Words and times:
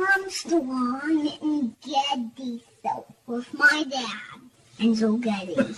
Armstrong 0.00 1.30
and 1.42 1.74
Getty 1.82 2.62
show 2.82 3.04
with 3.26 3.52
my 3.54 3.84
dad 3.90 4.40
and 4.78 4.96
Joe 4.96 5.16
Getty. 5.16 5.54
and 5.56 5.76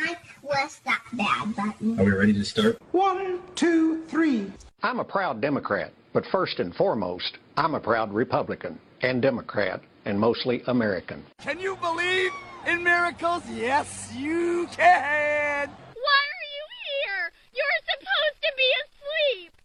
I 0.00 0.16
press 0.46 0.80
that 0.84 1.02
bad 1.12 1.56
button. 1.56 1.98
Are 2.00 2.04
we 2.04 2.10
ready 2.12 2.32
to 2.34 2.44
start? 2.44 2.78
One, 2.92 3.40
two, 3.54 4.02
three. 4.04 4.50
I'm 4.82 5.00
a 5.00 5.04
proud 5.04 5.40
Democrat, 5.40 5.92
but 6.12 6.24
first 6.26 6.60
and 6.60 6.74
foremost, 6.74 7.38
I'm 7.56 7.74
a 7.74 7.80
proud 7.80 8.12
Republican 8.12 8.78
and 9.02 9.20
Democrat 9.20 9.80
and 10.04 10.18
mostly 10.20 10.62
American. 10.66 11.24
Can 11.38 11.58
you 11.58 11.76
believe 11.76 12.30
in 12.66 12.84
miracles? 12.84 13.42
Yes, 13.50 14.12
you 14.14 14.68
can. 14.72 15.68
Why 15.68 16.22
are 16.32 16.46
you 16.54 16.66
here? 16.86 17.32
You're 17.54 17.80
supposed 17.84 18.42
to 18.42 18.52
be 18.56 18.68
asleep. 18.84 18.95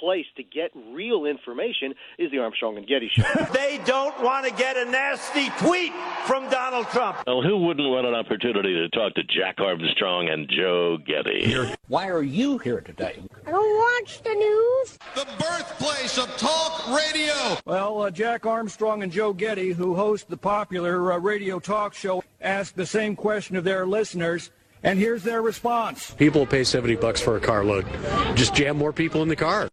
place 0.00 0.26
to 0.36 0.42
get 0.42 0.70
real 0.92 1.26
information 1.26 1.94
is 2.18 2.30
the 2.32 2.38
Armstrong 2.38 2.78
and 2.78 2.86
Getty 2.86 3.10
show. 3.12 3.22
they 3.52 3.78
don't 3.84 4.20
want 4.22 4.46
to 4.46 4.52
get 4.52 4.76
a 4.76 4.84
nasty 4.86 5.50
tweet 5.58 5.92
from 6.26 6.48
Donald 6.50 6.88
Trump. 6.88 7.18
Well, 7.26 7.42
who 7.42 7.58
wouldn't 7.58 7.88
want 7.88 8.06
an 8.06 8.14
opportunity 8.14 8.74
to 8.74 8.88
talk 8.88 9.14
to 9.14 9.22
Jack 9.22 9.60
Armstrong 9.60 10.28
and 10.28 10.48
Joe 10.48 10.98
Getty? 11.06 11.74
Why 11.88 12.08
are 12.08 12.22
you 12.22 12.58
here 12.58 12.80
today? 12.80 13.22
I 13.46 13.50
don't 13.50 14.00
watch 14.00 14.22
the 14.22 14.34
news. 14.34 14.98
The 15.14 15.26
birthplace 15.38 16.18
of 16.18 16.34
talk 16.36 16.88
radio. 16.88 17.58
Well, 17.66 18.02
uh, 18.02 18.10
Jack 18.10 18.46
Armstrong 18.46 19.02
and 19.02 19.12
Joe 19.12 19.32
Getty, 19.32 19.72
who 19.72 19.94
host 19.94 20.28
the 20.28 20.36
popular 20.36 21.12
uh, 21.12 21.18
radio 21.18 21.58
talk 21.58 21.94
show, 21.94 22.24
ask 22.40 22.74
the 22.74 22.86
same 22.86 23.14
question 23.14 23.56
of 23.56 23.64
their 23.64 23.86
listeners. 23.86 24.50
And 24.82 24.98
here's 24.98 25.22
their 25.22 25.42
response. 25.42 26.12
People 26.12 26.46
pay 26.46 26.64
70 26.64 26.96
bucks 26.96 27.20
for 27.20 27.36
a 27.36 27.40
carload. 27.40 27.84
Just 28.34 28.54
jam 28.54 28.78
more 28.78 28.94
people 28.94 29.22
in 29.22 29.28
the 29.28 29.36
car. 29.36 29.68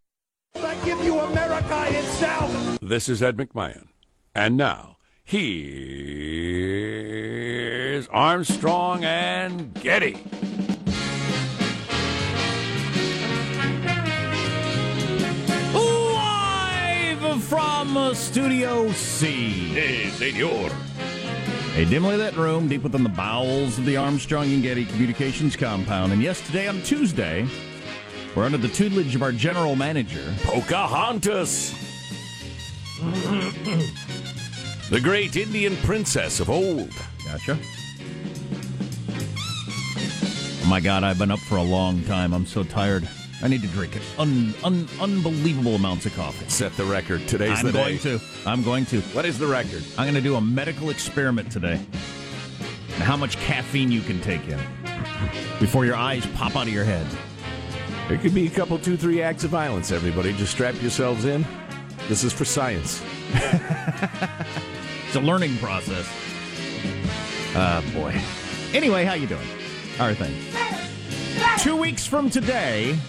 I 0.88 0.92
give 0.92 1.04
you 1.04 1.20
America 1.20 1.86
itself. 1.90 2.80
This 2.80 3.10
is 3.10 3.22
Ed 3.22 3.36
McMahon. 3.36 3.88
And 4.34 4.56
now, 4.56 4.96
here's 5.22 5.68
Armstrong 8.08 9.04
and 9.04 9.74
Getty. 9.74 10.18
Live 15.74 17.44
from 17.44 18.16
Studio 18.16 18.90
C. 18.94 19.52
Hey, 19.74 20.08
senor. 20.12 20.72
A 21.76 21.84
dimly 21.84 22.16
lit 22.16 22.38
room 22.38 22.70
deep 22.70 22.84
within 22.84 23.04
the 23.04 23.10
bowels 23.10 23.78
of 23.78 23.84
the 23.86 23.98
Armstrong 23.98 24.46
and 24.54 24.64
Getty 24.64 24.86
Communications 24.86 25.58
compound. 25.58 26.14
And 26.14 26.22
yes, 26.22 26.40
today 26.48 26.70
on 26.70 26.82
Tuesday, 26.84 27.46
we're 28.38 28.44
under 28.44 28.60
the 28.60 28.68
tutelage 28.68 29.16
of 29.16 29.24
our 29.24 29.32
general 29.32 29.76
manager, 29.76 30.24
Pocahontas. 30.44 31.72
the 34.92 35.02
great 35.02 35.36
Indian 35.36 35.76
princess 35.78 36.40
of 36.40 36.48
old. 36.48 36.92
Gotcha. 37.26 37.58
Oh 40.62 40.68
my 40.70 40.80
God, 40.80 41.04
I've 41.04 41.18
been 41.18 41.32
up 41.32 41.40
for 41.40 41.58
a 41.58 41.64
long 41.64 42.04
time. 42.04 42.32
I'm 42.32 42.46
so 42.46 42.62
tired. 42.62 43.10
I 43.42 43.48
need 43.48 43.64
to 43.64 43.68
drink 43.70 43.96
it. 43.96 44.04
Un, 44.20 44.54
un, 44.64 44.88
unbelievable 45.02 45.74
amounts 45.74 46.06
of 46.06 46.16
coffee. 46.16 46.48
Set 46.48 46.78
the 46.78 46.86
record. 46.86 47.28
Today's 47.28 47.64
the 47.64 47.72
time. 47.72 47.82
I'm 47.82 47.88
going 47.88 47.98
to. 48.00 48.20
I'm 48.46 48.62
going 48.64 48.86
to. 48.86 49.02
What 49.16 49.26
is 49.26 49.40
the 49.40 49.48
record? 49.48 49.84
I'm 49.98 50.06
going 50.06 50.14
to 50.14 50.22
do 50.22 50.36
a 50.36 50.42
medical 50.42 50.92
experiment 50.92 51.52
today. 51.52 51.84
And 52.94 53.04
how 53.04 53.18
much 53.18 53.38
caffeine 53.38 53.92
you 53.92 54.02
can 54.02 54.22
take 54.22 54.48
in 54.48 54.60
before 55.60 55.86
your 55.86 55.96
eyes 55.96 56.24
pop 56.36 56.56
out 56.56 56.68
of 56.68 56.74
your 56.74 56.84
head. 56.84 57.08
It 58.10 58.22
could 58.22 58.34
be 58.34 58.48
a 58.48 58.50
couple, 58.50 58.80
two, 58.80 58.96
three 58.98 59.22
acts 59.22 59.44
of 59.44 59.52
violence, 59.52 59.92
everybody. 59.92 60.34
Just 60.34 60.54
strap 60.54 60.82
yourselves 60.82 61.26
in. 61.26 61.46
This 62.08 62.24
is 62.24 62.32
for 62.34 62.46
science. 62.46 63.04
It's 65.08 65.16
a 65.16 65.22
learning 65.22 65.56
process. 65.60 66.06
Ah, 67.56 67.82
boy. 67.94 68.14
Anyway, 68.78 69.06
how 69.06 69.14
you 69.14 69.26
doing? 69.26 69.48
How 69.96 70.08
are 70.08 70.14
things? 70.14 70.36
Two 71.64 71.78
weeks 71.78 72.06
from 72.06 72.30
today, 72.30 73.00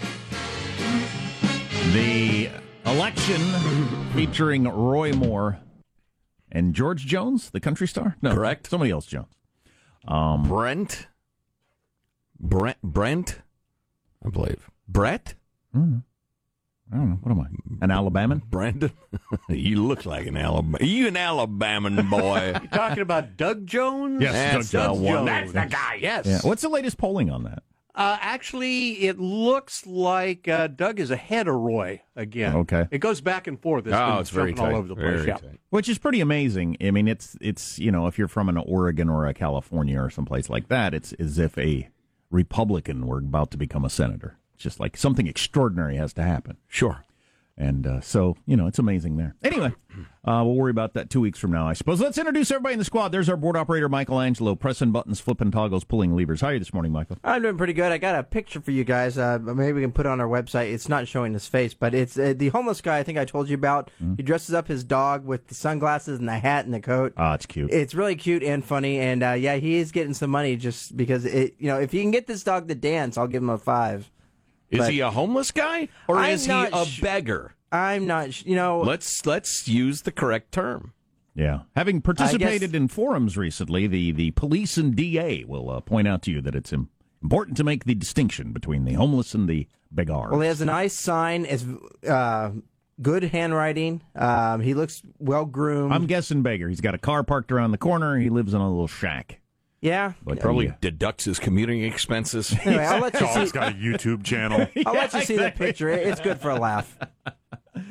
the 1.92 2.50
election 2.86 3.40
featuring 4.14 4.68
Roy 4.68 5.12
Moore 5.12 5.58
and 6.52 6.72
George 6.72 7.04
Jones, 7.04 7.50
the 7.50 7.58
country 7.58 7.88
star. 7.88 8.16
No, 8.22 8.32
Correct. 8.32 8.70
Somebody 8.70 8.92
else, 8.92 9.06
Jones. 9.06 9.34
Um, 10.06 10.44
Brent? 10.44 11.08
Brent? 12.38 12.80
Brent? 12.80 13.40
I 14.24 14.30
believe. 14.30 14.70
Brett? 14.88 15.34
I 15.74 15.78
don't 15.78 17.10
know. 17.10 17.18
What 17.22 17.32
am 17.32 17.40
I? 17.40 17.84
An 17.84 17.90
Alabaman? 17.90 18.42
Brandon? 18.46 18.90
you 19.50 19.84
look 19.86 20.06
like 20.06 20.26
an 20.26 20.36
Alabama. 20.38 20.78
You 20.80 21.08
an 21.08 21.14
Alabaman 21.14 22.08
boy. 22.08 22.54
Talking 22.72 23.02
about 23.02 23.36
Doug 23.36 23.66
Jones? 23.66 24.22
Yes, 24.22 24.32
That's 24.32 24.70
Doug 24.70 24.96
the 24.98 25.04
Jones. 25.04 25.14
one. 25.16 25.24
That's 25.26 25.52
the 25.52 25.66
guy, 25.66 25.98
yes. 26.00 26.26
Yeah. 26.26 26.38
What's 26.42 26.62
the 26.62 26.70
latest 26.70 26.96
polling 26.96 27.30
on 27.30 27.44
that? 27.44 27.62
Uh, 27.94 28.16
actually, 28.20 28.92
it 29.06 29.18
looks 29.18 29.84
like 29.84 30.46
uh, 30.46 30.68
Doug 30.68 31.00
is 31.00 31.10
ahead 31.10 31.48
of 31.48 31.56
Roy 31.56 32.00
again. 32.16 32.54
Okay. 32.56 32.86
It 32.92 32.98
goes 32.98 33.20
back 33.20 33.48
and 33.48 33.60
forth. 33.60 33.86
It's 33.86 33.94
Oh, 33.94 34.10
been 34.12 34.18
it's 34.20 34.30
very 34.30 34.52
jumping 34.54 34.72
all 34.74 34.78
over 34.78 34.88
the 34.88 34.94
place. 34.94 35.26
Yeah. 35.26 35.36
Which 35.70 35.88
is 35.88 35.98
pretty 35.98 36.20
amazing. 36.20 36.76
I 36.80 36.92
mean, 36.92 37.08
it's 37.08 37.36
it's 37.40 37.76
you 37.80 37.90
know, 37.90 38.06
if 38.06 38.16
you're 38.16 38.28
from 38.28 38.48
an 38.48 38.56
Oregon 38.56 39.08
or 39.08 39.26
a 39.26 39.34
California 39.34 40.00
or 40.00 40.10
someplace 40.10 40.48
like 40.48 40.68
that, 40.68 40.94
it's 40.94 41.12
as 41.14 41.38
if 41.40 41.58
a 41.58 41.88
Republican 42.30 43.04
were 43.06 43.18
about 43.18 43.50
to 43.50 43.56
become 43.58 43.84
a 43.84 43.90
senator. 43.90 44.38
It's 44.58 44.64
just 44.64 44.80
like 44.80 44.96
something 44.96 45.28
extraordinary 45.28 45.94
has 45.98 46.12
to 46.14 46.22
happen. 46.24 46.56
Sure. 46.66 47.04
And 47.56 47.86
uh, 47.86 48.00
so, 48.00 48.36
you 48.44 48.56
know, 48.56 48.66
it's 48.66 48.80
amazing 48.80 49.16
there. 49.16 49.36
Anyway, 49.44 49.72
uh, 50.24 50.42
we'll 50.44 50.54
worry 50.54 50.72
about 50.72 50.94
that 50.94 51.10
two 51.10 51.20
weeks 51.20 51.38
from 51.38 51.52
now, 51.52 51.68
I 51.68 51.74
suppose. 51.74 52.00
Let's 52.00 52.18
introduce 52.18 52.50
everybody 52.50 52.72
in 52.72 52.80
the 52.80 52.84
squad. 52.84 53.08
There's 53.10 53.28
our 53.28 53.36
board 53.36 53.56
operator, 53.56 53.88
Michelangelo, 53.88 54.56
pressing 54.56 54.90
buttons, 54.90 55.20
flipping 55.20 55.52
toggles, 55.52 55.84
pulling 55.84 56.16
levers. 56.16 56.40
How 56.40 56.48
are 56.48 56.52
you 56.54 56.58
this 56.58 56.72
morning, 56.72 56.90
Michael? 56.90 57.18
I'm 57.22 57.42
doing 57.42 57.56
pretty 57.56 57.72
good. 57.72 57.92
I 57.92 57.98
got 57.98 58.16
a 58.16 58.24
picture 58.24 58.60
for 58.60 58.72
you 58.72 58.82
guys. 58.82 59.16
Uh, 59.16 59.38
maybe 59.40 59.74
we 59.74 59.80
can 59.80 59.92
put 59.92 60.06
it 60.06 60.08
on 60.08 60.20
our 60.20 60.26
website. 60.26 60.72
It's 60.72 60.88
not 60.88 61.06
showing 61.06 61.34
his 61.34 61.46
face, 61.46 61.72
but 61.72 61.94
it's 61.94 62.18
uh, 62.18 62.34
the 62.36 62.48
homeless 62.48 62.80
guy 62.80 62.98
I 62.98 63.04
think 63.04 63.18
I 63.18 63.24
told 63.24 63.48
you 63.48 63.54
about. 63.54 63.92
He 64.16 64.24
dresses 64.24 64.54
up 64.54 64.66
his 64.66 64.82
dog 64.82 65.24
with 65.24 65.46
the 65.46 65.54
sunglasses 65.54 66.18
and 66.18 66.28
the 66.28 66.38
hat 66.38 66.64
and 66.64 66.74
the 66.74 66.80
coat. 66.80 67.12
Ah, 67.16 67.34
it's 67.34 67.46
cute. 67.46 67.72
It's 67.72 67.94
really 67.94 68.16
cute 68.16 68.42
and 68.42 68.64
funny, 68.64 68.98
and 68.98 69.22
uh, 69.22 69.32
yeah, 69.32 69.54
he 69.56 69.76
is 69.76 69.92
getting 69.92 70.14
some 70.14 70.30
money 70.30 70.56
just 70.56 70.96
because 70.96 71.24
it. 71.24 71.54
You 71.58 71.68
know, 71.68 71.78
if 71.78 71.94
you 71.94 72.02
can 72.02 72.10
get 72.10 72.26
this 72.26 72.42
dog 72.42 72.66
to 72.66 72.74
dance, 72.74 73.16
I'll 73.16 73.28
give 73.28 73.42
him 73.42 73.50
a 73.50 73.58
five. 73.58 74.10
Is 74.70 74.78
But- 74.80 74.92
he 74.92 75.00
a 75.00 75.10
homeless 75.10 75.50
guy 75.50 75.88
or 76.08 76.16
I'm 76.16 76.32
is 76.34 76.44
he 76.46 76.52
a 76.52 76.84
sh- 76.84 77.00
beggar? 77.00 77.54
I'm 77.72 78.06
not. 78.06 78.32
sh- 78.32 78.44
You 78.46 78.56
know, 78.56 78.80
Let's 78.80 79.24
let's 79.26 79.66
use 79.68 80.02
the 80.02 80.12
correct 80.12 80.52
term. 80.52 80.92
Yeah. 81.34 81.60
Having 81.76 82.00
participated 82.02 82.74
in 82.74 82.88
forums 82.88 83.36
recently, 83.36 83.86
the, 83.86 84.10
the 84.12 84.30
police 84.32 84.76
and 84.76 84.96
DA 84.96 85.44
will 85.44 85.70
uh, 85.70 85.80
point 85.80 86.08
out 86.08 86.22
to 86.22 86.32
you 86.32 86.40
that 86.40 86.54
it's 86.56 86.72
im- 86.72 86.88
important 87.22 87.56
to 87.58 87.64
make 87.64 87.84
the 87.84 87.94
distinction 87.94 88.52
between 88.52 88.84
the 88.84 88.94
homeless 88.94 89.34
and 89.34 89.48
the 89.48 89.68
beggar. 89.92 90.30
Well, 90.30 90.40
he 90.40 90.48
has 90.48 90.60
a 90.60 90.64
nice 90.66 90.94
sign. 90.94 91.44
It's 91.44 91.64
uh, 92.08 92.50
good 93.00 93.22
handwriting. 93.24 94.02
Um, 94.16 94.60
he 94.62 94.74
looks 94.74 95.02
well 95.20 95.44
groomed. 95.44 95.92
I'm 95.92 96.06
guessing 96.06 96.42
beggar. 96.42 96.68
He's 96.68 96.80
got 96.80 96.94
a 96.94 96.98
car 96.98 97.22
parked 97.22 97.52
around 97.52 97.70
the 97.70 97.78
corner. 97.78 98.18
He 98.18 98.30
lives 98.30 98.52
in 98.52 98.60
a 98.60 98.68
little 98.68 98.88
shack. 98.88 99.40
Yeah. 99.80 100.12
But 100.24 100.40
Probably 100.40 100.66
yeah. 100.66 100.74
deducts 100.80 101.24
his 101.24 101.38
commuting 101.38 101.82
expenses. 101.84 102.54
Anyway, 102.64 102.84
I'll 102.84 103.00
let 103.00 103.20
you 103.20 103.26
see. 103.26 103.40
He's 103.40 103.52
got 103.52 103.72
a 103.72 103.74
YouTube 103.74 104.24
channel. 104.24 104.66
I'll 104.86 104.94
let 104.94 105.12
you 105.14 105.22
see 105.22 105.36
the 105.36 105.50
picture. 105.50 105.88
It's 105.88 106.20
good 106.20 106.40
for 106.40 106.50
a 106.50 106.58
laugh. 106.58 106.96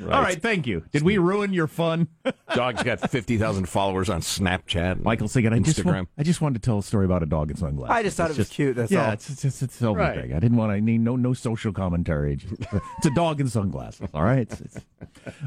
All 0.02 0.22
right, 0.22 0.40
thank 0.40 0.66
you. 0.66 0.84
Did 0.92 1.02
we 1.02 1.18
ruin 1.18 1.52
your 1.52 1.66
fun? 1.66 2.08
Dog's 2.54 2.82
got 2.82 3.10
50,000 3.10 3.68
followers 3.68 4.08
on 4.10 4.20
Snapchat. 4.20 5.02
Michael 5.02 5.28
Sagan, 5.28 5.52
I 5.52 5.58
just, 5.60 5.78
Instagram. 5.80 5.94
want, 5.94 6.08
I 6.18 6.22
just 6.22 6.40
wanted 6.40 6.62
to 6.62 6.66
tell 6.66 6.78
a 6.78 6.82
story 6.82 7.04
about 7.04 7.22
a 7.22 7.26
dog 7.26 7.50
in 7.50 7.56
sunglasses. 7.56 7.94
I 7.94 8.02
just 8.02 8.16
thought 8.16 8.30
It's 8.30 8.38
it 8.38 8.42
was 8.42 8.48
cute, 8.48 8.76
that's 8.76 8.90
yeah, 8.90 9.06
all. 9.06 9.12
it's 9.12 9.30
it's 9.30 9.44
it's, 9.44 9.62
it's 9.62 9.74
so 9.76 9.94
Right. 9.94 10.22
big. 10.22 10.32
I 10.32 10.38
didn't 10.40 10.56
want. 10.56 10.72
I 10.72 10.80
need 10.80 11.00
no 11.00 11.16
no 11.16 11.32
social 11.34 11.72
commentary. 11.72 12.36
Just- 12.36 12.54
it's 12.98 13.06
a 13.06 13.10
dog 13.14 13.40
in 13.40 13.48
sunglasses. 13.48 14.08
All 14.14 14.22
right. 14.24 14.40
It's, 14.50 14.60
it's, 14.60 14.80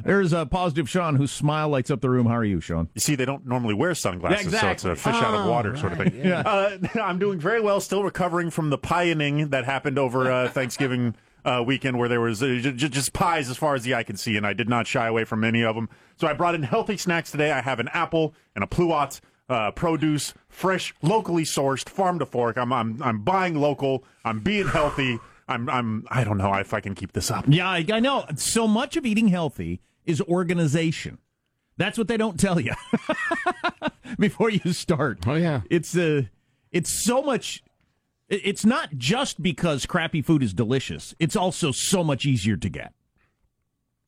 there's 0.04 0.34
a 0.34 0.46
positive 0.46 0.90
Sean 0.90 1.16
whose 1.16 1.32
smile 1.32 1.70
lights 1.70 1.90
up 1.92 2.02
the 2.02 2.10
room. 2.10 2.26
How 2.28 2.36
are 2.38 2.44
you, 2.46 2.62
Sean? 2.62 2.90
You 2.94 3.02
see, 3.02 3.16
they 3.16 3.26
don't 3.26 3.46
normally 3.46 3.74
wear 3.74 3.94
sunglasses, 3.96 4.52
Yeah, 4.54 4.60
so 4.62 4.70
it's 4.70 4.86
a 4.86 4.92
exactly. 4.92 5.12
fish 5.14 5.22
out 5.24 5.34
of 5.34 5.46
Oh, 5.46 5.50
water 5.52 5.76
sort 5.78 5.94
of 5.94 5.98
thing. 6.00 6.22
Yeah. 6.24 6.42
Uh, 6.42 6.78
I'm 7.02 7.20
doing 7.20 7.40
very 7.40 7.62
well, 7.62 7.80
still 7.82 8.04
recovering 8.04 8.50
from 8.52 8.70
the 8.70 8.78
pieing 8.78 9.50
that 9.50 9.66
happened 9.66 9.98
over 10.00 10.32
uh, 10.32 10.50
Thanksgiving 10.50 11.16
uh, 11.46 11.64
weekend, 11.66 11.98
where 11.98 12.10
there 12.10 12.22
was 12.22 12.42
uh, 12.44 12.60
j- 12.62 12.72
j- 12.74 12.90
just 12.90 13.14
pies 13.14 13.50
as 13.50 13.58
far 13.58 13.76
as 13.76 13.84
the 13.84 13.96
eye 13.96 14.04
can 14.04 14.18
see, 14.18 14.38
and 14.38 14.46
I 14.46 14.54
did 14.54 14.70
not 14.70 14.88
shy 14.88 15.08
away 15.08 15.24
from 15.26 15.44
any 15.44 15.64
of 15.64 15.76
them. 15.76 15.90
So 16.18 16.28
I 16.28 16.34
brought 16.34 16.56
in 16.56 16.64
healthy 16.64 16.98
snacks 16.98 17.32
today. 17.32 17.52
I 17.52 17.62
have 17.62 17.80
an 17.80 17.90
apple 17.94 18.34
and 18.56 18.64
a 18.64 18.68
pluot. 18.68 19.20
uh, 19.50 19.70
produce, 19.72 20.34
fresh, 20.48 20.94
locally 21.02 21.44
sourced, 21.44 21.90
farm 21.90 22.20
to 22.20 22.26
fork. 22.26 22.58
I'm 22.58 22.72
I'm 22.72 23.02
I'm 23.04 23.22
buying 23.22 23.56
local. 23.56 24.04
I'm 24.24 24.40
being 24.40 24.68
healthy. 24.68 25.20
I'm 25.50 25.70
I'm 25.70 26.06
I 26.10 26.24
don't 26.24 26.38
know 26.38 26.54
if 26.54 26.74
I 26.74 26.80
can 26.80 26.96
keep 26.96 27.12
this 27.12 27.30
up. 27.30 27.44
Yeah, 27.50 27.68
I, 27.70 27.86
I 27.92 28.00
know. 28.00 28.26
So 28.38 28.66
much 28.66 28.96
of 28.96 29.06
eating 29.06 29.28
healthy 29.28 29.82
is 30.06 30.22
organization. 30.22 31.18
That's 31.76 31.98
what 31.98 32.08
they 32.08 32.16
don't 32.18 32.40
tell 32.40 32.60
you 32.62 32.74
before 34.20 34.50
you 34.50 34.72
start. 34.74 35.20
Oh 35.28 35.36
yeah, 35.36 35.62
it's 35.70 35.98
uh, 35.98 36.24
it's 36.72 36.90
so 37.04 37.22
much. 37.22 37.64
It- 38.32 38.42
It's 38.44 38.66
not 38.66 38.98
just 38.98 39.42
because 39.44 39.86
crappy 39.86 40.22
food 40.24 40.42
is 40.42 40.54
delicious. 40.54 41.14
It's 41.20 41.36
also 41.36 41.72
so 41.72 42.04
much 42.04 42.26
easier 42.26 42.58
to 42.58 42.70
get. 42.70 42.94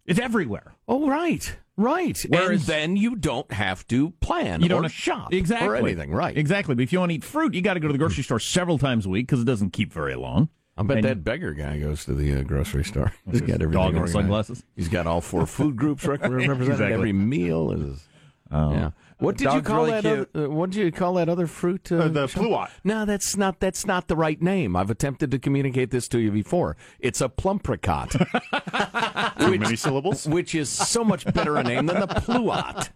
It's 0.05 0.19
everywhere. 0.19 0.73
Oh 0.87 1.07
right, 1.07 1.55
right. 1.77 2.25
and 2.25 2.33
Whereas- 2.35 2.65
then 2.65 2.97
you 2.97 3.15
don't 3.15 3.49
have 3.53 3.87
to 3.87 4.11
plan 4.19 4.61
You 4.61 4.67
don't 4.69 4.79
or 4.81 4.83
have- 4.83 4.91
shop 4.93 5.33
exactly 5.33 5.67
or 5.67 5.75
anything. 5.77 6.11
Right. 6.11 6.35
Exactly. 6.37 6.75
But 6.75 6.81
if 6.83 6.91
you 6.91 6.99
want 6.99 7.11
to 7.11 7.15
eat 7.15 7.23
fruit, 7.23 7.53
you 7.53 7.61
got 7.61 7.75
to 7.75 7.79
go 7.79 7.87
to 7.87 7.93
the 7.93 7.97
grocery 7.99 8.23
store 8.23 8.39
several 8.39 8.77
times 8.77 9.05
a 9.05 9.09
week 9.09 9.27
because 9.27 9.41
it 9.41 9.45
doesn't 9.45 9.71
keep 9.71 9.93
very 9.93 10.15
long. 10.15 10.49
I 10.75 10.83
bet 10.83 10.97
And- 10.97 11.05
that 11.05 11.23
beggar 11.23 11.53
guy 11.53 11.79
goes 11.79 12.03
to 12.05 12.13
the 12.15 12.33
uh, 12.39 12.41
grocery 12.43 12.83
store. 12.83 13.13
He's 13.31 13.41
got 13.41 13.61
everything. 13.61 13.71
Dog 13.71 13.95
and 13.95 14.09
sunglasses? 14.09 14.63
He's 14.75 14.89
got 14.89 15.07
all 15.07 15.21
four 15.21 15.45
food 15.45 15.75
groups 15.77 16.03
represented. 16.07 16.61
Exactly. 16.61 16.93
Every 16.93 17.13
meal 17.13 17.71
is. 17.71 18.03
Oh. 18.51 18.71
Yeah. 18.73 18.89
What 19.19 19.38
did 19.38 19.54
you 19.54 19.62
call 19.62 19.86
really 19.86 20.01
that? 20.01 20.06
Other, 20.33 20.45
uh, 20.45 20.50
what 20.50 20.71
did 20.71 20.80
you 20.83 20.92
call 20.92 21.13
that 21.15 21.30
other 21.30 21.48
fruit? 21.48 21.92
Uh, 21.92 21.95
Uh, 21.98 22.07
the 22.10 22.27
Sean? 22.27 22.44
pluot. 22.45 22.69
No, 22.83 23.06
that's 23.06 23.38
not. 23.38 23.60
That's 23.60 23.86
not 23.86 24.07
the 24.07 24.15
right 24.15 24.42
name. 24.42 24.75
I've 24.75 24.89
attempted 24.89 25.31
to 25.31 25.39
communicate 25.39 25.92
this 25.92 26.07
to 26.10 26.19
you 26.19 26.31
before. 26.31 26.75
It's 27.00 27.21
a 27.21 27.30
plumpricot. 27.30 28.12
Too 29.39 29.57
many 29.60 29.75
syllables. 29.75 30.27
which 30.27 30.54
is 30.56 30.69
so 30.69 31.04
much 31.04 31.25
better 31.33 31.56
a 31.57 31.63
name 31.63 31.86
than 31.86 32.00
the 32.01 32.07
pluot. 32.07 32.89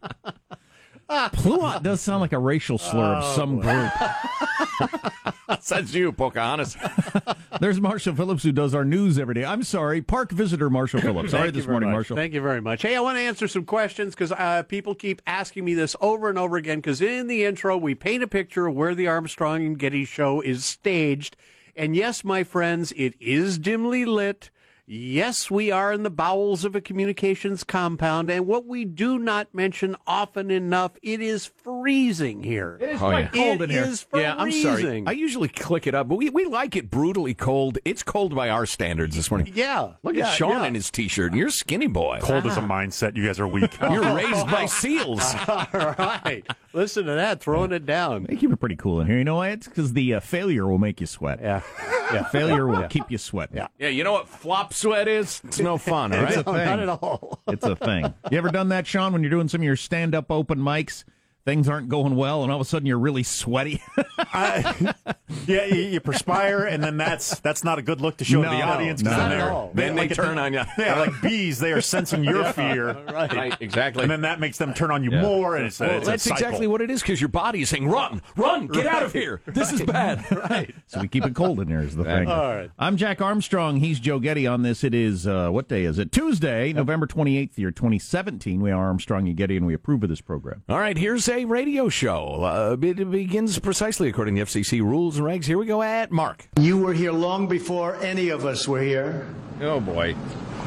Pluot 1.10 1.84
does 1.84 2.02
sound 2.02 2.22
like 2.22 2.34
a 2.34 2.40
racial 2.40 2.78
slur 2.78 3.16
of 3.16 3.24
some 3.36 3.60
group. 3.60 3.92
That's 5.70 5.94
you, 5.94 6.12
Pocahontas. 6.12 6.76
There's 7.62 7.80
Marshall 7.80 8.16
Phillips 8.16 8.44
who 8.44 8.52
does 8.52 8.76
our 8.76 8.84
news 8.84 9.18
every 9.18 9.34
day. 9.34 9.46
I'm 9.46 9.64
sorry, 9.64 10.02
park 10.02 10.32
visitor 10.32 10.70
Marshall 10.70 11.00
Phillips. 11.02 11.32
Sorry 11.32 11.52
this 11.52 11.68
morning, 11.68 11.90
much. 11.90 11.96
Marshall. 11.96 12.18
Thank 12.18 12.34
you 12.34 12.42
very 12.42 12.60
much. 12.60 12.82
Hey, 12.82 12.96
I 12.98 13.00
want 13.00 13.18
to 13.18 13.22
answer 13.22 13.48
some 13.48 13.64
questions 13.64 14.14
because 14.14 14.34
uh, 14.34 14.64
people 14.68 14.94
keep 14.94 15.22
asking 15.26 15.64
me 15.64 15.74
this 15.74 15.96
over 16.02 16.30
and 16.30 16.38
over 16.38 16.58
again. 16.58 16.80
Because 16.80 17.02
in 17.02 17.28
the 17.28 17.46
intro, 17.46 17.78
we 17.78 17.96
paint 17.96 18.24
a 18.24 18.28
picture 18.28 18.68
of 18.68 18.76
where 18.76 18.94
the 18.94 19.08
Armstrong 19.08 19.66
and 19.66 19.80
Getty 19.80 20.04
show 20.04 20.42
is 20.42 20.66
staged. 20.66 21.38
And 21.78 21.96
yes, 21.96 22.26
my 22.26 22.44
friends, 22.44 22.92
it 22.98 23.14
is 23.22 23.58
dimly 23.58 24.04
lit. 24.04 24.50
Yes, 24.89 25.51
we 25.51 25.69
are 25.69 25.92
in 25.92 26.04
the 26.04 26.10
bowels 26.10 26.63
of 26.63 26.74
a 26.74 26.80
communications 26.80 27.66
compound. 27.66 28.30
And 28.30 28.48
what 28.48 28.66
we 28.66 28.86
do 28.86 29.19
not 29.19 29.54
mention 29.54 29.98
often 30.07 30.50
enough, 30.50 30.94
it 31.04 31.19
is 31.19 31.45
freezing 31.45 32.42
here. 32.42 32.78
It 32.80 32.92
is 32.92 33.01
Oh, 33.01 33.10
quite 33.10 33.19
yeah. 33.36 33.44
cold 33.50 33.62
in 33.63 33.69
here. 33.69 33.84
is 33.84 34.04
freezing. 34.04 34.30
Yeah, 34.30 34.36
I'm 34.38 34.50
sorry. 34.54 35.04
I 35.06 35.12
usually 35.12 35.50
click 35.50 35.88
it 35.88 35.94
up, 35.94 36.07
but 36.07 36.16
we, 36.16 36.30
we 36.30 36.45
like 36.45 36.78
it 36.78 36.89
brutally 36.89 37.34
cold. 37.34 37.80
It's 37.84 38.01
cold 38.01 38.34
by 38.34 38.50
our 38.50 38.66
standards 38.66 39.18
this 39.18 39.30
morning. 39.30 39.51
Yeah. 39.54 39.95
Look 40.04 40.16
yeah, 40.16 40.30
at 40.30 40.36
Sean 40.36 40.51
yeah. 40.62 40.68
in 40.68 40.75
his 40.75 40.89
T-shirt. 40.89 41.31
and 41.34 41.38
You're 41.38 41.50
a 41.50 41.51
skinny 41.51 41.88
boy. 41.88 42.19
Cold 42.22 42.45
as 42.45 42.56
a 42.56 42.62
mindset. 42.62 43.18
You 43.18 43.25
guys 43.25 43.42
are 43.42 43.48
weak. 43.48 43.78
You're 43.81 44.16
raised 44.16 44.50
by 44.50 44.66
seals. 44.68 45.22
All 45.50 45.68
right. 45.74 46.45
Listen 46.72 47.06
to 47.07 47.13
that, 47.16 47.42
throwing 47.42 47.74
it 47.74 47.86
down. 47.86 48.24
They 48.30 48.38
keep 48.38 48.54
it 48.54 48.57
pretty 48.57 48.78
cool 48.78 49.01
in 49.01 49.07
here. 49.07 49.18
You 49.18 49.25
know 49.25 49.36
why? 49.36 49.50
It's 49.50 49.68
because 49.68 49.92
the 49.92 50.13
uh, 50.13 50.19
failure 50.22 50.66
will 50.66 50.78
make 50.78 51.01
you 51.01 51.07
sweat. 51.07 51.39
Yeah. 51.42 51.62
Yeah. 52.13 52.24
Failure 52.30 52.68
will 52.68 52.88
keep 52.88 53.12
you 53.12 53.18
sweating. 53.18 53.57
Yeah. 53.57 53.68
Yeah, 53.78 53.89
you 53.89 54.06
know 54.06 54.13
what 54.13 54.30
flop 54.30 54.74
sweat 54.77 55.07
is? 55.07 55.41
It's 55.45 55.59
no 55.59 55.77
fun, 55.77 56.13
all 56.13 56.24
It's 56.25 56.38
right? 56.38 56.47
a 56.47 56.53
thing. 56.53 56.65
Not 56.65 56.79
at 56.79 56.89
all. 56.89 57.41
It's 57.47 57.65
a 57.65 57.75
thing. 57.75 58.13
You 58.31 58.38
ever 58.38 58.50
done 58.50 58.69
that, 58.69 58.88
Sean, 58.88 59.13
when 59.13 59.24
you're 59.24 59.29
doing 59.31 59.47
some 59.47 59.62
of 59.62 59.65
your 59.65 59.75
stand 59.75 60.15
up 60.15 60.31
open 60.31 60.59
mics? 60.59 61.03
Things 61.48 61.70
aren't 61.70 61.88
going 61.88 62.18
well, 62.18 62.44
and 62.44 62.52
all 62.52 62.60
of 62.60 62.68
a 62.68 62.70
sudden 62.70 62.86
you're 62.86 63.00
really 63.00 63.24
sweaty. 63.24 63.82
I, 64.18 64.94
yeah, 65.48 65.64
you, 65.64 65.80
you 65.82 66.00
perspire, 66.02 66.66
and 66.66 66.84
then 66.84 66.98
that's 66.98 67.40
that's 67.40 67.64
not 67.64 67.80
a 67.80 67.82
good 67.82 68.02
look 68.02 68.18
to 68.18 68.26
show 68.26 68.42
No, 68.42 68.50
the 68.50 68.62
audience. 68.64 69.02
no. 69.02 69.12
then 69.12 69.20
Not 69.20 69.32
at 69.32 69.38
they're- 69.38 69.50
all. 69.52 69.72
Then 69.74 69.96
they 69.96 70.02
like 70.02 70.12
a- 70.12 70.16
turn 70.16 70.38
on 70.38 70.52
you. 70.52 70.60
Yeah, 70.78 71.00
like 71.00 71.22
bees, 71.22 71.60
they 71.60 71.72
are 71.72 71.80
sensing 71.80 72.26
your 72.26 72.44
fear, 72.52 72.92
Right, 73.12 73.56
exactly. 73.62 74.02
and 74.04 74.12
then 74.12 74.22
that 74.22 74.42
makes 74.42 74.58
them 74.58 74.74
turn 74.74 74.92
on 74.92 75.06
you 75.06 75.12
more, 75.12 75.56
and 75.56 75.68
it's, 75.68 75.80
Well, 75.80 75.90
it's 76.00 76.08
a 76.08 76.12
that's 76.12 76.24
cycle. 76.24 76.38
exactly 76.46 76.68
what 76.68 76.82
it 76.82 76.92
is 76.92 77.02
because 77.02 77.22
your 77.22 77.30
body 77.30 77.62
is 77.62 77.70
saying, 77.70 77.88
run, 77.88 78.22
run, 78.36 78.68
get 78.68 78.86
out 78.86 79.04
of 79.04 79.14
here. 79.14 79.40
This 79.46 79.72
is 79.72 79.82
bad. 79.84 80.26
Right. 80.50 80.76
so 80.88 81.00
we 81.00 81.08
keep 81.08 81.26
it 81.26 81.34
cold 81.34 81.62
in 81.62 81.70
here 81.70 81.80
is 81.80 81.96
the 81.96 82.04
thing. 82.04 82.28
All 82.28 82.54
right. 82.56 82.72
I'm 82.78 82.98
Jack 82.98 83.22
Armstrong. 83.22 83.78
He's 83.78 84.00
Joe 84.02 84.20
Getty 84.20 84.46
on 84.48 84.64
this. 84.64 84.84
It 84.84 84.94
is, 84.94 85.26
uh, 85.26 85.50
what 85.50 85.70
day 85.70 85.86
is 85.86 85.98
it? 85.98 86.12
Tuesday, 86.12 86.74
November 86.74 87.08
28th, 87.08 87.58
year 87.58 87.72
2017. 87.72 88.62
We 88.62 88.72
are 88.72 88.86
Armstrong 88.86 89.28
and 89.30 89.38
Getty, 89.38 89.56
and 89.56 89.66
we 89.66 89.74
approve 89.74 90.04
of 90.04 90.10
this 90.10 90.20
program. 90.22 90.64
All 90.68 90.80
right, 90.80 90.98
here's 90.98 91.28
a 91.30 91.37
radio 91.45 91.89
show. 91.89 92.44
Uh, 92.44 92.78
it 92.81 93.10
begins 93.12 93.60
precisely 93.60 94.10
according 94.10 94.36
to 94.36 94.42
FCC 94.44 94.81
rules 94.81 95.18
and 95.18 95.25
regs. 95.25 95.45
Here 95.45 95.57
we 95.57 95.66
go 95.66 95.81
at 95.81 96.12
Mark. 96.12 96.48
You 96.60 96.78
were 96.78 96.94
here 96.94 97.12
long 97.12 97.48
before 97.48 97.95
any 97.98 98.30
of 98.30 98.45
us 98.45 98.68
were 98.68 98.81
here. 98.81 99.28
Oh, 99.62 99.80
boy. 99.80 100.16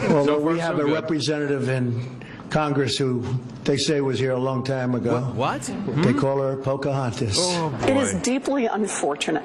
Well, 0.09 0.25
So 0.25 0.39
we 0.41 0.59
have 0.59 0.77
so 0.77 0.83
a 0.83 0.85
good. 0.87 0.95
representative 0.95 1.69
in 1.69 2.23
Congress 2.51 2.99
who 2.99 3.25
they 3.65 3.77
say 3.77 4.01
was 4.01 4.19
here 4.19 4.33
a 4.33 4.39
long 4.39 4.65
time 4.65 4.95
ago. 4.95 5.21
What? 5.35 5.63
They 5.87 6.13
call 6.13 6.41
her 6.43 6.57
Pocahontas. 6.57 7.39
It 7.89 7.97
is 7.97 8.15
deeply 8.23 8.67
unfortunate 8.67 9.45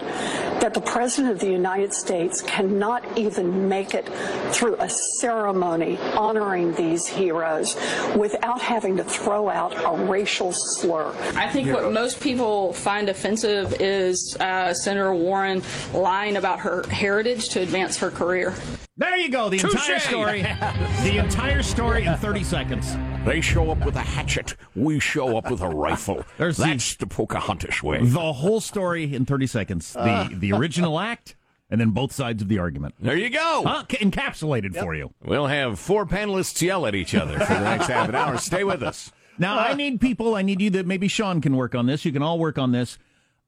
that 0.60 0.74
the 0.74 0.82
President 0.82 1.34
of 1.34 1.40
the 1.40 1.50
United 1.52 1.94
States 1.94 2.42
cannot 2.42 3.06
even 3.18 3.70
make 3.70 3.94
it 3.94 4.10
through 4.52 4.76
a 4.80 4.90
ceremony 4.90 5.98
honoring 6.16 6.74
these 6.74 7.06
heroes 7.06 7.76
without 8.16 8.62
having 8.62 8.98
to 8.98 9.04
throw 9.04 9.50
out 9.50 9.74
a 9.84 10.06
racial 10.06 10.52
slur. 10.52 11.14
I 11.36 11.48
think 11.50 11.72
what 11.72 11.92
most 11.92 12.20
people 12.20 12.74
find 12.74 13.10
offensive 13.10 13.76
is 13.80 14.36
uh, 14.38 14.74
Senator 14.74 15.14
Warren 15.14 15.62
lying 15.94 16.38
about 16.38 16.60
her 16.62 16.84
heritage 16.88 17.50
to 17.50 17.62
advance 17.62 17.98
her 17.98 18.10
career. 18.10 18.56
There 18.98 19.18
you 19.18 19.28
go. 19.28 19.50
The 19.50 19.60
entire 19.60 20.00
story. 20.00 20.42
the 20.42 21.18
entire 21.18 21.62
story 21.64 22.06
in 22.06 22.16
30 22.16 22.44
seconds. 22.46 22.96
They 23.26 23.42
show 23.42 23.70
up 23.70 23.86
with 23.86 23.98
a 23.98 24.02
hatchet. 24.02 24.56
We 24.74 25.02
show 25.02 25.38
up 25.38 25.52
with 25.52 25.60
a 25.60 25.68
rifle. 25.68 26.24
There's 26.38 26.56
That's 26.56 26.96
the 26.96 27.06
Pocahontas 27.06 27.84
way. 27.84 28.06
The 28.06 28.32
whole 28.32 28.62
story 28.62 29.14
in 29.14 29.26
30 29.26 29.48
seconds. 29.48 29.92
The, 29.92 30.00
uh. 30.00 30.30
the 30.32 30.54
original 30.54 30.98
act, 30.98 31.36
and 31.70 31.82
then 31.82 31.90
both 31.90 32.14
sides 32.14 32.42
of 32.42 32.48
the 32.48 32.60
argument. 32.60 32.96
There 32.98 33.18
you 33.18 33.30
go. 33.30 33.64
Huh? 33.66 33.84
Ca- 33.90 33.98
Encapsulated 33.98 34.74
for 34.80 34.96
you. 34.96 35.14
We'll 35.22 35.48
have 35.48 35.78
four 35.78 36.06
panelists 36.06 36.62
yell 36.62 36.86
at 36.86 36.96
each 36.96 37.14
other 37.14 37.38
for 37.38 37.54
the 37.54 37.60
next 37.60 37.88
half 37.88 38.08
an 38.08 38.16
hour. 38.16 38.38
Stay 38.38 38.64
with 38.64 38.82
us. 38.82 39.12
Now, 39.38 39.60
I 39.60 39.74
need 39.74 40.00
people, 40.00 40.36
I 40.36 40.42
need 40.42 40.62
you 40.62 40.70
that 40.70 40.86
maybe 40.86 41.10
Sean 41.10 41.42
can 41.42 41.58
work 41.58 41.76
on 41.76 41.86
this. 41.86 42.06
You 42.06 42.14
can 42.14 42.22
all 42.22 42.40
work 42.40 42.58
on 42.58 42.72
this. 42.72 42.98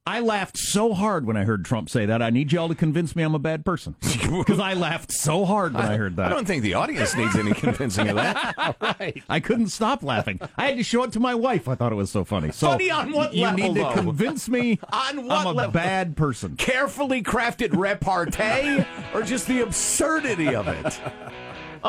I 0.07 0.21
laughed 0.21 0.57
so 0.57 0.93
hard 0.93 1.25
when 1.25 1.35
I 1.35 1.43
heard 1.43 1.65
Trump 1.65 1.89
say 1.89 2.05
that. 2.05 2.21
I 2.21 2.29
need 2.29 2.53
y'all 2.53 2.69
to 2.69 2.75
convince 2.75 3.13
me 3.13 3.23
I'm 3.23 3.35
a 3.35 3.39
bad 3.39 3.65
person. 3.65 3.95
Because 4.27 4.59
I 4.59 4.73
laughed 4.73 5.09
so 5.13 5.45
hard 5.45 5.73
when 5.73 5.85
I, 5.85 5.95
heard 5.95 6.17
that. 6.17 6.25
I 6.25 6.29
don't 6.29 6.45
think 6.45 6.61
the 6.61 6.73
audience 6.73 7.15
needs 7.15 7.37
any 7.37 7.53
convincing 7.53 8.09
of 8.09 8.17
that. 8.17 8.75
right. 8.99 9.23
I 9.29 9.39
couldn't 9.39 9.69
stop 9.69 10.03
laughing. 10.03 10.41
I 10.57 10.65
had 10.67 10.77
to 10.77 10.83
show 10.83 11.03
it 11.03 11.13
to 11.13 11.21
my 11.21 11.33
wife. 11.33 11.69
I 11.69 11.75
thought 11.75 11.93
it 11.93 11.95
was 11.95 12.11
so 12.11 12.25
funny. 12.25 12.51
So 12.51 12.67
Funny 12.67 12.91
on 12.91 13.13
what 13.13 13.33
you 13.33 13.43
level, 13.43 13.73
need 13.73 13.81
to 13.81 13.93
convince 13.93 14.49
me 14.49 14.79
On 14.91 15.25
what 15.27 15.37
I'm 15.39 15.47
a 15.47 15.51
level? 15.53 15.71
bad 15.71 16.17
person. 16.17 16.57
Carefully 16.57 17.23
crafted 17.23 17.69
repartee 17.77 18.85
or 19.13 19.21
just 19.23 19.47
the 19.47 19.61
absurdity 19.61 20.53
of 20.53 20.67
it? 20.67 20.99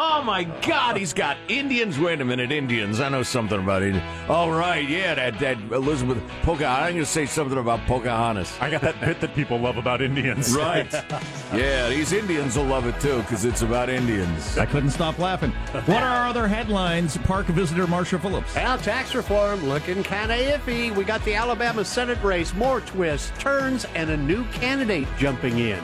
Oh 0.00 0.22
my 0.22 0.44
God, 0.44 0.96
he's 0.96 1.12
got 1.12 1.36
Indians. 1.48 1.98
Wait 1.98 2.20
a 2.20 2.24
minute, 2.24 2.52
Indians. 2.52 3.00
I 3.00 3.08
know 3.08 3.24
something 3.24 3.58
about 3.58 3.82
it. 3.82 4.00
All 4.28 4.52
right, 4.52 4.88
yeah, 4.88 5.16
that, 5.16 5.40
that 5.40 5.58
Elizabeth 5.72 6.18
Pocahontas. 6.42 6.86
I'm 6.86 6.92
going 6.92 7.04
to 7.04 7.04
say 7.04 7.26
something 7.26 7.58
about 7.58 7.80
Pocahontas. 7.80 8.56
I 8.60 8.70
got 8.70 8.80
that 8.82 9.00
bit 9.00 9.20
that 9.20 9.34
people 9.34 9.58
love 9.58 9.76
about 9.76 10.00
Indians. 10.00 10.54
Right. 10.54 10.86
yeah, 11.52 11.88
these 11.88 12.12
Indians 12.12 12.56
will 12.56 12.66
love 12.66 12.86
it 12.86 13.00
too 13.00 13.18
because 13.22 13.44
it's 13.44 13.62
about 13.62 13.88
Indians. 13.90 14.56
I 14.56 14.66
couldn't 14.66 14.90
stop 14.90 15.18
laughing. 15.18 15.50
What 15.72 16.00
are 16.04 16.16
our 16.16 16.28
other 16.28 16.46
headlines? 16.46 17.18
Park 17.18 17.46
visitor 17.46 17.88
Marshall 17.88 18.20
Phillips. 18.20 18.54
Well, 18.54 18.78
tax 18.78 19.16
reform 19.16 19.68
looking 19.68 20.04
kind 20.04 20.30
of 20.30 20.38
iffy. 20.38 20.94
We 20.94 21.02
got 21.02 21.24
the 21.24 21.34
Alabama 21.34 21.84
Senate 21.84 22.22
race, 22.22 22.54
more 22.54 22.82
twists, 22.82 23.32
turns, 23.40 23.84
and 23.96 24.10
a 24.10 24.16
new 24.16 24.44
candidate 24.52 25.08
jumping 25.18 25.58
in. 25.58 25.82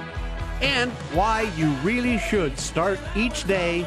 And 0.60 0.92
why 1.12 1.52
you 1.56 1.72
really 1.82 2.18
should 2.18 2.56
start 2.60 3.00
each 3.16 3.44
day 3.44 3.84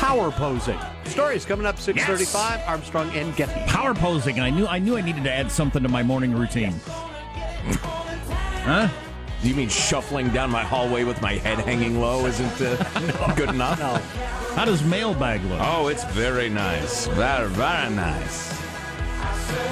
power 0.00 0.30
posing. 0.30 0.78
Stories 1.04 1.44
coming 1.44 1.66
up 1.66 1.78
635, 1.78 2.66
Armstrong 2.66 3.10
and 3.10 3.36
Getty. 3.36 3.70
Power 3.70 3.94
posing. 3.94 4.40
I 4.40 4.48
knew 4.48 4.66
I 4.66 4.78
knew 4.78 4.96
I 4.96 5.02
needed 5.02 5.24
to 5.24 5.32
add 5.32 5.52
something 5.52 5.82
to 5.82 5.90
my 5.90 6.02
morning 6.02 6.32
routine. 6.32 6.72
Huh? 8.64 8.88
Do 9.42 9.48
you 9.48 9.54
mean 9.54 9.68
shuffling 9.68 10.30
down 10.30 10.50
my 10.50 10.62
hallway 10.62 11.04
with 11.04 11.20
my 11.20 11.34
head 11.34 11.58
hanging 11.58 12.00
low 12.00 12.24
isn't 12.26 12.60
uh, 12.60 13.34
good 13.36 13.50
enough? 13.50 13.78
No. 13.78 13.96
How 14.54 14.64
does 14.64 14.82
mailbag 14.82 15.44
look? 15.44 15.60
Oh, 15.62 15.88
it's 15.88 16.04
very 16.04 16.48
nice. 16.48 17.06
Very, 17.08 17.48
very 17.48 17.90
nice. 17.94 18.59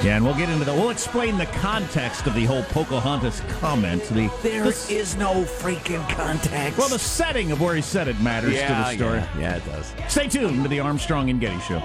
Yeah, 0.03 0.15
and 0.15 0.23
we'll 0.25 0.35
get 0.35 0.49
into 0.49 0.65
that. 0.65 0.73
We'll 0.75 0.89
explain 0.91 1.37
the 1.37 1.45
context 1.47 2.25
of 2.25 2.33
the 2.33 2.45
whole 2.45 2.63
Pocahontas 2.63 3.41
comment. 3.59 4.03
The 4.05 4.29
There 4.41 4.63
the- 4.63 4.93
is 4.93 5.15
no 5.17 5.43
freaking 5.43 6.07
context. 6.09 6.77
well, 6.77 6.89
the 6.89 6.99
setting 6.99 7.51
of 7.51 7.59
where 7.61 7.75
he 7.75 7.81
said 7.81 8.07
it 8.07 8.19
matters 8.21 8.53
yeah, 8.53 8.67
to 8.67 8.73
the 8.73 9.03
story. 9.03 9.17
Yeah, 9.19 9.39
yeah, 9.39 9.55
it 9.57 9.65
does. 9.65 9.93
Stay 10.07 10.27
tuned 10.27 10.63
to 10.63 10.69
the 10.69 10.79
Armstrong 10.79 11.29
and 11.29 11.39
Getty 11.41 11.59
Show. 11.61 11.81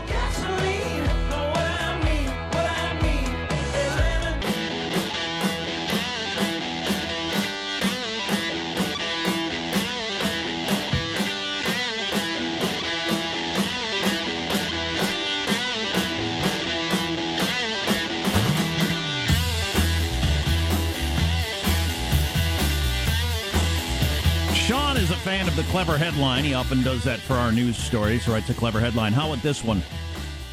Clever 25.75 25.99
headline. 25.99 26.45
He 26.45 26.55
often 26.55 26.85
does 26.85 27.03
that 27.03 27.19
for 27.19 27.35
our 27.35 27.51
news 27.51 27.77
stories. 27.77 28.29
Writes 28.29 28.49
a 28.49 28.55
clever 28.55 28.79
headline. 28.79 29.13
How 29.13 29.33
about 29.33 29.43
this 29.43 29.65
one? 29.65 29.83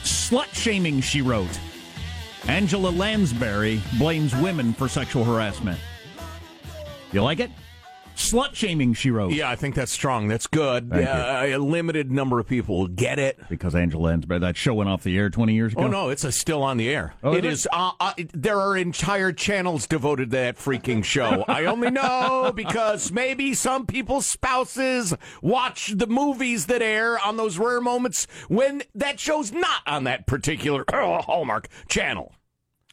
Slut 0.02 0.52
shaming, 0.52 1.00
she 1.00 1.22
wrote. 1.22 1.60
Angela 2.48 2.90
Lansbury 2.90 3.80
blames 4.00 4.36
women 4.38 4.74
for 4.74 4.88
sexual 4.88 5.24
harassment. 5.24 5.80
You 7.14 7.22
like 7.22 7.40
it? 7.40 7.52
Slut 8.22 8.56
shaming, 8.56 8.94
she 8.94 9.12
wrote. 9.12 9.34
Yeah, 9.34 9.50
I 9.50 9.56
think 9.56 9.76
that's 9.76 9.92
strong. 9.92 10.28
That's 10.28 10.48
good. 10.48 10.90
Thank 10.90 11.08
Uh, 11.08 11.42
a 11.46 11.58
limited 11.58 12.12
number 12.12 12.40
of 12.40 12.48
people 12.48 12.80
will 12.80 12.88
get 12.88 13.20
it. 13.20 13.40
Because 13.50 13.76
Angela 13.76 14.04
Lansbury, 14.04 14.40
that 14.40 14.56
show 14.58 14.74
went 14.74 14.90
off 14.90 15.04
the 15.04 15.18
air 15.18 15.30
20 15.30 15.54
years 15.54 15.74
ago. 15.74 15.84
Oh 15.84 15.88
no, 15.88 16.10
it's 16.10 16.26
still 16.36 16.64
on 16.64 16.78
the 16.78 16.90
air. 16.90 17.14
Oh, 17.24 17.34
it 17.34 17.46
is 17.46 17.52
is. 17.62 17.68
Uh, 17.72 17.92
uh, 18.00 18.14
there 18.34 18.60
are 18.60 18.78
entire 18.78 19.32
channels 19.32 19.88
devoted 19.88 20.32
to 20.32 20.38
that 20.38 20.58
freaking 20.58 21.04
show. 21.04 21.44
I 21.48 21.66
only 21.66 21.92
know 21.92 22.52
because 22.56 23.12
maybe 23.12 23.54
some 23.54 23.86
people's 23.86 24.26
spouses 24.26 25.14
watch 25.42 25.94
the 25.96 26.08
movies 26.08 26.68
that 26.68 26.82
air 26.82 27.20
on 27.20 27.38
those 27.38 27.58
rare 27.58 27.82
moments 27.82 28.28
when 28.48 28.84
that 28.96 29.20
show's 29.20 29.52
not 29.52 29.82
on 29.88 30.04
that 30.06 30.28
particular 30.28 30.84
uh, 30.94 31.22
Hallmark 31.24 31.68
channel. 31.88 32.34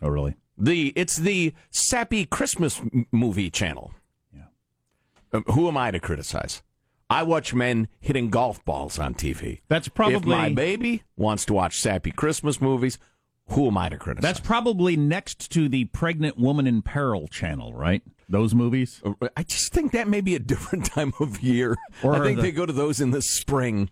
Oh, 0.03 0.09
really? 0.09 0.37
The 0.57 0.93
it's 0.97 1.17
the 1.17 1.55
sappy 1.71 2.25
Christmas 2.25 2.81
movie 3.13 3.51
channel. 3.51 3.93
Yeah. 5.33 5.41
who 5.49 5.69
am 5.69 5.77
I 5.77 5.91
to 5.91 6.01
criticize? 6.01 6.63
I 7.11 7.23
watch 7.23 7.55
men 7.55 7.89
hitting 8.01 8.29
golf 8.29 8.63
balls 8.65 8.99
on 8.99 9.15
TV. 9.15 9.61
That's 9.69 9.87
if 9.87 9.95
probably- 9.95 10.37
my 10.37 10.51
baby 10.51 11.03
wants 11.17 11.45
to 11.47 11.55
watch 11.55 11.79
sappy 11.81 12.11
Christmas 12.11 12.61
movies. 12.61 12.99
Who 13.53 13.67
am 13.69 13.79
I 13.79 13.89
to 13.89 13.97
criticize? 13.97 14.23
That's 14.23 14.41
probably 14.47 14.95
next 14.95 15.51
to 15.53 15.71
the 15.71 15.87
Pregnant 15.87 16.37
Woman 16.37 16.67
in 16.67 16.83
Peril 16.83 17.29
channel, 17.29 17.73
right? 17.73 18.03
Those 18.29 18.55
movies? 18.55 19.01
Uh, 19.03 19.29
I 19.39 19.43
just 19.43 19.73
think 19.73 19.93
that 19.93 20.07
may 20.07 20.21
be 20.21 20.35
a 20.35 20.39
different 20.39 20.85
time 20.93 21.15
of 21.19 21.41
year. 21.43 21.75
Or 22.03 22.15
I 22.15 22.21
think 22.21 22.37
the- 22.37 22.43
they 22.43 22.53
go 22.53 22.67
to 22.67 22.75
those 22.75 23.01
in 23.01 23.11
the 23.11 23.23
spring. 23.23 23.89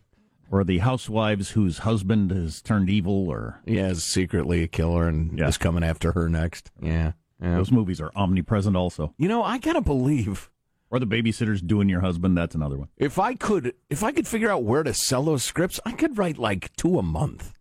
Or 0.50 0.62
the 0.62 0.78
housewives 0.78 1.52
whose 1.52 1.78
husband 1.78 2.30
has 2.30 2.60
turned 2.62 2.88
evil, 2.90 3.28
or. 3.28 3.60
Yeah, 3.64 3.88
is 3.88 4.04
secretly 4.04 4.62
a 4.62 4.68
killer 4.68 5.08
and 5.08 5.40
is 5.40 5.56
coming 5.58 5.82
after 5.82 6.12
her 6.12 6.28
next. 6.28 6.70
Yeah. 6.80 7.12
yeah. 7.42 7.56
Those 7.56 7.72
movies 7.72 8.00
are 8.00 8.12
omnipresent 8.14 8.76
also. 8.76 9.12
You 9.18 9.26
know, 9.26 9.42
I 9.42 9.56
gotta 9.58 9.80
believe. 9.80 10.50
Or 10.90 10.98
the 11.00 11.06
babysitter's 11.06 11.60
doing 11.60 11.88
your 11.88 12.00
husband, 12.00 12.36
that's 12.38 12.54
another 12.54 12.78
one. 12.78 12.88
If 12.96 13.18
I 13.18 13.34
could, 13.34 13.74
if 13.90 14.04
I 14.04 14.12
could 14.12 14.26
figure 14.26 14.50
out 14.50 14.62
where 14.62 14.82
to 14.84 14.94
sell 14.94 15.24
those 15.24 15.42
scripts, 15.42 15.80
I 15.84 15.92
could 15.92 16.16
write 16.16 16.38
like 16.38 16.74
two 16.76 16.98
a 16.98 17.02
month. 17.02 17.52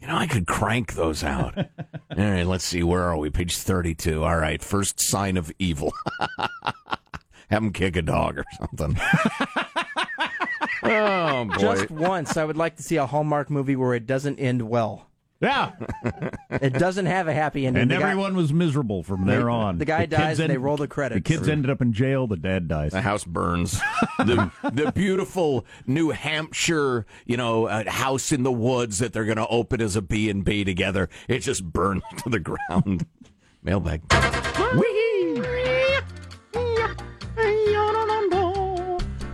You 0.00 0.06
know, 0.06 0.16
I 0.16 0.26
could 0.26 0.46
crank 0.46 0.94
those 0.94 1.24
out. 1.24 1.58
All 1.58 1.64
right, 2.16 2.46
let's 2.46 2.64
see. 2.64 2.82
Where 2.82 3.02
are 3.02 3.16
we? 3.16 3.30
Page 3.30 3.56
thirty-two. 3.56 4.24
All 4.24 4.36
right, 4.36 4.62
first 4.62 5.00
sign 5.00 5.36
of 5.36 5.52
evil. 5.58 5.92
Have 7.50 7.62
him 7.62 7.72
kick 7.72 7.96
a 7.96 8.02
dog 8.02 8.38
or 8.38 8.44
something. 8.58 9.00
oh 10.84 11.44
boy! 11.46 11.58
Just 11.58 11.90
once, 11.90 12.36
I 12.36 12.44
would 12.44 12.56
like 12.56 12.76
to 12.76 12.82
see 12.82 12.96
a 12.96 13.06
Hallmark 13.06 13.50
movie 13.50 13.74
where 13.74 13.94
it 13.94 14.06
doesn't 14.06 14.38
end 14.38 14.62
well. 14.62 15.10
Yeah. 15.40 15.72
It 16.50 16.72
doesn't 16.74 17.06
have 17.06 17.28
a 17.28 17.34
happy 17.34 17.66
ending. 17.66 17.82
And 17.82 17.90
The 17.90 17.96
guy- 17.98 18.10
everyone 18.10 18.34
was 18.36 18.52
miserable 18.52 19.02
from 19.02 19.26
there 19.26 19.50
on. 19.50 19.78
The 19.78 19.84
guy 19.84 20.00
kids 20.06 20.16
dies 20.16 20.40
and 20.40 20.50
they 20.50 20.56
roll 20.58 20.76
the 20.76 20.88
credits. 20.88 21.28
The 21.28 21.34
kids 21.36 21.48
ended 21.48 21.70
up 21.70 21.82
in 21.82 21.92
jail. 21.92 22.26
The 22.26 22.36
dad 22.36 22.68
dies. 22.68 22.92
The 22.92 23.02
house 23.02 23.24
burns. 23.24 23.80
the 24.18 24.50
the 24.72 24.90
beautiful 24.92 25.66
New 25.86 26.10
Hampshire, 26.10 27.04
you 27.26 27.36
know, 27.36 27.66
uh, 27.66 27.90
house 27.90 28.32
in 28.32 28.42
the 28.42 28.52
woods 28.52 28.98
that 28.98 29.12
they're 29.12 29.24
going 29.26 29.36
to 29.36 29.46
open 29.48 29.80
as 29.80 29.96
a 29.96 30.02
B 30.02 30.30
and 30.30 30.44
B 30.44 30.64
together. 30.64 31.08
It 31.28 31.40
just 31.40 31.64
burns 31.64 32.02
to 32.22 32.30
the 32.30 32.40
ground. 32.40 33.06
Mailbag. 33.62 34.02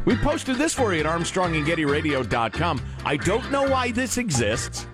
We 0.06 0.16
posted 0.16 0.56
this 0.56 0.74
for 0.74 0.92
you 0.92 1.00
at 1.00 1.06
ArmstrongandGettyRadio.com. 1.06 2.82
I 3.06 3.16
don't 3.16 3.50
know 3.50 3.62
why 3.62 3.90
this 3.90 4.18
exists. 4.18 4.86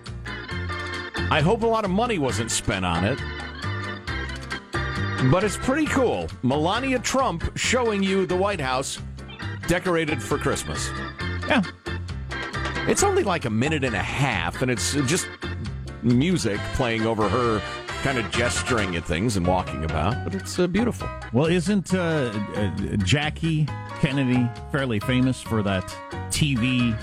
I 1.30 1.40
hope 1.40 1.62
a 1.62 1.66
lot 1.66 1.84
of 1.84 1.90
money 1.92 2.18
wasn't 2.18 2.50
spent 2.50 2.84
on 2.84 3.04
it. 3.04 3.18
But 5.30 5.44
it's 5.44 5.56
pretty 5.56 5.86
cool. 5.86 6.28
Melania 6.42 6.98
Trump 6.98 7.56
showing 7.56 8.02
you 8.02 8.26
the 8.26 8.36
White 8.36 8.60
House 8.60 8.98
decorated 9.68 10.20
for 10.20 10.38
Christmas. 10.38 10.90
Yeah. 11.46 11.62
It's 12.88 13.04
only 13.04 13.22
like 13.22 13.44
a 13.44 13.50
minute 13.50 13.84
and 13.84 13.94
a 13.94 14.02
half, 14.02 14.62
and 14.62 14.70
it's 14.70 14.94
just 15.06 15.28
music 16.02 16.58
playing 16.74 17.06
over 17.06 17.28
her 17.28 17.62
kind 18.02 18.18
of 18.18 18.28
gesturing 18.30 18.96
at 18.96 19.04
things 19.04 19.36
and 19.36 19.46
walking 19.46 19.84
about, 19.84 20.24
but 20.24 20.34
it's 20.34 20.58
uh, 20.58 20.66
beautiful. 20.66 21.08
Well, 21.32 21.46
isn't 21.46 21.94
uh, 21.94 22.32
uh, 22.56 22.96
Jackie 23.04 23.68
Kennedy 24.00 24.48
fairly 24.72 24.98
famous 24.98 25.40
for 25.40 25.62
that 25.62 25.84
TV 26.30 26.96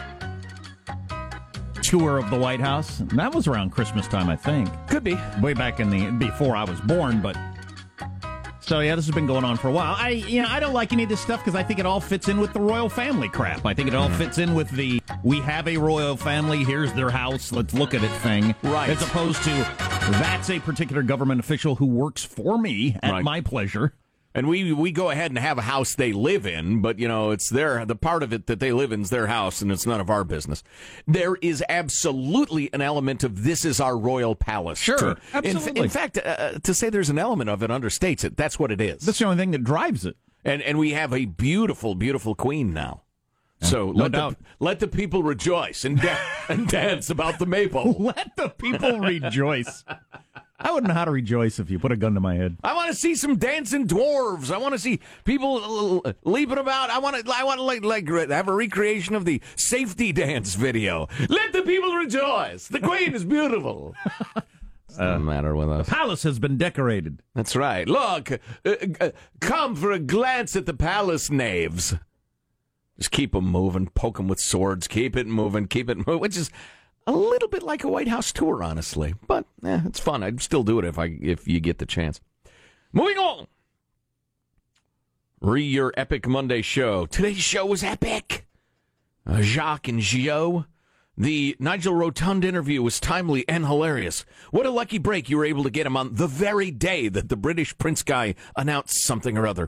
tour 1.88 2.18
of 2.18 2.30
the 2.30 2.38
White 2.38 2.60
House? 2.60 3.00
And 3.00 3.18
that 3.18 3.34
was 3.34 3.48
around 3.48 3.72
Christmas 3.72 4.08
time, 4.08 4.30
I 4.30 4.36
think. 4.36 4.70
Could 4.88 5.04
be. 5.04 5.18
Way 5.42 5.54
back 5.54 5.80
in 5.80 5.90
the 5.90 6.12
before 6.12 6.56
I 6.56 6.64
was 6.64 6.80
born, 6.82 7.22
but 7.22 7.38
so 8.60 8.82
yeah, 8.82 8.96
this 8.96 9.06
has 9.06 9.16
been 9.16 9.28
going 9.28 9.46
on 9.46 9.56
for 9.56 9.70
a 9.70 9.72
while. 9.72 9.96
I 9.98 10.10
you 10.10 10.42
know 10.42 10.50
I 10.50 10.60
don't 10.60 10.74
like 10.74 10.92
any 10.92 11.04
of 11.04 11.10
this 11.10 11.22
stuff 11.22 11.40
because 11.40 11.56
I 11.56 11.64
think 11.64 11.80
it 11.80 11.86
all 11.86 12.02
fits 12.02 12.28
in 12.28 12.38
with 12.38 12.52
the 12.52 12.60
royal 12.60 12.90
family 12.90 13.30
crap. 13.30 13.66
I 13.66 13.74
think 13.74 13.88
it 13.88 13.96
all 13.96 14.10
mm-hmm. 14.10 14.18
fits 14.18 14.38
in 14.38 14.54
with 14.54 14.70
the 14.72 15.02
we 15.24 15.40
have 15.40 15.68
a 15.70 15.78
royal 15.78 16.18
family. 16.18 16.66
Here's 16.66 16.92
their 16.92 17.10
house. 17.10 17.54
Let's 17.54 17.74
look 17.74 17.94
at 17.94 18.04
it 18.04 18.12
thing. 18.22 18.54
Right. 18.64 18.90
As 18.90 19.02
opposed 19.02 19.42
to 19.44 19.52
that's 20.12 20.50
a 20.50 20.60
particular 20.60 21.02
government 21.02 21.40
official 21.40 21.76
who 21.76 21.86
works 21.86 22.24
for 22.24 22.58
me 22.58 22.98
at 23.02 23.12
Right. 23.12 23.24
my 23.24 23.40
pleasure. 23.40 23.94
And 24.38 24.48
we 24.48 24.72
we 24.72 24.92
go 24.92 25.10
ahead 25.10 25.32
and 25.32 25.40
have 25.40 25.58
a 25.58 25.64
house 25.64 25.96
they 25.96 26.14
live 26.14 26.46
in, 26.46 26.80
but 26.80 27.00
you 27.00 27.08
know 27.08 27.32
it's 27.32 27.50
their 27.50 27.84
the 27.88 27.96
part 27.96 28.22
of 28.22 28.32
it 28.32 28.46
that 28.46 28.60
they 28.60 28.72
live 28.72 28.92
in 28.92 29.02
is 29.02 29.10
their 29.10 29.26
house, 29.26 29.64
and 29.64 29.72
it's 29.72 29.88
none 29.88 30.00
of 30.00 30.12
our 30.12 30.24
business. 30.24 30.64
There 31.08 31.38
is 31.42 31.64
absolutely 31.68 32.72
an 32.72 32.82
element 32.82 33.24
of 33.24 33.44
this 33.44 33.66
is 33.66 33.80
our 33.80 33.98
royal 33.98 34.36
palace. 34.36 34.78
Sure, 34.78 35.00
too. 35.00 35.08
In- 35.10 35.18
absolutely. 35.34 35.82
In, 35.82 35.90
fact, 35.90 36.20
uh, 36.24 36.60
to 36.60 36.74
say 36.76 36.92
there's 36.92 37.10
an 37.10 37.18
element 37.18 37.50
of 37.50 37.64
it 37.64 37.72
understates 37.72 38.24
it. 38.24 38.38
That's 38.38 38.60
what 38.60 38.72
it 38.72 38.80
is. 38.80 39.02
That's 39.02 39.18
the 39.18 39.26
only 39.26 39.38
thing 39.38 39.50
that 39.52 39.64
drives 39.64 40.06
it. 40.06 40.16
And 40.46 40.62
and 40.62 40.78
we 40.78 40.92
have 40.92 41.14
a 41.14 41.26
beautiful, 41.26 41.96
beautiful 41.96 42.36
queen 42.36 42.76
now. 42.76 43.02
So 43.62 43.88
no 43.88 44.04
let 44.04 44.12
doubt. 44.12 44.38
the 44.38 44.46
let 44.60 44.80
the 44.80 44.88
people 44.88 45.24
rejoice 45.24 45.84
and 45.84 46.00
da- 46.00 46.20
and 46.48 46.68
dance 46.68 47.10
about 47.10 47.40
the 47.40 47.48
maple. 47.48 47.96
Let 47.98 48.36
the 48.38 48.50
people 48.50 49.00
rejoice. 49.00 49.84
I 50.60 50.72
wouldn't 50.72 50.88
know 50.88 50.96
how 50.96 51.06
to 51.06 51.12
rejoice 51.12 51.60
if 51.60 51.70
you 51.70 51.78
put 51.78 51.92
a 51.92 51.96
gun 51.96 52.16
to 52.16 52.20
my 52.20 52.36
head. 52.36 52.58
I 52.64 52.74
want 52.74 52.90
to 52.90 52.96
see 52.96 53.14
some 53.14 53.38
dancing 53.38 53.88
dwarves. 53.88 54.52
I 54.52 54.58
want 54.58 54.74
to 54.74 54.80
see 54.80 55.00
people 55.24 56.02
uh, 56.04 56.14
leaping 56.24 56.58
about. 56.58 56.90
I 56.90 56.98
want 56.98 57.24
to. 57.24 57.32
I 57.32 57.44
want 57.44 57.60
to 57.60 57.64
like 57.64 57.84
like 57.84 58.08
have 58.30 58.48
a 58.48 58.54
recreation 58.54 59.14
of 59.14 59.26
the 59.26 59.40
safety 59.56 60.12
dance 60.12 60.56
video. 60.56 61.08
Let 61.30 61.54
the 61.54 61.62
people 61.62 61.94
rejoice. 61.94 62.68
The 62.68 62.80
queen 62.80 63.14
is 63.14 63.24
beautiful. 63.24 63.94
Doesn't 64.98 65.26
matter 65.26 65.56
with 65.56 65.70
us. 65.70 65.88
Palace 65.88 66.24
has 66.24 66.40
been 66.40 66.58
decorated. 66.58 67.22
That's 67.36 67.56
right. 67.56 67.88
Look, 67.88 68.32
uh, 68.32 68.76
uh, 69.00 69.12
come 69.40 69.76
for 69.76 69.92
a 69.92 70.00
glance 70.00 70.56
at 70.56 70.66
the 70.66 70.74
palace 70.74 71.30
knaves. 71.30 71.94
Just 72.98 73.12
keep 73.12 73.34
them 73.34 73.46
moving, 73.46 73.90
poke 73.90 74.18
them 74.18 74.28
with 74.28 74.40
swords, 74.40 74.88
keep 74.88 75.16
it 75.16 75.28
moving, 75.28 75.68
keep 75.68 75.88
it 75.88 75.98
moving, 75.98 76.20
which 76.20 76.36
is 76.36 76.50
a 77.08 77.12
little 77.12 77.48
bit 77.48 77.64
like 77.64 77.84
a 77.84 77.88
White 77.88 78.10
House 78.10 78.32
tour, 78.32 78.62
honestly. 78.62 79.16
But 79.26 79.46
eh, 79.66 79.82
it's 79.86 80.00
fun. 80.00 80.22
I'd 80.22 80.42
still 80.42 80.64
do 80.64 80.78
it 80.78 80.86
if 80.86 81.00
I 81.00 81.18
if 81.22 81.48
you 81.48 81.60
get 81.60 81.80
the 81.80 81.86
chance. 81.86 82.20
Moving 82.92 83.18
on. 83.18 83.48
Re 85.40 85.64
your 85.64 85.94
epic 85.96 86.28
Monday 86.28 86.62
show. 86.62 87.06
Today's 87.06 87.38
show 87.38 87.66
was 87.66 87.84
epic. 87.84 88.46
Uh, 89.26 89.42
Jacques 89.42 89.88
and 89.88 90.02
Gio. 90.02 90.66
The 91.20 91.56
Nigel 91.60 91.96
Rotund 91.96 92.46
interview 92.46 92.84
was 92.84 93.00
timely 93.00 93.44
and 93.50 93.66
hilarious. 93.66 94.24
What 94.52 94.68
a 94.68 94.70
lucky 94.70 95.00
break 95.00 95.30
you 95.30 95.38
were 95.38 95.46
able 95.46 95.64
to 95.64 95.72
get 95.72 95.88
him 95.88 95.98
on 95.98 96.14
the 96.14 96.28
very 96.28 96.70
day 96.70 97.10
that 97.10 97.28
the 97.30 97.36
British 97.36 97.76
Prince 97.80 98.04
guy 98.04 98.36
announced 98.56 99.04
something 99.04 99.36
or 99.36 99.48
other. 99.48 99.68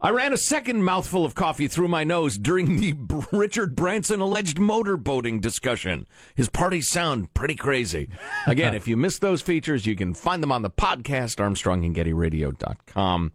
I 0.00 0.10
ran 0.10 0.32
a 0.32 0.38
second 0.38 0.84
mouthful 0.84 1.26
of 1.26 1.34
coffee 1.34 1.68
through 1.68 1.88
my 1.88 2.04
nose 2.04 2.38
during 2.38 2.80
the 2.80 2.94
Richard 3.32 3.76
Branson 3.76 4.20
alleged 4.20 4.56
motorboating 4.56 5.42
discussion. 5.42 6.06
His 6.34 6.48
parties 6.48 6.88
sound 6.88 7.34
pretty 7.34 7.56
crazy. 7.56 8.08
Again, 8.46 8.74
if 8.74 8.88
you 8.88 8.96
missed 8.96 9.20
those 9.20 9.42
features, 9.42 9.84
you 9.84 9.94
can 9.94 10.14
find 10.14 10.42
them 10.42 10.52
on 10.52 10.62
the 10.62 10.70
podcast, 10.70 11.36
armstrongandgettyradio.com. 11.36 13.32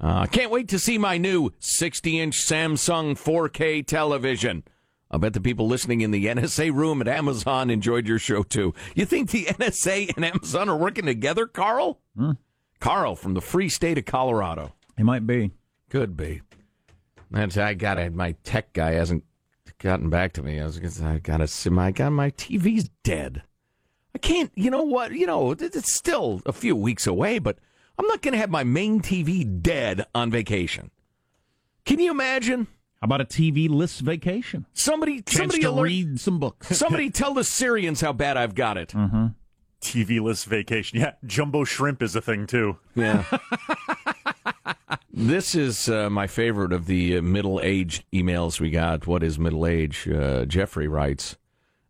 Uh, 0.00 0.26
can't 0.26 0.50
wait 0.50 0.68
to 0.68 0.80
see 0.80 0.98
my 0.98 1.16
new 1.16 1.52
60 1.60 2.18
inch 2.18 2.36
Samsung 2.38 3.12
4K 3.12 3.86
television. 3.86 4.64
I 5.12 5.18
bet 5.18 5.34
the 5.34 5.40
people 5.40 5.66
listening 5.66 6.00
in 6.00 6.10
the 6.10 6.26
NSA 6.34 6.72
room 6.72 7.00
at 7.00 7.08
Amazon 7.08 7.70
enjoyed 7.70 8.06
your 8.06 8.18
show 8.18 8.42
too. 8.42 8.74
You 8.94 9.04
think 9.04 9.30
the 9.30 9.44
NSA 9.50 10.16
and 10.16 10.24
Amazon 10.24 10.68
are 10.68 10.76
working 10.76 11.06
together, 11.06 11.46
Carl? 11.46 12.00
Hmm. 12.16 12.32
Carl 12.80 13.14
from 13.14 13.34
the 13.34 13.40
free 13.40 13.68
state 13.68 13.98
of 13.98 14.06
Colorado. 14.06 14.72
It 14.98 15.04
might 15.04 15.26
be. 15.26 15.52
Could 15.88 16.16
be. 16.16 16.42
That's, 17.30 17.56
I 17.56 17.74
got 17.74 17.98
it. 17.98 18.14
My 18.14 18.32
tech 18.44 18.72
guy 18.72 18.92
hasn't 18.92 19.24
gotten 19.78 20.10
back 20.10 20.32
to 20.34 20.42
me. 20.42 20.60
I 20.60 20.64
was 20.64 20.78
gonna, 20.78 21.14
I 21.14 21.18
got 21.18 21.38
to 21.38 21.46
see 21.46 21.70
my 21.70 21.90
God, 21.90 22.10
my 22.10 22.30
TV's 22.30 22.90
dead. 23.02 23.42
I 24.14 24.18
can't. 24.18 24.50
You 24.54 24.70
know 24.70 24.82
what? 24.82 25.12
You 25.12 25.26
know, 25.26 25.52
it's 25.52 25.92
still 25.92 26.42
a 26.44 26.52
few 26.52 26.76
weeks 26.76 27.06
away, 27.06 27.38
but 27.38 27.58
I'm 27.98 28.06
not 28.06 28.22
going 28.22 28.32
to 28.32 28.38
have 28.38 28.50
my 28.50 28.64
main 28.64 29.00
TV 29.00 29.62
dead 29.62 30.06
on 30.14 30.30
vacation. 30.30 30.90
Can 31.84 31.98
you 31.98 32.10
imagine? 32.10 32.66
How 33.02 33.06
about 33.06 33.20
a 33.20 33.24
TV-less 33.24 33.98
vacation? 33.98 34.64
Somebody, 34.74 35.22
Chance 35.22 35.36
somebody 35.36 35.62
to 35.62 35.70
alert- 35.70 35.82
read 35.82 36.20
some 36.20 36.38
books. 36.38 36.68
Somebody 36.78 37.10
tell 37.10 37.34
the 37.34 37.42
Syrians 37.42 38.00
how 38.00 38.12
bad 38.12 38.36
I've 38.36 38.54
got 38.54 38.76
it. 38.76 38.90
Mm-hmm. 38.90 39.26
TV-less 39.80 40.44
vacation. 40.44 41.00
Yeah, 41.00 41.14
jumbo 41.26 41.64
shrimp 41.64 42.00
is 42.00 42.14
a 42.14 42.20
thing 42.20 42.46
too. 42.46 42.78
Yeah. 42.94 43.24
this 45.12 45.56
is 45.56 45.88
uh, 45.88 46.08
my 46.10 46.28
favorite 46.28 46.72
of 46.72 46.86
the 46.86 47.18
uh, 47.18 47.22
middle-aged 47.22 48.04
emails 48.12 48.60
we 48.60 48.70
got. 48.70 49.08
What 49.08 49.24
is 49.24 49.36
middle 49.36 49.66
age? 49.66 50.08
Uh, 50.08 50.44
Jeffrey 50.44 50.86
writes, 50.86 51.36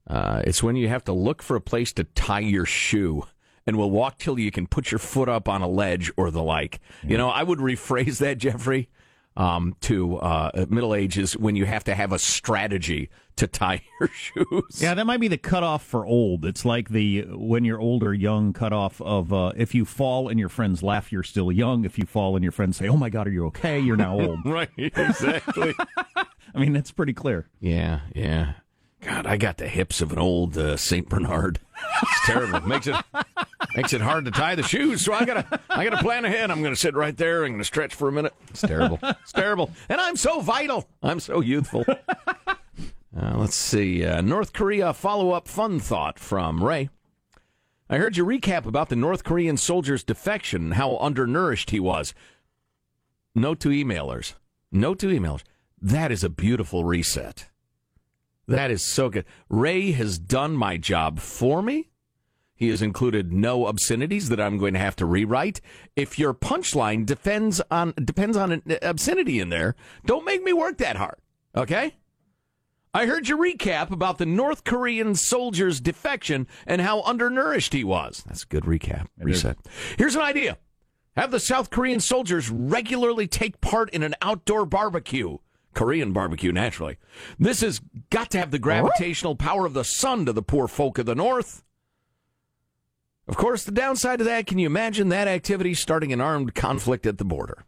uh, 0.07 0.41
"It's 0.47 0.63
when 0.63 0.77
you 0.77 0.89
have 0.89 1.05
to 1.05 1.13
look 1.13 1.43
for 1.43 1.57
a 1.57 1.61
place 1.61 1.93
to 1.93 2.05
tie 2.05 2.41
your 2.41 2.65
shoe." 2.65 3.25
And 3.65 3.77
will 3.77 3.93
walk 3.93 4.19
till 4.19 4.41
you 4.41 4.51
can 4.51 4.67
put 4.67 4.91
your 4.91 4.99
foot 4.99 5.29
up 5.29 5.49
on 5.49 5.63
a 5.63 5.69
ledge 5.69 6.11
or 6.17 6.33
the 6.33 6.43
like. 6.43 6.81
You 7.07 7.17
know, 7.17 7.29
I 7.29 7.45
would 7.45 7.61
rephrase 7.61 8.19
that, 8.19 8.39
Jeffrey, 8.39 8.89
um, 9.37 9.77
to 9.83 10.17
uh, 10.17 10.67
middle 10.69 10.95
age 10.95 11.19
is 11.19 11.37
when 11.37 11.57
you 11.57 11.65
have 11.67 11.85
to 11.85 11.95
have 11.95 12.13
a 12.13 12.19
strategy 12.19 13.11
to 13.37 13.47
tie 13.47 13.83
your 14.01 14.09
shoes. 14.09 14.81
Yeah, 14.83 14.95
that 14.95 15.07
might 15.07 15.21
be 15.21 15.29
the 15.29 15.39
cutoff 15.39 15.85
for 15.85 16.05
old. 16.05 16.45
It's 16.45 16.65
like 16.65 16.91
the 16.91 17.27
when 17.31 17.65
you're 17.65 17.81
old 17.81 18.03
or 18.03 18.13
young 18.15 18.53
cutoff 18.53 19.01
of 19.01 19.33
uh, 19.33 19.53
if 19.57 19.75
you 19.75 19.85
fall 19.85 20.29
and 20.29 20.39
your 20.39 20.49
friends 20.49 20.83
laugh, 20.83 21.13
you're 21.13 21.23
still 21.23 21.51
young. 21.51 21.85
If 21.85 21.99
you 21.99 22.07
fall 22.07 22.37
and 22.37 22.43
your 22.43 22.53
friends 22.53 22.77
say, 22.77 22.89
"Oh 22.89 22.97
my 22.97 23.11
God, 23.11 23.27
are 23.27 23.31
you 23.31 23.47
okay?" 23.47 23.79
You're 23.79 23.97
now 23.97 24.21
old. 24.21 24.41
right, 24.45 24.71
exactly. 24.77 25.75
I 26.55 26.59
mean, 26.59 26.73
that's 26.73 26.93
pretty 26.93 27.15
clear. 27.15 27.49
Yeah, 27.61 28.01
yeah. 28.15 28.55
God, 29.03 29.27
I 29.27 29.37
got 29.37 29.57
the 29.59 29.69
hips 29.69 30.01
of 30.01 30.13
an 30.13 30.19
old 30.19 30.57
uh, 30.57 30.77
Saint 30.77 31.09
Bernard. 31.09 31.59
It's 32.03 32.27
terrible. 32.27 32.61
makes 32.61 32.87
it 32.87 32.97
makes 33.75 33.93
it 33.93 34.01
hard 34.01 34.25
to 34.27 34.31
tie 34.31 34.55
the 34.55 34.63
shoes. 34.63 35.05
So 35.05 35.13
I 35.13 35.25
gotta 35.25 35.61
I 35.69 35.85
gotta 35.85 35.97
plan 36.03 36.25
ahead. 36.25 36.51
I'm 36.51 36.63
gonna 36.63 36.77
sit 36.77 36.95
right 36.95 37.17
there. 37.17 37.45
I'm 37.45 37.53
gonna 37.53 37.65
stretch 37.65 37.95
for 37.95 38.09
a 38.09 38.13
minute. 38.13 38.33
It's 38.49 38.61
terrible. 38.61 38.99
It's 39.03 39.33
terrible. 39.33 39.71
And 39.89 40.01
I'm 40.01 40.17
so 40.17 40.41
vital. 40.41 40.89
I'm 41.03 41.19
so 41.21 41.41
youthful. 41.41 41.85
Uh, 43.15 43.35
let's 43.37 43.55
see. 43.57 44.07
Uh, 44.07 44.21
North 44.23 44.53
Korea 44.53 44.95
follow 44.95 45.33
up 45.33 45.47
fun 45.47 45.81
thought 45.81 46.19
from 46.19 46.63
Ray. 46.65 46.89
I 47.91 47.99
heard 47.99 48.17
you 48.17 48.25
recap 48.25 48.65
about 48.65 48.89
the 48.89 48.97
North 48.97 49.23
Korean 49.23 49.59
soldier's 49.59 50.03
defection 50.03 50.63
and 50.63 50.75
how 50.75 50.97
undernourished 50.97 51.71
he 51.71 51.81
was. 51.81 52.15
Note 53.35 53.61
to 53.61 53.69
emailers. 53.69 54.35
Note 54.71 54.99
to 55.01 55.09
emailers. 55.09 55.43
That 55.81 56.11
is 56.11 56.25
a 56.25 56.31
beautiful 56.31 56.85
reset. 56.85 57.51
That 58.49 58.71
is 58.71 58.83
so 58.83 59.09
good. 59.09 59.25
Ray 59.49 59.93
has 59.93 60.19
done 60.19 60.57
my 60.57 60.77
job 60.77 61.21
for 61.21 61.63
me. 61.63 61.91
He 62.55 62.69
has 62.69 62.83
included 62.83 63.33
no 63.33 63.67
obscenities 63.67 64.29
that 64.29 64.41
I'm 64.41 64.57
going 64.57 64.75
to 64.75 64.81
have 64.81 64.95
to 64.97 65.07
rewrite. 65.07 65.61
If 65.97 66.19
your 66.19 66.33
punchline 66.33 67.05
depends 67.07 67.61
on 67.71 67.93
depends 68.05 68.37
on 68.37 68.53
an 68.53 68.63
uh, 68.71 68.77
obscenity 68.83 69.41
in 69.41 69.49
there, 69.49 69.75
don't 70.07 70.25
make 70.25 70.45
me 70.45 70.53
work 70.53 70.79
that 70.79 70.97
hard. 70.97 71.17
Okay? 71.57 71.97
I 72.95 73.07
heard 73.07 73.27
your 73.27 73.39
recap 73.39 73.91
about 73.91 74.19
the 74.19 74.27
North 74.27 74.65
Korean 74.65 75.15
soldier's 75.15 75.81
defection 75.81 76.47
and 76.67 76.83
how 76.83 77.03
undernourished 77.03 77.73
he 77.73 77.85
was. 77.85 78.23
That's 78.27 78.43
a 78.43 78.47
good 78.47 78.65
recap. 78.65 79.07
Reset. 79.19 79.57
Here's 79.97 80.15
an 80.15 80.21
idea. 80.23 80.59
Have 81.17 81.31
the 81.31 81.41
South 81.41 81.71
Korean 81.71 82.01
soldiers 82.01 82.51
regularly 82.51 83.27
take 83.27 83.61
part 83.61 83.91
in 83.91 84.03
an 84.03 84.15
outdoor 84.23 84.67
barbecue. 84.67 85.39
Korean 85.75 86.13
barbecue, 86.13 86.53
naturally. 86.53 86.99
This 87.39 87.61
has 87.63 87.81
got 88.11 88.31
to 88.31 88.39
have 88.39 88.51
the 88.51 88.59
gravitational 88.59 89.37
power 89.37 89.67
of 89.67 89.75
the 89.75 89.85
sun 89.85 90.27
to 90.27 90.33
the 90.33 90.43
poor 90.43 90.69
folk 90.69 90.99
of 90.99 91.07
the 91.07 91.15
North. 91.15 91.63
Of 93.29 93.37
course, 93.37 93.65
the 93.65 93.73
downside 93.73 94.21
of 94.21 94.27
that, 94.27 94.47
can 94.47 94.59
you 94.59 94.67
imagine 94.67 95.09
that 95.09 95.29
activity 95.29 95.75
starting 95.75 96.13
an 96.13 96.21
armed 96.21 96.55
conflict 96.55 97.07
at 97.07 97.19
the 97.19 97.25
border? 97.25 97.65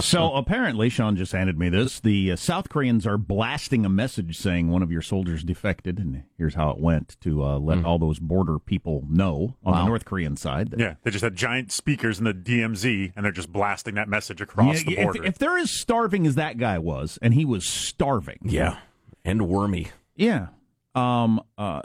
So 0.00 0.32
apparently, 0.34 0.88
Sean 0.88 1.16
just 1.16 1.32
handed 1.32 1.58
me 1.58 1.68
this. 1.68 2.00
The 2.00 2.32
uh, 2.32 2.36
South 2.36 2.68
Koreans 2.68 3.06
are 3.06 3.16
blasting 3.18 3.84
a 3.84 3.88
message 3.88 4.36
saying 4.36 4.70
one 4.70 4.82
of 4.82 4.90
your 4.90 5.02
soldiers 5.02 5.44
defected, 5.44 5.98
and 5.98 6.24
here's 6.36 6.54
how 6.54 6.70
it 6.70 6.78
went 6.78 7.16
to 7.20 7.44
uh, 7.44 7.58
let 7.58 7.84
all 7.84 7.98
those 7.98 8.18
border 8.18 8.58
people 8.58 9.04
know 9.08 9.56
on 9.64 9.74
the 9.74 9.84
North 9.86 10.04
Korean 10.04 10.36
side. 10.36 10.74
Yeah, 10.76 10.94
they 11.02 11.10
just 11.10 11.24
had 11.24 11.36
giant 11.36 11.72
speakers 11.72 12.18
in 12.18 12.24
the 12.24 12.34
DMZ, 12.34 13.12
and 13.14 13.24
they're 13.24 13.32
just 13.32 13.52
blasting 13.52 13.94
that 13.94 14.08
message 14.08 14.40
across 14.40 14.78
Yeah, 14.82 14.84
the 14.90 14.98
if- 14.98 15.04
border. 15.04 15.24
If, 15.24 15.38
they're 15.38 15.58
as 15.58 15.70
starving 15.70 16.26
as 16.26 16.34
that 16.36 16.58
guy 16.58 16.78
was, 16.78 17.18
and 17.22 17.34
he 17.34 17.44
was 17.44 17.64
starving, 17.64 18.38
Yeah. 18.42 18.78
And 19.24 19.48
wormy. 19.48 19.88
yeah, 20.16 20.48
um, 20.94 21.40
uh, 21.58 21.82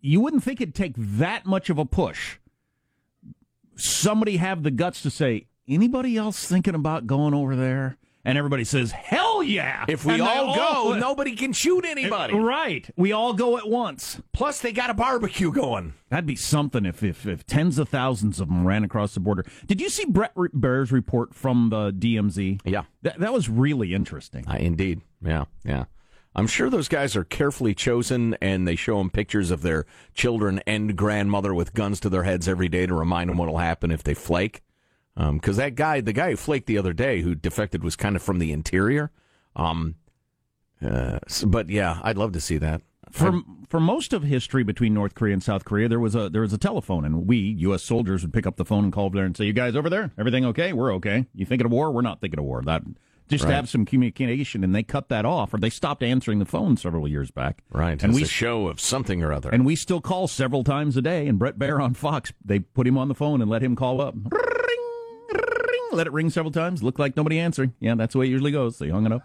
you 0.00 0.20
wouldn't 0.20 0.42
think 0.42 0.60
it'd 0.60 0.74
take 0.74 0.94
that 0.96 1.46
much 1.46 1.70
of 1.70 1.78
a 1.78 1.84
push. 1.84 2.38
Somebody 3.76 4.36
have 4.36 4.62
the 4.62 4.70
guts 4.70 5.02
to 5.02 5.10
say, 5.10 5.46
anybody 5.68 6.16
else 6.16 6.46
thinking 6.46 6.74
about 6.74 7.06
going 7.06 7.34
over 7.34 7.56
there? 7.56 7.96
And 8.26 8.38
everybody 8.38 8.64
says, 8.64 8.90
hell 8.90 9.42
yeah! 9.42 9.84
If 9.86 10.06
we 10.06 10.14
And 10.14 10.22
they 10.22 10.26
all 10.26 10.54
go, 10.56 10.98
nobody 10.98 11.36
can 11.36 11.52
shoot 11.52 11.84
anybody. 11.84 12.32
Right. 12.34 12.88
We 12.96 13.12
all 13.12 13.34
go 13.34 13.58
at 13.58 13.68
once. 13.68 14.18
Plus, 14.32 14.62
they 14.62 14.72
got 14.72 14.88
a 14.88 14.94
barbecue 14.94 15.52
going. 15.52 15.92
That'd 16.08 16.24
be 16.24 16.34
something 16.36 16.86
if, 16.86 17.02
if, 17.02 17.26
if 17.26 17.44
tens 17.44 17.78
of 17.78 17.90
thousands 17.90 18.40
of 18.40 18.48
them 18.48 18.66
ran 18.66 18.82
across 18.82 19.12
the 19.12 19.20
border. 19.20 19.44
Did 19.66 19.78
you 19.82 19.90
see 19.90 20.06
Brett 20.06 20.32
R- 20.36 20.48
Baier's 20.54 20.90
report 20.90 21.34
from 21.34 21.68
the 21.68 21.92
DMZ? 21.92 22.62
Yeah. 22.64 22.84
That, 23.02 23.18
that 23.18 23.32
was 23.34 23.50
really 23.50 23.92
interesting. 23.92 24.48
Uh, 24.48 24.56
indeed. 24.58 25.02
Yeah, 25.20 25.44
yeah. 25.62 25.84
I'm 26.34 26.46
sure 26.46 26.70
those 26.70 26.88
guys 26.88 27.14
are 27.16 27.24
carefully 27.24 27.74
chosen, 27.74 28.36
and 28.40 28.66
they 28.66 28.74
show 28.74 28.98
them 28.98 29.10
pictures 29.10 29.50
of 29.50 29.60
their 29.60 29.84
children 30.14 30.60
and 30.66 30.96
grandmother 30.96 31.54
with 31.54 31.74
guns 31.74 32.00
to 32.00 32.08
their 32.08 32.24
heads 32.24 32.48
every 32.48 32.68
day 32.70 32.86
to 32.86 32.94
remind 32.94 33.28
them 33.28 33.36
what'll 33.36 33.58
happen 33.58 33.90
if 33.90 34.02
they 34.02 34.14
flake. 34.14 34.62
Because 35.16 35.56
that 35.56 35.74
guy, 35.76 36.00
the 36.00 36.12
guy 36.12 36.30
who 36.30 36.36
flaked 36.36 36.66
the 36.66 36.78
other 36.78 36.92
day, 36.92 37.20
who 37.20 37.34
defected, 37.34 37.84
was 37.84 37.94
kind 37.96 38.16
of 38.16 38.22
from 38.22 38.38
the 38.40 38.50
interior. 38.52 39.10
Um, 39.54 39.94
uh, 40.84 41.18
but 41.46 41.70
yeah, 41.70 42.00
I'd 42.02 42.18
love 42.18 42.32
to 42.32 42.40
see 42.40 42.58
that. 42.58 42.82
For 43.10 43.42
for 43.68 43.78
most 43.78 44.12
of 44.12 44.24
history 44.24 44.64
between 44.64 44.92
North 44.92 45.14
Korea 45.14 45.34
and 45.34 45.42
South 45.42 45.64
Korea, 45.64 45.88
there 45.88 46.00
was 46.00 46.16
a 46.16 46.28
there 46.28 46.40
was 46.42 46.52
a 46.52 46.58
telephone, 46.58 47.04
and 47.04 47.28
we 47.28 47.36
U.S. 47.38 47.82
soldiers 47.84 48.22
would 48.22 48.32
pick 48.32 48.44
up 48.46 48.56
the 48.56 48.64
phone 48.64 48.82
and 48.84 48.92
call 48.92 49.06
over 49.06 49.14
there 49.16 49.24
and 49.24 49.36
say, 49.36 49.44
"You 49.44 49.52
guys 49.52 49.76
over 49.76 49.88
there, 49.88 50.10
everything 50.18 50.44
okay? 50.46 50.72
We're 50.72 50.92
okay. 50.94 51.26
You 51.32 51.46
thinking 51.46 51.64
of 51.66 51.70
war? 51.70 51.92
We're 51.92 52.02
not 52.02 52.20
thinking 52.20 52.40
of 52.40 52.44
war." 52.44 52.60
That 52.64 52.82
just 53.28 53.44
Right. 53.44 53.50
to 53.50 53.56
have 53.56 53.68
some 53.68 53.84
communication, 53.86 54.64
and 54.64 54.74
they 54.74 54.82
cut 54.82 55.08
that 55.10 55.24
off, 55.24 55.54
or 55.54 55.58
they 55.58 55.70
stopped 55.70 56.02
answering 56.02 56.40
the 56.40 56.44
phone 56.44 56.76
several 56.76 57.06
years 57.06 57.30
back. 57.30 57.62
Right, 57.70 58.02
and 58.02 58.12
we 58.14 58.24
show 58.24 58.66
of 58.66 58.80
something 58.80 59.22
or 59.22 59.32
other. 59.32 59.48
and 59.48 59.64
we 59.64 59.76
still 59.76 60.00
call 60.00 60.26
several 60.26 60.64
times 60.64 60.96
a 60.96 61.02
day. 61.02 61.28
And 61.28 61.38
Bret 61.38 61.56
Baier 61.58 61.80
on 61.80 61.94
Fox, 61.94 62.32
they 62.44 62.58
put 62.58 62.86
him 62.86 62.98
on 62.98 63.06
the 63.08 63.14
phone 63.14 63.40
and 63.40 63.48
let 63.50 63.62
him 63.62 63.76
call 63.76 64.00
up. 64.00 64.14
Ring, 65.94 65.98
ring, 65.98 65.98
let 65.98 66.06
it 66.06 66.12
ring 66.12 66.30
several 66.30 66.52
times. 66.52 66.82
Looked 66.82 66.98
like 66.98 67.16
nobody 67.16 67.38
answering. 67.38 67.74
Yeah, 67.80 67.94
that's 67.94 68.12
the 68.12 68.18
way 68.18 68.26
it 68.26 68.30
usually 68.30 68.50
goes. 68.50 68.76
So 68.76 68.84
he 68.84 68.90
hung 68.90 69.06
it 69.06 69.12
up. 69.12 69.22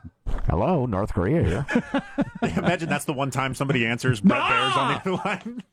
Hello, 0.47 0.85
North 0.85 1.13
Korea 1.13 1.43
here. 1.43 1.65
Imagine 2.57 2.89
that's 2.89 3.05
the 3.05 3.13
one 3.13 3.31
time 3.31 3.55
somebody 3.55 3.85
answers 3.85 4.21
Bret 4.21 4.39
Baier's 4.39 4.75
on 4.75 4.93
the 4.93 4.99
other 4.99 5.11
line. 5.25 5.63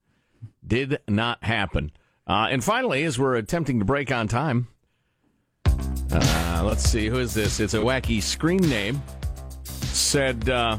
Did 0.66 1.00
not 1.08 1.42
happen. 1.44 1.92
Uh, 2.26 2.48
and 2.50 2.62
finally, 2.62 3.04
as 3.04 3.18
we're 3.18 3.34
attempting 3.34 3.80
to 3.80 3.84
break 3.84 4.12
on 4.12 4.28
time, 4.28 4.68
uh, 6.12 6.62
let's 6.64 6.88
see, 6.88 7.08
who 7.08 7.18
is 7.18 7.34
this? 7.34 7.60
It's 7.60 7.74
a 7.74 7.78
wacky 7.78 8.22
screen 8.22 8.60
name. 8.60 9.02
Said, 9.64 10.48
uh, 10.48 10.78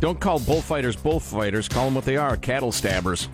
don't 0.00 0.20
call 0.20 0.38
bullfighters 0.38 0.96
bullfighters, 0.96 1.68
call 1.68 1.86
them 1.86 1.94
what 1.94 2.04
they 2.04 2.16
are 2.16 2.36
cattle 2.36 2.70
stabbers. 2.70 3.28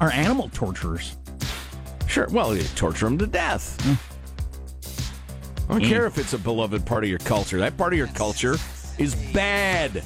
Are 0.00 0.12
animal 0.12 0.48
torturers? 0.52 1.16
Sure, 2.08 2.26
well, 2.30 2.56
you 2.56 2.62
torture 2.74 3.04
them 3.04 3.18
to 3.18 3.26
death. 3.26 3.78
I 5.68 5.72
don't 5.72 5.84
care 5.84 6.06
if 6.06 6.16
it's 6.16 6.32
a 6.32 6.38
beloved 6.38 6.86
part 6.86 7.04
of 7.04 7.10
your 7.10 7.18
culture. 7.18 7.58
That 7.58 7.76
part 7.76 7.92
of 7.92 7.98
your 7.98 8.06
culture 8.08 8.56
is 8.96 9.14
bad. 9.14 10.02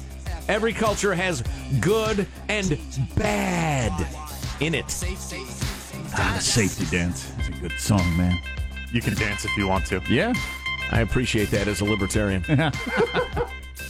Every 0.49 0.73
culture 0.73 1.13
has 1.13 1.41
good 1.79 2.27
and 2.49 2.77
bad 3.15 3.93
in 4.59 4.75
it. 4.75 4.85
Ah, 6.15 6.33
the 6.35 6.41
safety 6.41 6.85
dance. 6.95 7.31
It's 7.39 7.47
a 7.47 7.51
good 7.53 7.71
song, 7.79 8.17
man. 8.17 8.37
You 8.91 9.01
can 9.01 9.15
dance 9.15 9.45
if 9.45 9.55
you 9.55 9.67
want 9.69 9.85
to. 9.85 10.01
Yeah. 10.09 10.33
I 10.91 10.99
appreciate 10.99 11.49
that 11.51 11.69
as 11.69 11.79
a 11.79 11.85
libertarian. 11.85 12.43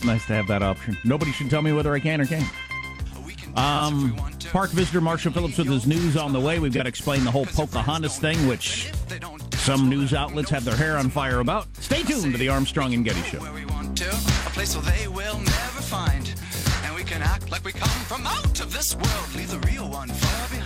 nice 0.06 0.26
to 0.28 0.34
have 0.34 0.48
that 0.48 0.62
option. 0.62 0.96
Nobody 1.04 1.32
should 1.32 1.50
tell 1.50 1.64
me 1.64 1.74
whether 1.74 1.92
I 1.94 2.00
can 2.00 2.22
or 2.22 2.26
can't. 2.26 2.48
Um, 3.56 4.16
Park 4.52 4.72
visitor 4.72 5.02
Marshall 5.02 5.32
Phillips 5.32 5.58
with 5.58 5.68
his 5.68 5.86
news 5.86 6.18
on 6.18 6.34
the 6.34 6.40
way. 6.40 6.60
We've 6.60 6.74
got 6.74 6.84
to 6.84 6.90
explain 6.90 7.24
the 7.24 7.32
whole 7.32 7.46
Pocahontas 7.46 8.18
thing, 8.20 8.48
which 8.48 8.92
some 9.58 9.90
news 9.90 10.14
outlets 10.14 10.50
have 10.50 10.66
their 10.66 10.76
hair 10.76 10.98
on 10.98 11.10
fire 11.10 11.40
about. 11.40 11.68
Stay 11.78 12.04
tuned 12.04 12.34
to 12.34 12.38
the 12.38 12.50
Armstrong 12.50 12.94
and 12.94 13.06
Getty 13.06 13.22
Show. 13.24 13.38
a 13.38 14.50
place 14.50 14.76
where 14.76 14.86
they 14.96 15.08
will 15.08 15.38
never 15.38 15.82
find. 15.82 16.34
And 16.84 16.96
we 16.96 17.04
can 17.04 17.22
act 17.22 17.52
like 17.52 17.64
we 17.64 17.72
come 17.72 17.90
from 18.06 18.26
out 18.26 18.60
of 18.60 18.74
this 18.74 18.96
world, 18.96 19.36
leave 19.36 19.52
the 19.52 19.60
real 19.68 19.90
one 19.90 20.10
far 20.10 20.50
behind. 20.50 20.63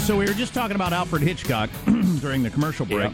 So 0.00 0.16
we 0.16 0.24
were 0.24 0.32
just 0.32 0.54
talking 0.54 0.74
about 0.74 0.92
Alfred 0.92 1.22
Hitchcock 1.22 1.68
during 2.20 2.42
the 2.42 2.50
commercial 2.50 2.86
break. 2.86 3.12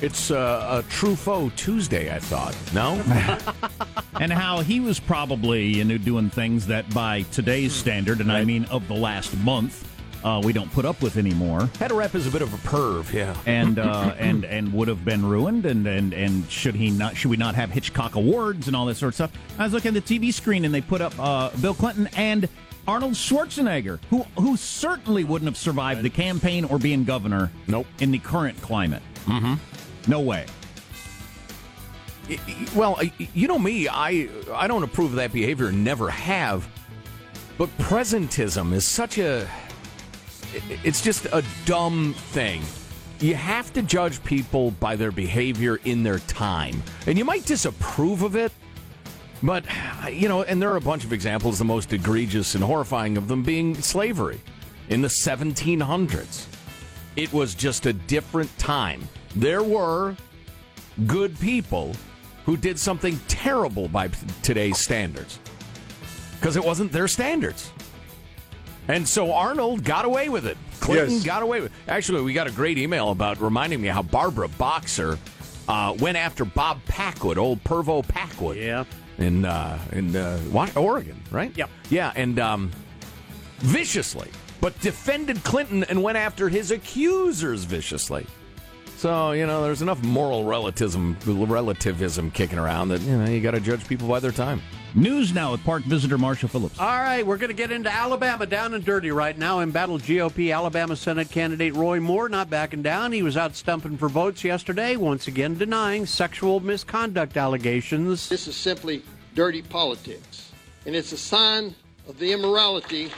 It's 0.00 0.30
uh, 0.30 0.82
a 0.84 0.90
true 0.90 1.14
foe 1.14 1.50
Tuesday, 1.56 2.14
I 2.14 2.18
thought. 2.18 2.56
No? 2.74 2.94
and 4.20 4.32
how 4.32 4.60
he 4.60 4.80
was 4.80 4.98
probably 4.98 5.66
you 5.66 5.84
know 5.84 5.98
doing 5.98 6.28
things 6.30 6.66
that 6.66 6.92
by 6.92 7.22
today's 7.32 7.72
standard, 7.72 8.20
and 8.20 8.32
I 8.32 8.44
mean 8.44 8.64
of 8.66 8.88
the 8.88 8.94
last 8.94 9.36
month, 9.38 9.88
uh, 10.24 10.40
we 10.44 10.52
don't 10.52 10.72
put 10.72 10.84
up 10.84 11.00
with 11.00 11.16
anymore. 11.16 11.68
Head 11.78 11.92
rep 11.92 12.14
is 12.14 12.26
a 12.26 12.30
bit 12.30 12.42
of 12.42 12.52
a 12.52 12.68
perv, 12.68 13.12
yeah. 13.12 13.36
and 13.46 13.78
uh, 13.78 14.14
and 14.18 14.44
and 14.44 14.72
would 14.72 14.88
have 14.88 15.04
been 15.04 15.24
ruined. 15.24 15.64
And, 15.64 15.86
and 15.86 16.12
and 16.12 16.50
should 16.50 16.74
he 16.74 16.90
not? 16.90 17.16
Should 17.16 17.30
we 17.30 17.36
not 17.36 17.54
have 17.54 17.70
Hitchcock 17.70 18.16
Awards 18.16 18.66
and 18.66 18.76
all 18.76 18.86
that 18.86 18.96
sort 18.96 19.10
of 19.10 19.14
stuff? 19.14 19.32
I 19.58 19.64
was 19.64 19.72
looking 19.72 19.96
at 19.96 20.04
the 20.04 20.18
TV 20.18 20.32
screen 20.32 20.64
and 20.64 20.74
they 20.74 20.80
put 20.80 21.00
up 21.00 21.14
uh, 21.18 21.50
Bill 21.60 21.74
Clinton 21.74 22.08
and 22.16 22.48
Arnold 22.90 23.12
Schwarzenegger, 23.12 24.00
who 24.10 24.24
who 24.36 24.56
certainly 24.56 25.22
wouldn't 25.22 25.48
have 25.48 25.56
survived 25.56 26.02
the 26.02 26.10
campaign 26.10 26.64
or 26.64 26.76
being 26.76 27.04
governor. 27.04 27.52
Nope. 27.68 27.86
In 28.00 28.10
the 28.10 28.18
current 28.18 28.60
climate, 28.62 29.02
Mm-hmm. 29.26 29.54
no 30.10 30.20
way. 30.20 30.46
Well, 32.74 32.98
you 33.34 33.46
know 33.46 33.58
me, 33.60 33.86
I 33.88 34.28
I 34.52 34.66
don't 34.66 34.82
approve 34.82 35.10
of 35.10 35.16
that 35.16 35.32
behavior, 35.32 35.70
never 35.70 36.10
have. 36.10 36.66
But 37.58 37.68
presentism 37.78 38.72
is 38.72 38.84
such 38.84 39.18
a 39.18 39.48
it's 40.82 41.00
just 41.00 41.26
a 41.26 41.44
dumb 41.66 42.14
thing. 42.32 42.60
You 43.20 43.36
have 43.36 43.72
to 43.74 43.82
judge 43.82 44.22
people 44.24 44.72
by 44.72 44.96
their 44.96 45.12
behavior 45.12 45.78
in 45.84 46.02
their 46.02 46.18
time. 46.20 46.82
And 47.06 47.16
you 47.16 47.24
might 47.24 47.44
disapprove 47.44 48.22
of 48.22 48.34
it, 48.34 48.50
but 49.42 49.64
you 50.12 50.28
know, 50.28 50.42
and 50.42 50.60
there 50.60 50.70
are 50.70 50.76
a 50.76 50.80
bunch 50.80 51.04
of 51.04 51.12
examples, 51.12 51.58
the 51.58 51.64
most 51.64 51.92
egregious 51.92 52.54
and 52.54 52.62
horrifying 52.64 53.16
of 53.16 53.28
them 53.28 53.42
being 53.42 53.74
slavery 53.74 54.40
in 54.88 55.02
the 55.02 55.08
1700s. 55.08 56.46
It 57.16 57.32
was 57.32 57.54
just 57.54 57.86
a 57.86 57.92
different 57.92 58.56
time. 58.58 59.06
There 59.36 59.62
were 59.62 60.16
good 61.06 61.38
people 61.40 61.94
who 62.46 62.56
did 62.56 62.78
something 62.78 63.18
terrible 63.28 63.88
by 63.88 64.08
today's 64.42 64.78
standards 64.78 65.38
because 66.38 66.56
it 66.56 66.64
wasn't 66.64 66.92
their 66.92 67.08
standards. 67.08 67.72
And 68.88 69.06
so 69.06 69.32
Arnold 69.32 69.84
got 69.84 70.04
away 70.04 70.28
with 70.28 70.46
it. 70.46 70.56
Clinton 70.80 71.14
Yes. 71.16 71.24
got 71.24 71.42
away 71.42 71.60
with 71.60 71.70
it. 71.72 71.78
Actually, 71.88 72.22
we 72.22 72.32
got 72.32 72.46
a 72.46 72.50
great 72.50 72.78
email 72.78 73.10
about 73.10 73.40
reminding 73.40 73.80
me 73.80 73.88
how 73.88 74.02
Barbara 74.02 74.48
Boxer 74.48 75.18
uh, 75.68 75.94
went 76.00 76.16
after 76.16 76.44
Bob 76.44 76.80
Packwood, 76.86 77.38
old 77.38 77.62
Pervo 77.62 78.06
Packwood. 78.06 78.56
Yeah. 78.56 78.84
In, 79.20 79.44
uh, 79.44 79.78
in 79.92 80.16
uh, 80.16 80.40
Oregon, 80.74 81.22
right? 81.30 81.56
Yep. 81.56 81.70
Yeah, 81.90 82.12
and 82.16 82.38
um, 82.38 82.70
viciously, 83.58 84.30
but 84.60 84.78
defended 84.80 85.44
Clinton 85.44 85.84
and 85.84 86.02
went 86.02 86.18
after 86.18 86.48
his 86.48 86.70
accusers 86.70 87.64
viciously. 87.64 88.26
So, 88.96 89.32
you 89.32 89.46
know, 89.46 89.62
there's 89.62 89.82
enough 89.82 90.02
moral 90.02 90.44
relativism, 90.44 91.16
relativism 91.26 92.30
kicking 92.30 92.58
around 92.58 92.88
that, 92.88 93.00
you 93.00 93.16
know, 93.16 93.30
you 93.30 93.40
got 93.40 93.52
to 93.52 93.60
judge 93.60 93.86
people 93.86 94.08
by 94.08 94.20
their 94.20 94.32
time. 94.32 94.60
News 94.94 95.32
now 95.32 95.52
with 95.52 95.62
Park 95.62 95.84
visitor 95.84 96.18
Marshall 96.18 96.48
Phillips. 96.48 96.80
All 96.80 96.86
right, 96.86 97.24
we're 97.24 97.36
going 97.36 97.50
to 97.50 97.54
get 97.54 97.70
into 97.70 97.92
Alabama 97.92 98.44
down 98.44 98.74
and 98.74 98.84
dirty 98.84 99.12
right 99.12 99.38
now. 99.38 99.60
Embattled 99.60 100.02
GOP 100.02 100.52
Alabama 100.52 100.96
Senate 100.96 101.30
candidate 101.30 101.76
Roy 101.76 102.00
Moore 102.00 102.28
not 102.28 102.50
backing 102.50 102.82
down. 102.82 103.12
He 103.12 103.22
was 103.22 103.36
out 103.36 103.54
stumping 103.54 103.96
for 103.96 104.08
votes 104.08 104.42
yesterday, 104.42 104.96
once 104.96 105.28
again 105.28 105.56
denying 105.56 106.06
sexual 106.06 106.58
misconduct 106.58 107.36
allegations. 107.36 108.28
This 108.28 108.48
is 108.48 108.56
simply 108.56 109.04
dirty 109.36 109.62
politics, 109.62 110.50
and 110.86 110.96
it's 110.96 111.12
a 111.12 111.18
sign 111.18 111.72
of 112.08 112.18
the 112.18 112.32
immorality. 112.32 113.12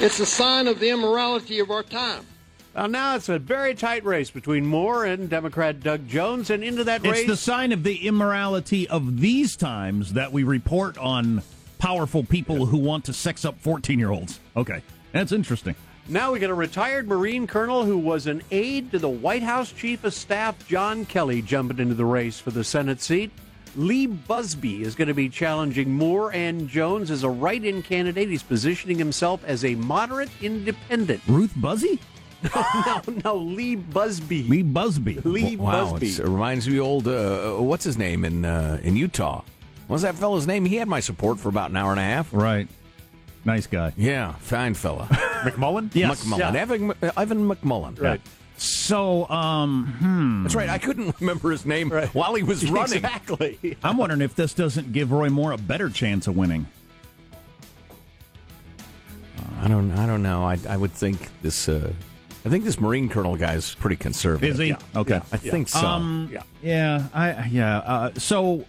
It's 0.00 0.20
a 0.20 0.26
sign 0.26 0.68
of 0.68 0.78
the 0.78 0.90
immorality 0.90 1.58
of 1.58 1.72
our 1.72 1.82
time. 1.82 2.24
Well, 2.74 2.88
now 2.88 3.16
it's 3.16 3.28
a 3.28 3.38
very 3.38 3.74
tight 3.74 4.04
race 4.04 4.30
between 4.30 4.64
Moore 4.64 5.04
and 5.04 5.28
Democrat 5.28 5.80
Doug 5.80 6.08
Jones, 6.08 6.48
and 6.48 6.64
into 6.64 6.84
that 6.84 7.02
race. 7.02 7.20
It's 7.20 7.28
the 7.28 7.36
sign 7.36 7.72
of 7.72 7.82
the 7.82 8.06
immorality 8.06 8.88
of 8.88 9.20
these 9.20 9.56
times 9.56 10.14
that 10.14 10.32
we 10.32 10.42
report 10.42 10.96
on 10.96 11.42
powerful 11.78 12.24
people 12.24 12.66
who 12.66 12.78
want 12.78 13.04
to 13.06 13.12
sex 13.12 13.44
up 13.44 13.58
14 13.60 13.98
year 13.98 14.10
olds. 14.10 14.40
Okay. 14.56 14.82
That's 15.12 15.32
interesting. 15.32 15.74
Now 16.08 16.32
we 16.32 16.38
got 16.38 16.50
a 16.50 16.54
retired 16.54 17.06
Marine 17.06 17.46
colonel 17.46 17.84
who 17.84 17.98
was 17.98 18.26
an 18.26 18.42
aide 18.50 18.90
to 18.92 18.98
the 18.98 19.08
White 19.08 19.42
House 19.42 19.70
Chief 19.70 20.02
of 20.04 20.14
Staff 20.14 20.66
John 20.66 21.04
Kelly 21.04 21.42
jumping 21.42 21.78
into 21.78 21.94
the 21.94 22.04
race 22.04 22.40
for 22.40 22.50
the 22.50 22.64
Senate 22.64 23.00
seat. 23.00 23.30
Lee 23.76 24.06
Busby 24.06 24.82
is 24.82 24.94
going 24.94 25.08
to 25.08 25.14
be 25.14 25.28
challenging 25.28 25.92
Moore 25.92 26.32
and 26.32 26.68
Jones 26.68 27.10
as 27.10 27.22
a 27.22 27.28
write-in 27.28 27.82
candidate. 27.82 28.28
He's 28.28 28.42
positioning 28.42 28.98
himself 28.98 29.44
as 29.44 29.64
a 29.64 29.74
moderate 29.76 30.30
independent. 30.42 31.22
Ruth 31.26 31.54
Buzzi? 31.54 31.98
no, 32.86 33.02
no, 33.24 33.36
Lee 33.36 33.76
Busby. 33.76 34.42
Lee 34.44 34.62
Busby. 34.62 35.20
Lee 35.20 35.56
wow, 35.56 35.90
Busby. 35.92 36.06
it's- 36.08 36.18
it 36.18 36.26
reminds 36.28 36.68
me 36.68 36.78
of 36.78 36.84
old, 36.84 37.08
uh, 37.08 37.52
what's 37.54 37.84
his 37.84 37.96
name 37.98 38.24
in 38.24 38.44
uh, 38.44 38.78
in 38.82 38.96
Utah? 38.96 39.42
What's 39.88 40.02
that 40.02 40.14
fellow's 40.14 40.46
name? 40.46 40.64
He 40.64 40.76
had 40.76 40.88
my 40.88 41.00
support 41.00 41.38
for 41.38 41.48
about 41.48 41.70
an 41.70 41.76
hour 41.76 41.90
and 41.90 42.00
a 42.00 42.04
half. 42.04 42.32
Right. 42.32 42.68
Nice 43.44 43.66
guy. 43.66 43.92
Yeah, 43.96 44.32
fine 44.36 44.74
fella. 44.74 45.06
McMullin? 45.44 45.90
Yes. 45.94 46.24
McMullin. 46.24 46.38
Yeah. 46.38 46.60
Evan, 46.60 46.92
Evan 47.16 47.48
McMullin. 47.48 48.00
Right. 48.00 48.20
So, 48.56 49.28
um, 49.28 49.86
hmm. 49.98 50.42
That's 50.44 50.54
right. 50.54 50.68
I 50.68 50.78
couldn't 50.78 51.14
remember 51.20 51.50
his 51.50 51.66
name 51.66 51.90
while 51.90 52.34
he 52.34 52.44
was 52.44 52.70
running. 52.70 52.98
Exactly. 52.98 53.76
I'm 53.82 53.96
wondering 53.96 54.20
if 54.22 54.36
this 54.36 54.54
doesn't 54.54 54.92
give 54.92 55.10
Roy 55.10 55.28
Moore 55.28 55.50
a 55.52 55.58
better 55.58 55.90
chance 55.90 56.26
of 56.28 56.36
winning. 56.36 56.66
I 59.60 59.68
don't. 59.68 59.90
I 59.92 60.06
don't 60.06 60.22
know. 60.22 60.44
I, 60.44 60.58
I 60.68 60.76
would 60.76 60.92
think 60.92 61.28
this. 61.42 61.68
Uh, 61.68 61.92
I 62.44 62.48
think 62.48 62.64
this 62.64 62.80
Marine 62.80 63.08
Colonel 63.08 63.36
guy 63.36 63.54
is 63.54 63.74
pretty 63.76 63.96
conservative. 63.96 64.54
Is 64.54 64.58
he? 64.58 64.74
Okay. 64.96 65.16
I 65.32 65.36
think 65.36 65.68
so. 65.68 65.86
Um, 65.86 66.28
Yeah. 66.32 66.42
Yeah. 66.62 67.06
I 67.14 67.46
yeah. 67.50 67.78
Uh, 67.78 68.10
so 68.18 68.64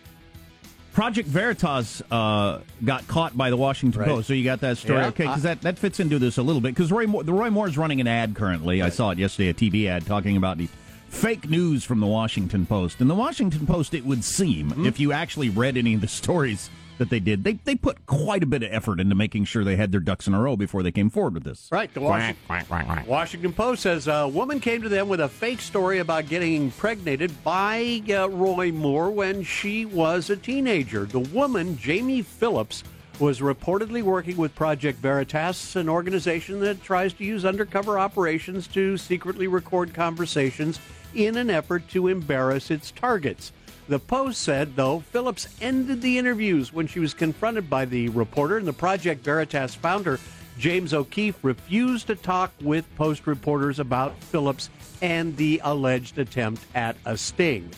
Project 0.94 1.28
Veritas 1.28 2.04
uh, 2.12 2.60
got 2.86 3.08
caught 3.08 3.36
by 3.36 3.50
the 3.50 3.58
Washington 3.58 4.00
Right. 4.02 4.08
Post. 4.10 4.28
So 4.28 4.34
you 4.36 4.44
got 4.44 4.60
that 4.62 4.78
story, 4.78 5.00
Yeah. 5.00 5.08
okay? 5.08 5.24
Because 5.24 5.42
that, 5.42 5.62
that 5.62 5.80
fits 5.80 6.00
into 6.00 6.20
this 6.20 6.38
a 6.38 6.44
little 6.44 6.62
bit. 6.62 6.76
Because 6.76 6.92
Roy 6.92 7.08
Moore, 7.08 7.24
the 7.24 7.34
Roy 7.34 7.50
Moore 7.50 7.68
is 7.68 7.78
running 7.78 8.00
an 8.00 8.08
ad 8.08 8.36
currently. 8.36 8.82
I 8.84 8.90
saw 8.90 9.10
it 9.10 9.18
yesterday, 9.18 9.50
a 9.50 9.54
TV 9.56 9.88
ad 9.88 10.06
talking 10.06 10.38
about 10.38 10.60
the 10.60 10.68
fake 11.10 11.50
news 11.50 11.84
from 11.84 12.00
the 12.00 12.06
Washington 12.08 12.68
Post. 12.68 13.02
And 13.02 13.10
the 13.10 13.16
Washington 13.16 13.66
Post, 13.66 13.96
it 13.96 14.06
would 14.06 14.24
seem, 14.24 14.70
Mm-hmm. 14.70 14.86
if 14.86 15.00
you 15.00 15.12
actually 15.12 15.50
read 15.50 15.78
any 15.78 15.96
of 15.96 16.02
the 16.02 16.08
stories 16.08 16.70
that 16.98 17.10
they 17.10 17.20
did, 17.20 17.44
they 17.44 17.54
they 17.54 17.76
put 17.76 18.06
quite 18.06 18.44
a 18.44 18.46
bit 18.46 18.64
of 18.64 18.72
effort 18.72 19.00
into 19.00 19.16
making 19.16 19.46
sure 19.46 19.64
they 19.64 19.76
had 19.76 19.92
their 19.92 20.00
ducks 20.00 20.28
in 20.28 20.34
a 20.34 20.42
row 20.42 20.56
before 20.56 20.84
they 20.84 20.92
came 20.92 21.10
forward 21.10 21.34
with 21.34 21.44
this. 21.44 21.70
Right. 21.72 21.94
The 21.94 22.02
Washington, 22.02 23.06
Washington 23.08 23.54
Post 23.54 23.84
says 23.84 24.08
a 24.08 24.28
woman 24.28 24.60
came 24.60 24.82
to 24.82 24.90
them 24.90 25.08
with 25.08 25.20
a 25.20 25.30
fake 25.30 25.62
story 25.62 26.00
about 26.00 26.28
getting 26.28 26.56
impregnated 26.56 27.44
by 27.44 28.02
uh, 28.10 28.30
Roy 28.30 28.72
Moore 28.72 29.12
when 29.12 29.44
she 29.44 29.86
was 29.86 30.30
a 30.30 30.38
teenager. 30.38 31.06
The 31.06 31.20
woman, 31.20 31.78
Jaime 31.84 32.22
Phillips, 32.22 32.84
was 33.20 33.40
reportedly 33.40 34.02
working 34.02 34.38
with 34.38 34.56
Project 34.56 35.00
Veritas, 35.00 35.76
an 35.76 35.88
organization 35.88 36.60
that 36.62 36.82
tries 36.84 37.14
to 37.14 37.24
use 37.24 37.46
undercover 37.46 38.00
operations 38.00 38.68
to 38.68 38.98
secretly 38.98 39.48
record 39.48 39.94
conversations 39.94 40.80
in 41.14 41.38
an 41.38 41.50
effort 41.50 41.88
to 41.90 42.08
embarrass 42.08 42.72
its 42.72 42.92
targets. 42.92 43.52
The 43.88 44.00
Post 44.00 44.42
said, 44.42 44.76
though, 44.76 45.02
Phillips 45.02 45.48
ended 45.62 46.02
the 46.02 46.18
interviews 46.18 46.72
when 46.72 46.88
she 46.88 47.00
was 47.00 47.14
confronted 47.14 47.70
by 47.70 47.86
the 47.86 48.10
reporter, 48.10 48.58
and 48.58 48.68
the 48.68 48.74
Project 48.74 49.26
Veritas 49.26 49.76
founder, 49.76 50.20
James 50.58 50.94
O'Keefe, 50.94 51.44
refused 51.44 52.08
to 52.08 52.16
talk 52.16 52.54
with 52.62 52.86
Post 52.96 53.28
reporters 53.28 53.80
about 53.80 54.18
Phillips 54.24 54.70
and 55.02 55.36
the 55.36 55.60
alleged 55.66 56.18
attempt 56.18 56.64
at 56.76 56.96
a 57.06 57.18
sting. 57.18 57.70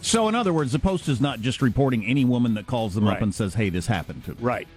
So, 0.00 0.28
in 0.28 0.34
other 0.34 0.52
words, 0.52 0.72
the 0.72 0.78
Post 0.78 1.08
is 1.08 1.20
not 1.20 1.40
just 1.40 1.60
reporting 1.60 2.06
any 2.06 2.24
woman 2.24 2.54
that 2.54 2.66
calls 2.66 2.94
them 2.94 3.06
up 3.06 3.20
and 3.20 3.34
says, 3.34 3.54
"Hey, 3.54 3.68
this 3.70 3.86
happened 3.86 4.24
to." 4.24 4.30
me." 4.30 4.36
Right. 4.40 4.68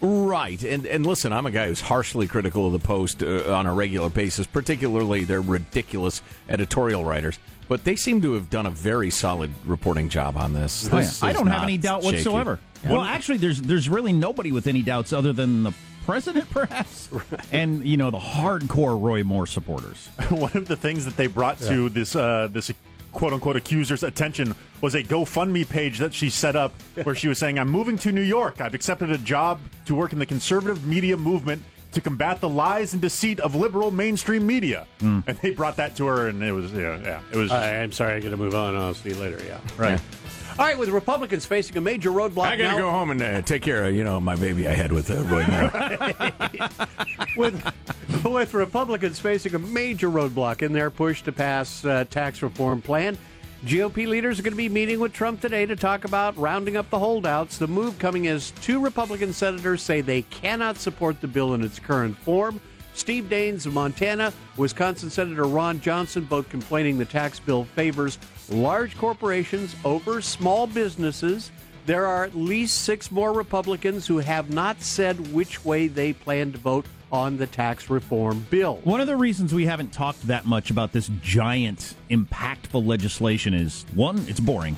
Right, 0.00 0.60
and 0.64 0.84
and 0.84 1.06
listen, 1.06 1.32
I'm 1.32 1.46
a 1.46 1.52
guy 1.52 1.68
who's 1.68 1.80
harshly 1.80 2.26
critical 2.26 2.66
of 2.66 2.72
the 2.72 2.80
Post 2.80 3.22
uh, 3.22 3.54
on 3.54 3.66
a 3.66 3.72
regular 3.72 4.10
basis, 4.10 4.48
particularly 4.48 5.22
their 5.22 5.40
ridiculous 5.40 6.22
editorial 6.48 7.04
writers. 7.04 7.38
But 7.72 7.84
they 7.84 7.96
seem 7.96 8.20
to 8.20 8.34
have 8.34 8.50
done 8.50 8.66
a 8.66 8.70
very 8.70 9.08
solid 9.08 9.50
reporting 9.64 10.10
job 10.10 10.36
on 10.36 10.52
this. 10.52 10.82
This 10.88 11.22
I 11.22 11.30
is 11.30 11.36
don't 11.38 11.46
have 11.46 11.62
any 11.62 11.78
doubt 11.78 12.02
shaky. 12.02 12.16
whatsoever. 12.16 12.60
Well, 12.84 13.00
actually, 13.00 13.38
there's 13.38 13.62
there's 13.62 13.88
really 13.88 14.12
nobody 14.12 14.52
with 14.52 14.66
any 14.66 14.82
doubts 14.82 15.10
other 15.10 15.32
than 15.32 15.62
the 15.62 15.72
president, 16.04 16.50
perhaps, 16.50 17.08
and 17.50 17.82
you 17.82 17.96
know 17.96 18.10
the 18.10 18.18
hardcore 18.18 19.00
Roy 19.00 19.24
Moore 19.24 19.46
supporters. 19.46 20.08
One 20.28 20.54
of 20.54 20.68
the 20.68 20.76
things 20.76 21.06
that 21.06 21.16
they 21.16 21.28
brought 21.28 21.60
to 21.60 21.88
this 21.88 22.14
uh, 22.14 22.48
this 22.52 22.70
quote 23.12 23.32
unquote 23.32 23.56
accuser's 23.56 24.02
attention 24.02 24.54
was 24.82 24.94
a 24.94 25.02
GoFundMe 25.02 25.66
page 25.66 25.98
that 25.98 26.12
she 26.12 26.28
set 26.28 26.54
up 26.54 26.74
where 27.04 27.14
she 27.14 27.26
was 27.26 27.38
saying, 27.38 27.58
"I'm 27.58 27.70
moving 27.70 27.96
to 28.00 28.12
New 28.12 28.20
York. 28.20 28.60
I've 28.60 28.74
accepted 28.74 29.10
a 29.10 29.16
job 29.16 29.60
to 29.86 29.94
work 29.94 30.12
in 30.12 30.18
the 30.18 30.26
conservative 30.26 30.86
media 30.86 31.16
movement." 31.16 31.62
To 31.92 32.00
combat 32.00 32.40
the 32.40 32.48
lies 32.48 32.94
and 32.94 33.02
deceit 33.02 33.38
of 33.40 33.54
liberal 33.54 33.90
mainstream 33.90 34.46
media, 34.46 34.86
Hmm. 35.00 35.20
and 35.26 35.36
they 35.38 35.50
brought 35.50 35.76
that 35.76 35.94
to 35.96 36.06
her, 36.06 36.28
and 36.28 36.42
it 36.42 36.52
was 36.52 36.72
yeah, 36.72 36.98
yeah 37.02 37.20
it 37.30 37.36
was. 37.36 37.50
I, 37.50 37.82
I'm 37.82 37.92
sorry, 37.92 38.14
I 38.14 38.20
got 38.20 38.30
to 38.30 38.36
move 38.38 38.54
on. 38.54 38.74
I'll 38.76 38.94
see 38.94 39.10
you 39.10 39.16
later. 39.16 39.38
Yeah. 39.46 39.58
Right. 39.76 40.00
All 40.58 40.64
right, 40.66 40.78
with 40.78 40.88
Republicans 40.90 41.44
facing 41.46 41.76
a 41.76 41.80
major 41.80 42.10
roadblock 42.10 42.44
I 42.46 42.56
gotta 42.56 42.72
now, 42.72 42.78
go 42.78 42.90
home 42.90 43.10
and 43.10 43.22
uh, 43.22 43.42
take 43.42 43.62
care 43.62 43.84
of 43.84 43.94
you 43.94 44.04
know 44.04 44.20
my 44.20 44.36
baby 44.36 44.66
I 44.68 44.72
had 44.72 44.90
with 44.92 45.10
uh, 45.10 45.22
Roy 45.24 45.46
Moore. 45.46 46.68
with 47.36 47.72
with 48.24 48.54
Republicans 48.54 49.18
facing 49.18 49.54
a 49.54 49.58
major 49.58 50.08
roadblock 50.08 50.62
in 50.62 50.72
their 50.72 50.90
push 50.90 51.22
to 51.22 51.32
pass 51.32 51.84
uh, 51.84 52.04
tax 52.10 52.42
reform 52.42 52.80
plan. 52.82 53.16
GOP 53.64 54.08
leaders 54.08 54.40
are 54.40 54.42
going 54.42 54.52
to 54.52 54.56
be 54.56 54.68
meeting 54.68 54.98
with 54.98 55.12
Trump 55.12 55.40
today 55.40 55.64
to 55.66 55.76
talk 55.76 56.04
about 56.04 56.36
rounding 56.36 56.76
up 56.76 56.90
the 56.90 56.98
holdouts. 56.98 57.58
The 57.58 57.68
move 57.68 57.96
coming 58.00 58.26
as 58.26 58.50
two 58.60 58.80
Republican 58.80 59.32
senators 59.32 59.82
say 59.82 60.00
they 60.00 60.22
cannot 60.22 60.78
support 60.78 61.20
the 61.20 61.28
bill 61.28 61.54
in 61.54 61.62
its 61.62 61.78
current 61.78 62.18
form. 62.18 62.60
Steve 62.94 63.26
Daines 63.30 63.64
of 63.64 63.72
Montana, 63.72 64.32
Wisconsin 64.56 65.10
Senator 65.10 65.44
Ron 65.44 65.80
Johnson, 65.80 66.24
both 66.24 66.48
complaining 66.48 66.98
the 66.98 67.04
tax 67.04 67.38
bill 67.38 67.62
favors 67.62 68.18
large 68.48 68.98
corporations 68.98 69.76
over 69.84 70.20
small 70.20 70.66
businesses. 70.66 71.52
There 71.86 72.08
are 72.08 72.24
at 72.24 72.34
least 72.34 72.82
six 72.82 73.12
more 73.12 73.32
Republicans 73.32 74.08
who 74.08 74.18
have 74.18 74.50
not 74.50 74.82
said 74.82 75.32
which 75.32 75.64
way 75.64 75.86
they 75.86 76.12
plan 76.12 76.50
to 76.50 76.58
vote 76.58 76.86
on 77.12 77.36
the 77.36 77.46
tax 77.46 77.90
reform 77.90 78.46
bill. 78.50 78.80
One 78.84 79.00
of 79.00 79.06
the 79.06 79.16
reasons 79.16 79.52
we 79.52 79.66
haven't 79.66 79.92
talked 79.92 80.26
that 80.26 80.46
much 80.46 80.70
about 80.70 80.92
this 80.92 81.10
giant, 81.20 81.94
impactful 82.10 82.84
legislation 82.84 83.52
is 83.52 83.84
one, 83.94 84.24
it's 84.28 84.40
boring, 84.40 84.76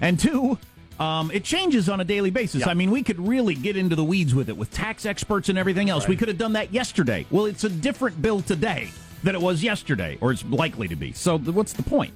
and 0.00 0.18
two, 0.18 0.58
um, 1.00 1.32
it 1.32 1.42
changes 1.42 1.88
on 1.88 2.00
a 2.00 2.04
daily 2.04 2.30
basis. 2.30 2.60
Yeah. 2.60 2.68
I 2.68 2.74
mean, 2.74 2.92
we 2.92 3.02
could 3.02 3.18
really 3.18 3.54
get 3.54 3.76
into 3.76 3.96
the 3.96 4.04
weeds 4.04 4.34
with 4.34 4.48
it 4.48 4.56
with 4.56 4.70
tax 4.70 5.04
experts 5.04 5.48
and 5.48 5.58
everything 5.58 5.90
else. 5.90 6.06
We 6.06 6.16
could 6.16 6.28
have 6.28 6.38
done 6.38 6.52
that 6.52 6.72
yesterday. 6.72 7.26
Well, 7.30 7.46
it's 7.46 7.64
a 7.64 7.68
different 7.68 8.22
bill 8.22 8.40
today 8.40 8.90
than 9.24 9.34
it 9.34 9.40
was 9.40 9.62
yesterday, 9.62 10.18
or 10.20 10.30
it's 10.30 10.44
likely 10.44 10.86
to 10.88 10.96
be. 10.96 11.12
So, 11.12 11.38
what's 11.38 11.72
the 11.72 11.82
point? 11.82 12.14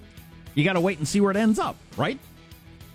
You 0.54 0.64
got 0.64 0.74
to 0.74 0.80
wait 0.80 0.98
and 0.98 1.06
see 1.06 1.20
where 1.20 1.30
it 1.30 1.36
ends 1.36 1.58
up, 1.58 1.76
right? 1.96 2.18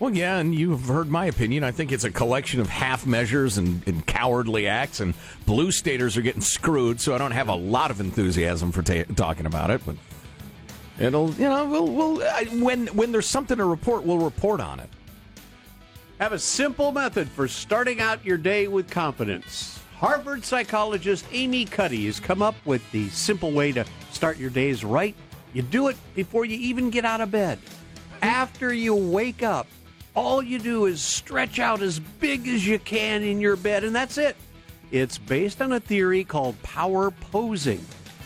Well, 0.01 0.15
yeah, 0.15 0.39
and 0.39 0.55
you've 0.55 0.87
heard 0.87 1.11
my 1.11 1.27
opinion. 1.27 1.63
I 1.63 1.69
think 1.69 1.91
it's 1.91 2.05
a 2.05 2.09
collection 2.09 2.59
of 2.59 2.67
half 2.67 3.05
measures 3.05 3.59
and, 3.59 3.87
and 3.87 4.03
cowardly 4.03 4.65
acts, 4.65 4.99
and 4.99 5.13
blue 5.45 5.71
staters 5.71 6.17
are 6.17 6.23
getting 6.23 6.41
screwed. 6.41 6.99
So 6.99 7.13
I 7.13 7.19
don't 7.19 7.33
have 7.33 7.49
a 7.49 7.53
lot 7.55 7.91
of 7.91 7.99
enthusiasm 7.99 8.71
for 8.71 8.81
ta- 8.81 9.03
talking 9.15 9.45
about 9.45 9.69
it, 9.69 9.79
but 9.85 9.95
it'll, 10.99 11.31
you 11.33 11.47
know, 11.47 11.67
we'll, 11.67 11.87
we'll 11.87 12.23
I, 12.23 12.45
when 12.45 12.87
when 12.87 13.11
there's 13.11 13.27
something 13.27 13.57
to 13.57 13.65
report, 13.65 14.03
we'll 14.03 14.17
report 14.17 14.59
on 14.59 14.79
it. 14.79 14.89
Have 16.19 16.33
a 16.33 16.39
simple 16.39 16.91
method 16.91 17.29
for 17.29 17.47
starting 17.47 18.01
out 18.01 18.25
your 18.25 18.37
day 18.39 18.67
with 18.67 18.89
confidence. 18.89 19.79
Harvard 19.97 20.43
psychologist 20.43 21.25
Amy 21.31 21.63
Cuddy 21.63 22.07
has 22.07 22.19
come 22.19 22.41
up 22.41 22.55
with 22.65 22.81
the 22.91 23.07
simple 23.09 23.51
way 23.51 23.71
to 23.73 23.85
start 24.11 24.39
your 24.39 24.49
days 24.49 24.83
right. 24.83 25.13
You 25.53 25.61
do 25.61 25.89
it 25.89 25.97
before 26.15 26.43
you 26.43 26.57
even 26.57 26.89
get 26.89 27.05
out 27.05 27.21
of 27.21 27.29
bed. 27.29 27.59
After 28.23 28.73
you 28.73 28.95
wake 28.95 29.43
up, 29.43 29.67
all 30.15 30.43
you 30.43 30.59
do 30.59 30.85
is 30.85 31.01
stretch 31.01 31.59
out 31.59 31.81
as 31.81 31.99
big 31.99 32.47
as 32.47 32.67
you 32.67 32.79
can 32.79 33.23
in 33.23 33.39
your 33.39 33.55
bed, 33.55 33.83
and 33.83 33.95
that's 33.95 34.17
it. 34.17 34.35
It's 34.91 35.17
based 35.17 35.61
on 35.61 35.71
a 35.71 35.79
theory 35.79 36.23
called 36.23 36.61
power 36.63 37.11
posing, 37.11 37.85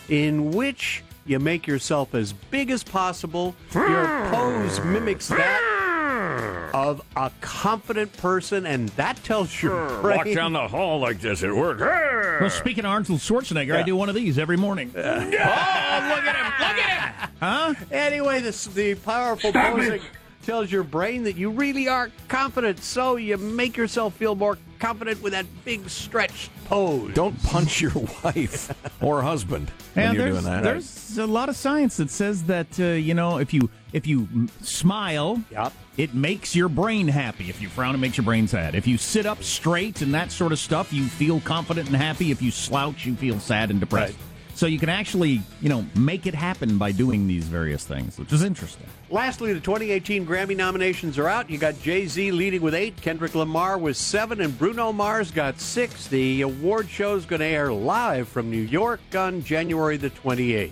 in 0.09 0.51
which 0.51 1.03
you 1.25 1.39
make 1.39 1.67
yourself 1.67 2.15
as 2.15 2.33
big 2.33 2.71
as 2.71 2.83
possible. 2.83 3.55
Your 3.73 4.29
pose 4.31 4.79
mimics 4.83 5.27
that 5.29 6.71
of 6.73 7.01
a 7.15 7.31
confident 7.39 8.11
person, 8.17 8.65
and 8.65 8.89
that 8.89 9.23
tells 9.23 9.61
your 9.61 9.87
brain. 10.01 10.17
Walk 10.17 10.33
down 10.33 10.53
the 10.53 10.67
hall 10.67 10.99
like 10.99 11.21
this, 11.21 11.43
it 11.43 11.55
works. 11.55 11.81
Well, 11.81 12.49
speaking 12.49 12.83
of 12.83 12.91
Arnold 12.91 13.19
Schwarzenegger, 13.19 13.75
I 13.75 13.83
do 13.83 13.95
one 13.95 14.09
of 14.09 14.15
these 14.15 14.37
every 14.37 14.57
morning. 14.57 14.91
Oh, 14.95 14.99
look 14.99 15.05
at 15.05 16.35
him! 16.35 16.45
Look 16.59 16.77
at 16.77 17.21
him! 17.21 17.29
Huh? 17.39 17.73
Anyway, 17.91 18.41
this 18.41 18.65
the 18.65 18.95
powerful 18.95 19.53
posing 19.53 20.01
tells 20.45 20.71
your 20.71 20.83
brain 20.83 21.23
that 21.23 21.35
you 21.35 21.49
really 21.49 21.87
are 21.87 22.11
confident, 22.27 22.79
so 22.83 23.15
you 23.15 23.37
make 23.37 23.75
yourself 23.75 24.13
feel 24.15 24.35
more 24.35 24.57
confident 24.79 25.21
with 25.23 25.33
that 25.33 25.45
big 25.65 25.89
stretched 25.89 26.49
pose. 26.65 27.13
Don't 27.13 27.41
punch 27.43 27.81
your 27.81 27.91
wife 28.23 28.73
or 29.01 29.21
husband 29.21 29.71
when 29.93 30.05
And 30.07 30.15
you're 30.15 30.25
there's, 30.31 30.43
doing 30.43 30.53
that. 30.53 30.63
there's 30.63 31.17
a 31.17 31.25
lot 31.25 31.49
of 31.49 31.55
science 31.55 31.97
that 31.97 32.09
says 32.09 32.43
that 32.43 32.79
uh, 32.79 32.83
you 32.83 33.13
know 33.13 33.37
if 33.39 33.53
you 33.53 33.69
if 33.93 34.05
you 34.05 34.27
smile, 34.61 35.41
Yep. 35.51 35.73
it 35.97 36.13
makes 36.13 36.55
your 36.55 36.67
brain 36.69 37.07
happy. 37.07 37.49
If 37.49 37.61
you 37.61 37.69
frown, 37.69 37.95
it 37.95 37.99
makes 37.99 38.17
your 38.17 38.25
brain 38.25 38.47
sad. 38.47 38.75
If 38.75 38.85
you 38.87 38.97
sit 38.97 39.25
up 39.25 39.41
straight 39.43 40.01
and 40.01 40.13
that 40.13 40.31
sort 40.31 40.51
of 40.51 40.59
stuff, 40.59 40.91
you 40.91 41.05
feel 41.05 41.39
confident 41.41 41.87
and 41.87 41.95
happy. 41.95 42.31
If 42.31 42.41
you 42.41 42.51
slouch, 42.51 43.05
you 43.05 43.15
feel 43.15 43.39
sad 43.39 43.69
and 43.71 43.79
depressed. 43.79 44.13
Right. 44.13 44.21
So 44.55 44.67
you 44.67 44.79
can 44.79 44.87
actually 44.87 45.41
you 45.61 45.69
know 45.69 45.85
make 45.95 46.25
it 46.25 46.33
happen 46.33 46.77
by 46.77 46.93
doing 46.93 47.27
these 47.27 47.45
various 47.45 47.85
things, 47.85 48.17
which 48.17 48.31
is 48.31 48.41
interesting. 48.41 48.87
Lastly, 49.09 49.53
the 49.53 49.59
2018 49.59 50.25
Grammy 50.25 50.55
nominations 50.55 51.19
are 51.19 51.27
out. 51.27 51.49
You 51.49 51.57
got 51.57 51.79
Jay 51.81 52.07
Z 52.07 52.31
leading 52.31 52.61
with 52.61 52.73
eight, 52.73 52.99
Kendrick 53.01 53.35
Lamar 53.35 53.77
with 53.77 53.97
seven, 53.97 54.39
and 54.41 54.57
Bruno 54.57 54.91
Mars 54.93 55.29
got 55.29 55.59
six. 55.59 56.07
The 56.07 56.41
award 56.41 56.89
show 56.89 57.15
is 57.15 57.25
going 57.25 57.41
to 57.41 57.45
air 57.45 57.71
live 57.71 58.29
from 58.29 58.49
New 58.49 58.61
York 58.61 59.01
on 59.15 59.43
January 59.43 59.97
the 59.97 60.09
28th. 60.09 60.71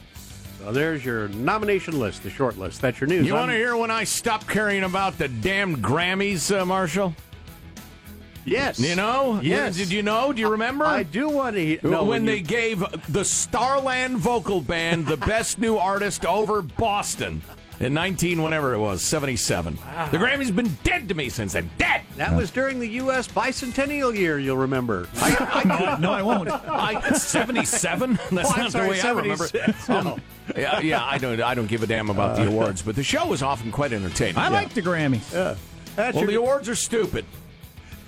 So 0.60 0.72
there's 0.72 1.04
your 1.04 1.28
nomination 1.28 2.00
list, 2.00 2.24
the 2.24 2.30
short 2.30 2.58
list. 2.58 2.82
That's 2.82 3.02
your 3.02 3.10
news. 3.10 3.28
You 3.28 3.34
want 3.34 3.52
to 3.52 3.58
hear 3.58 3.76
when 3.76 3.92
I 3.92 4.06
stop 4.06 4.48
caring 4.48 4.84
about 4.84 5.18
the 5.18 5.28
damn 5.28 5.76
Grammys, 5.82 6.58
uh, 6.58 6.66
Marshall? 6.66 7.14
Yes. 8.46 8.80
You 8.80 8.96
know? 8.96 9.40
Yes. 9.42 9.76
Did 9.78 9.92
you 9.92 10.04
know? 10.04 10.34
Do 10.34 10.42
you 10.42 10.50
remember? 10.50 10.86
I 10.86 11.04
do 11.04 11.30
want 11.30 11.56
to 11.56 11.80
know 11.84 12.04
when, 12.04 12.26
they 12.26 12.38
you- 12.38 12.42
gave 12.44 12.84
the 13.10 13.24
Starland 13.26 14.18
Vocal 14.18 14.62
Band 14.62 15.08
the 15.08 15.18
best 15.28 15.60
new 15.60 15.78
artist 15.78 16.26
over 16.26 16.62
Boston 16.62 17.42
in 17.80 17.94
19 17.94 18.42
whenever 18.44 18.74
it 18.74 18.80
was 18.80 19.02
77. 19.02 19.76
The 20.12 20.18
Grammys 20.18 20.56
been 20.56 20.78
dead 20.84 21.10
to 21.10 21.16
me 21.16 21.30
since 21.30 21.54
then. 21.54 21.70
Dead. 21.78 22.02
That 22.18 22.36
was 22.38 22.52
during 22.52 22.80
the 22.80 22.88
U.S. 22.90 23.28
bicentennial 23.28 24.16
year, 24.16 24.38
you'll 24.38 24.58
remember. 24.58 25.08
I, 25.16 25.64
No, 25.66 25.98
no, 25.98 26.12
I 26.14 26.22
won't. 26.22 26.48
I 26.50 27.12
77. 27.14 28.20
That's 28.32 28.52
Oh, 28.52 28.62
not 28.62 28.72
sorry, 28.72 28.86
the 28.86 28.92
way 28.92 29.02
I 29.02 29.12
remember. 29.12 29.48
76. 29.48 29.90
Um, 29.90 30.22
yeah, 30.56 30.80
yeah, 30.82 31.04
I 31.04 31.18
don't. 31.18 31.42
I 31.42 31.56
don't 31.56 31.66
give 31.68 31.82
a 31.82 31.88
damn 31.88 32.10
about 32.12 32.36
the 32.38 32.46
awards, 32.48 32.82
but 32.84 32.96
the 32.96 33.04
show 33.04 33.26
was 33.26 33.42
often 33.42 33.72
quite 33.72 33.94
entertaining. 33.94 34.38
I 34.38 34.50
like 34.50 34.74
the 34.74 34.82
Grammys. 34.84 35.28
that's, 35.96 36.16
Well, 36.16 36.24
your, 36.26 36.28
the 36.28 36.36
awards 36.38 36.70
are 36.70 36.76
stupid. 36.76 37.26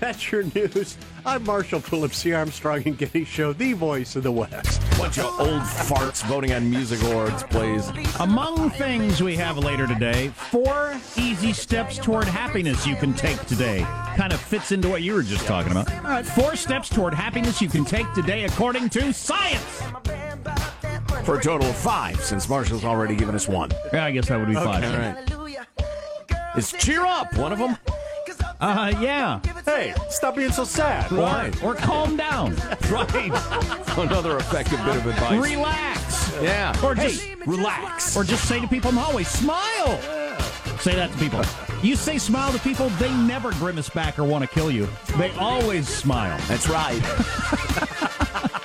That's 0.05 0.31
your 0.31 0.43
news. 0.53 0.97
I'm 1.25 1.43
Marshall 1.45 1.79
Phillips, 1.79 2.21
the 2.21 2.35
Armstrong 2.35 2.83
and 2.85 2.95
Getty 2.95 3.25
Show, 3.25 3.53
the 3.53 3.73
voice 3.73 4.15
of 4.15 4.21
the 4.21 4.31
West. 4.31 4.79
Bunch 4.99 5.17
of 5.17 5.25
old 5.39 5.63
farts 5.63 6.23
voting 6.25 6.53
on 6.53 6.69
music 6.69 7.01
awards, 7.01 7.41
please. 7.41 7.91
Among 8.19 8.69
things 8.69 9.23
we 9.23 9.35
have 9.35 9.57
later 9.57 9.87
today, 9.87 10.27
four 10.27 10.95
easy 11.17 11.53
steps 11.53 11.97
toward 11.97 12.25
happiness 12.25 12.85
you 12.85 12.95
can 12.95 13.15
take 13.15 13.43
today. 13.47 13.79
Kind 14.15 14.31
of 14.31 14.39
fits 14.39 14.71
into 14.71 14.89
what 14.89 15.01
you 15.01 15.15
were 15.15 15.23
just 15.23 15.47
talking 15.47 15.71
about. 15.71 15.91
All 15.91 16.01
right, 16.03 16.25
four 16.25 16.55
steps 16.55 16.87
toward 16.87 17.15
happiness 17.15 17.59
you 17.59 17.67
can 17.67 17.83
take 17.83 18.11
today 18.13 18.43
according 18.43 18.89
to 18.89 19.11
science. 19.11 19.81
For 21.23 21.39
a 21.39 21.41
total 21.41 21.67
of 21.67 21.75
five, 21.75 22.21
since 22.21 22.47
Marshall's 22.47 22.85
already 22.85 23.15
given 23.15 23.33
us 23.33 23.47
one. 23.47 23.71
Yeah, 23.91 24.05
I 24.05 24.11
guess 24.11 24.27
that 24.27 24.37
would 24.37 24.49
be 24.49 24.53
five. 24.53 24.83
All 24.83 24.99
right. 24.99 26.55
Is 26.55 26.71
cheer 26.73 27.03
up 27.03 27.35
one 27.35 27.51
of 27.51 27.57
them? 27.57 27.75
Uh, 28.61 28.93
yeah. 29.01 29.39
Hey, 29.65 29.93
stop 30.09 30.35
being 30.35 30.51
so 30.51 30.63
sad. 30.63 31.11
Why? 31.11 31.51
Or 31.63 31.75
calm 31.75 32.15
down. 32.17 32.55
Right. 32.89 33.31
Another 33.97 34.37
effective 34.37 34.77
bit 34.85 34.95
of 34.95 35.07
advice. 35.07 35.41
Relax. 35.41 36.31
yeah. 36.41 36.75
Or 36.83 36.93
Hey, 36.93 37.09
just 37.09 37.47
relax. 37.47 38.15
Or 38.15 38.23
just 38.23 38.47
say 38.47 38.59
to 38.61 38.67
people 38.67 38.89
in 38.89 38.95
the 38.95 39.01
hallway, 39.01 39.23
smile. 39.23 39.99
Say 40.79 40.93
that 40.95 41.11
to 41.11 41.17
people. 41.17 41.41
You 41.81 41.95
say 41.95 42.17
smile 42.19 42.51
to 42.53 42.59
people, 42.59 42.89
they 42.89 43.11
never 43.15 43.51
grimace 43.53 43.89
back 43.89 44.19
or 44.19 44.23
want 44.23 44.43
to 44.43 44.47
kill 44.47 44.69
you. 44.69 44.87
They 45.17 45.31
always 45.31 45.87
smile. 45.87 46.37
That's 46.47 46.69
right. 46.69 47.01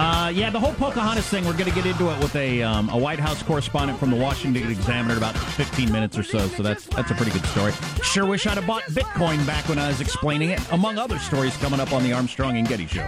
Uh, 0.00 0.30
yeah, 0.30 0.48
the 0.48 0.58
whole 0.58 0.72
Pocahontas 0.72 1.28
thing, 1.28 1.44
we're 1.44 1.52
going 1.52 1.68
to 1.68 1.74
get 1.74 1.84
into 1.84 2.10
it 2.10 2.18
with 2.20 2.34
a, 2.34 2.62
um, 2.62 2.88
a 2.88 2.96
White 2.96 3.20
House 3.20 3.42
correspondent 3.42 3.98
from 3.98 4.10
the 4.10 4.16
Washington 4.16 4.70
Examiner 4.70 5.12
in 5.12 5.18
about 5.18 5.36
15 5.36 5.92
minutes 5.92 6.16
or 6.16 6.22
so. 6.22 6.48
So 6.48 6.62
that's 6.62 6.86
that's 6.86 7.10
a 7.10 7.14
pretty 7.14 7.32
good 7.32 7.44
story. 7.46 7.72
Sure 8.02 8.24
wish 8.24 8.46
I'd 8.46 8.56
have 8.56 8.66
bought 8.66 8.84
Bitcoin 8.84 9.46
back 9.46 9.68
when 9.68 9.78
I 9.78 9.88
was 9.88 10.00
explaining 10.00 10.48
it, 10.50 10.72
among 10.72 10.96
other 10.96 11.18
stories 11.18 11.54
coming 11.58 11.80
up 11.80 11.92
on 11.92 12.02
the 12.02 12.14
Armstrong 12.14 12.56
and 12.56 12.66
Getty 12.66 12.86
Show. 12.86 13.06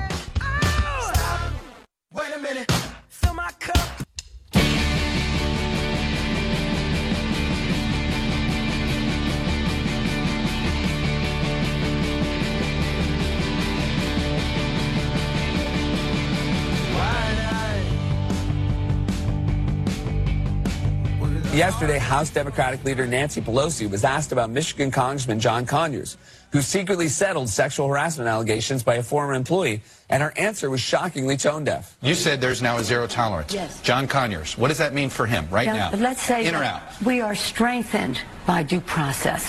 Yesterday, 21.53 21.99
House 21.99 22.31
Democratic 22.31 22.83
leader 22.83 23.07
Nancy 23.07 23.43
Pelosi 23.43 23.89
was 23.91 24.05
asked 24.05 24.33
about 24.33 24.49
Michigan 24.49 24.91
Congressman 24.91 25.39
John 25.39 25.67
Conyers, 25.67 26.17
who 26.51 26.63
secretly 26.63 27.09
settled 27.09 27.51
sexual 27.51 27.89
harassment 27.89 28.27
allegations 28.27 28.83
by 28.83 28.95
a 28.95 29.03
former 29.03 29.35
employee, 29.35 29.83
and 30.09 30.23
her 30.23 30.33
answer 30.39 30.71
was 30.71 30.81
shockingly 30.81 31.37
tone 31.37 31.65
deaf. 31.65 31.95
You 32.01 32.15
said 32.15 32.41
there's 32.41 32.63
now 32.63 32.79
a 32.79 32.85
zero 32.85 33.07
tolerance. 33.07 33.53
Yes. 33.53 33.83
John 33.83 34.09
Conyers, 34.09 34.57
what 34.57 34.69
does 34.69 34.79
that 34.79 34.95
mean 34.95 35.11
for 35.11 35.27
him 35.27 35.47
right 35.51 35.67
now? 35.67 35.91
Let's 35.95 36.23
say 36.23 36.47
In 36.47 36.55
or 36.55 36.65
out? 36.65 36.81
we 37.05 37.21
are 37.21 37.35
strengthened 37.35 38.19
by 38.47 38.63
due 38.63 38.81
process. 38.81 39.45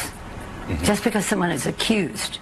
Mm-hmm. 0.67 0.83
Just 0.83 1.05
because 1.05 1.25
someone 1.25 1.51
is 1.51 1.67
accused. 1.67 2.39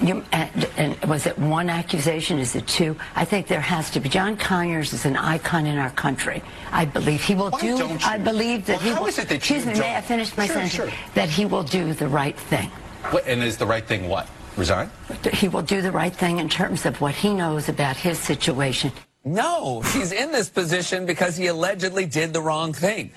You, 0.00 0.24
uh, 0.32 0.46
and, 0.76 0.96
and 1.00 1.10
was 1.10 1.26
it 1.26 1.36
one 1.38 1.68
accusation? 1.68 2.38
Is 2.38 2.54
it 2.54 2.66
two? 2.68 2.96
I 3.16 3.24
think 3.24 3.48
there 3.48 3.60
has 3.60 3.90
to 3.90 4.00
be. 4.00 4.08
John 4.08 4.36
Conyers 4.36 4.92
is 4.92 5.04
an 5.04 5.16
icon 5.16 5.66
in 5.66 5.76
our 5.76 5.90
country. 5.90 6.42
I 6.70 6.84
believe 6.84 7.22
he 7.22 7.34
will 7.34 7.50
Why 7.50 7.60
do. 7.60 7.98
I 8.04 8.18
believe 8.18 8.66
that 8.66 8.76
Well, 8.78 8.84
he 8.84 8.90
how 8.90 9.00
will. 9.00 9.08
is 9.08 9.18
it 9.18 9.28
that 9.28 9.34
excuse 9.34 9.66
me. 9.66 9.74
May 9.74 9.96
I 9.96 10.00
finish 10.00 10.36
my 10.36 10.46
Sure, 10.46 10.54
sentence? 10.54 10.72
sure. 10.74 10.90
That 11.14 11.28
he 11.28 11.46
will 11.46 11.64
do 11.64 11.94
the 11.94 12.06
right 12.06 12.38
thing. 12.38 12.68
What, 13.10 13.26
and 13.26 13.42
is 13.42 13.56
the 13.56 13.66
right 13.66 13.84
thing 13.84 14.08
what? 14.08 14.28
Resign? 14.56 14.88
He 15.32 15.48
will 15.48 15.62
do 15.62 15.82
the 15.82 15.90
right 15.90 16.14
thing 16.14 16.38
in 16.38 16.48
terms 16.48 16.86
of 16.86 17.00
what 17.00 17.14
he 17.14 17.34
knows 17.34 17.68
about 17.68 17.96
his 17.96 18.18
situation. 18.18 18.92
No, 19.24 19.80
he's 19.82 20.12
in 20.12 20.30
this 20.32 20.48
position 20.48 21.06
because 21.06 21.36
he 21.36 21.46
allegedly 21.46 22.06
did 22.06 22.32
the 22.32 22.40
wrong 22.40 22.72
thing. 22.72 23.12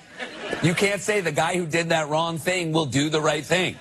You 0.62 0.72
can't 0.72 1.00
say 1.00 1.20
the 1.20 1.32
guy 1.32 1.56
who 1.56 1.66
did 1.66 1.88
that 1.90 2.08
wrong 2.08 2.38
thing 2.38 2.72
will 2.72 2.86
do 2.86 3.10
the 3.10 3.20
right 3.20 3.44
thing. 3.44 3.76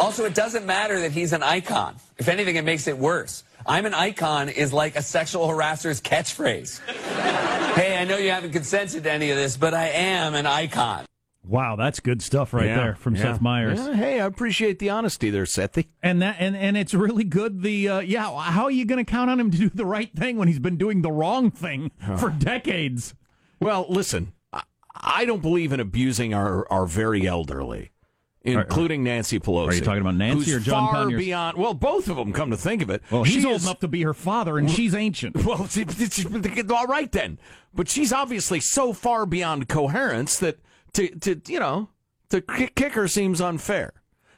Also, 0.00 0.24
it 0.24 0.34
doesn't 0.34 0.64
matter 0.66 1.00
that 1.00 1.12
he's 1.12 1.32
an 1.32 1.42
icon. 1.42 1.96
If 2.18 2.28
anything, 2.28 2.56
it 2.56 2.64
makes 2.64 2.88
it 2.88 2.96
worse. 2.96 3.44
I'm 3.66 3.84
an 3.84 3.94
icon 3.94 4.48
is 4.48 4.72
like 4.72 4.96
a 4.96 5.02
sexual 5.02 5.46
harasser's 5.46 6.00
catchphrase. 6.00 6.80
hey, 7.74 7.98
I 7.98 8.04
know 8.04 8.16
you 8.16 8.30
haven't 8.30 8.52
consented 8.52 9.04
to 9.04 9.12
any 9.12 9.30
of 9.30 9.36
this, 9.36 9.56
but 9.56 9.74
I 9.74 9.88
am 9.88 10.34
an 10.34 10.46
icon. 10.46 11.04
Wow, 11.44 11.76
that's 11.76 12.00
good 12.00 12.22
stuff 12.22 12.52
right 12.52 12.66
Yeah, 12.66 12.76
there 12.76 12.94
from 12.94 13.16
yeah. 13.16 13.22
Seth 13.22 13.40
Meyers. 13.40 13.78
Yeah, 13.78 13.94
hey, 13.94 14.20
I 14.20 14.26
appreciate 14.26 14.78
the 14.78 14.90
honesty 14.90 15.30
there, 15.30 15.44
Sethy. 15.44 15.86
And 16.02 16.22
that 16.22 16.36
and, 16.38 16.56
and 16.56 16.76
it's 16.76 16.94
really 16.94 17.24
good. 17.24 17.62
The 17.62 17.88
uh, 17.88 18.00
yeah, 18.00 18.24
how 18.40 18.64
are 18.64 18.70
you 18.70 18.84
going 18.84 19.04
to 19.04 19.10
count 19.10 19.30
on 19.30 19.40
him 19.40 19.50
to 19.50 19.58
do 19.58 19.68
the 19.68 19.86
right 19.86 20.12
thing 20.14 20.36
when 20.36 20.48
he's 20.48 20.58
been 20.58 20.76
doing 20.76 21.02
the 21.02 21.10
wrong 21.10 21.50
thing 21.50 21.90
for 22.18 22.30
decades? 22.30 23.14
Well, 23.58 23.86
listen, 23.88 24.32
I, 24.52 24.62
I 24.94 25.24
don't 25.24 25.42
believe 25.42 25.72
in 25.72 25.80
abusing 25.80 26.32
our, 26.34 26.70
our 26.70 26.86
very 26.86 27.26
elderly, 27.26 27.90
including 28.42 29.02
Nancy 29.04 29.38
Pelosi. 29.38 29.68
Are 29.68 29.74
you 29.74 29.80
talking 29.80 30.00
about 30.00 30.14
Nancy 30.16 30.52
or 30.52 30.60
John 30.60 30.86
far 30.86 31.02
Conyers? 31.02 31.18
beyond? 31.20 31.58
Well, 31.58 31.74
both 31.74 32.08
of 32.08 32.16
them. 32.16 32.32
Come 32.32 32.50
to 32.50 32.56
think 32.56 32.82
of 32.82 32.90
it, 32.90 33.02
Well, 33.10 33.24
he's 33.24 33.42
She 33.42 33.46
old 33.46 33.56
is- 33.56 33.64
enough 33.66 33.80
to 33.80 33.88
be 33.88 34.02
her 34.02 34.14
father, 34.14 34.56
and 34.58 34.70
she's 34.70 34.94
ancient. 34.94 35.36
Well, 35.44 35.64
it's, 35.64 35.76
it's, 35.76 36.00
it's- 36.18 36.70
all 36.70 36.86
right 36.86 37.10
then, 37.12 37.38
but 37.74 37.88
she's 37.88 38.12
obviously 38.12 38.60
so 38.60 38.92
far 38.92 39.26
beyond 39.26 39.68
coherence 39.68 40.38
that 40.38 40.58
to 40.94 41.08
to 41.20 41.40
you 41.46 41.60
know 41.60 41.88
to 42.30 42.40
kick 42.40 42.94
her 42.94 43.06
seems 43.08 43.40
unfair. 43.40 43.92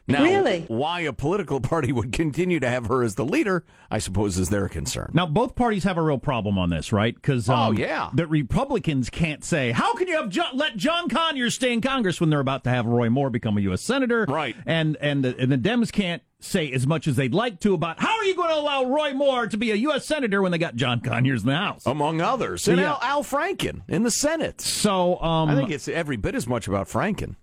Now, 0.09 0.25
Really? 0.25 0.65
why 0.69 1.01
a 1.01 1.13
political 1.13 1.61
party 1.73 1.93
would 1.93 2.13
continue 2.13 2.59
to 2.61 2.69
have 2.69 2.87
her 2.87 3.03
as 3.05 3.15
the 3.15 3.25
leader, 3.25 3.65
I 3.91 3.99
suppose, 3.99 4.37
is 4.37 4.49
their 4.51 4.69
concern. 4.69 5.11
Now, 5.15 5.27
both 5.27 5.55
parties 5.55 5.85
have 5.85 5.97
a 5.97 6.03
real 6.03 6.19
problem 6.19 6.59
on 6.59 6.71
this, 6.71 6.93
right? 6.93 7.15
Because 7.15 7.49
Oh, 7.49 7.71
yeah. 7.73 8.11
the 8.13 8.27
Republicans 8.27 9.11
can't 9.11 9.45
say, 9.45 9.71
"How 9.71 9.95
can 9.95 10.09
you 10.09 10.17
have 10.17 10.29
John, 10.29 10.57
let 10.57 10.77
John 10.77 11.09
Conyers 11.09 11.55
stay 11.55 11.73
in 11.73 11.81
Congress 11.81 12.21
when 12.21 12.31
they're 12.31 12.41
about 12.41 12.65
to 12.65 12.71
have 12.71 12.85
Roy 12.87 13.11
Moore 13.11 13.31
become 13.31 13.57
a 13.59 13.61
U.S. 13.63 13.83
senator?" 13.83 14.27
Right. 14.29 14.57
And 14.67 14.97
and 15.01 15.25
the, 15.25 15.37
and 15.39 15.53
the 15.53 15.59
Dems 15.59 15.93
can't 15.93 16.23
say 16.41 16.73
as 16.73 16.85
much 16.89 17.07
as 17.07 17.15
they'd 17.15 17.33
like 17.33 17.61
to 17.61 17.73
about 17.73 18.01
how 18.01 18.17
are 18.19 18.25
you 18.25 18.35
going 18.35 18.49
to 18.49 18.57
allow 18.57 18.85
Roy 18.85 19.15
Moore 19.15 19.47
to 19.47 19.57
be 19.57 19.71
a 19.71 19.77
U.S. 19.77 20.05
senator 20.05 20.43
when 20.43 20.51
they 20.51 20.59
got 20.59 20.75
John 20.75 21.01
Conyers 21.01 21.43
in 21.43 21.49
the 21.49 21.57
House, 21.57 21.87
among 21.87 22.21
others, 22.21 22.67
and 22.67 22.79
Yeah. 22.81 22.95
Al, 22.95 22.99
Al 23.03 23.23
Franken 23.25 23.83
in 23.87 24.03
the 24.03 24.11
Senate. 24.11 24.61
So 24.61 25.23
um, 25.23 25.49
I 25.51 25.55
think 25.55 25.71
it's 25.71 25.87
every 25.87 26.17
bit 26.17 26.35
as 26.35 26.49
much 26.49 26.67
about 26.67 26.89
Franken. 26.89 27.37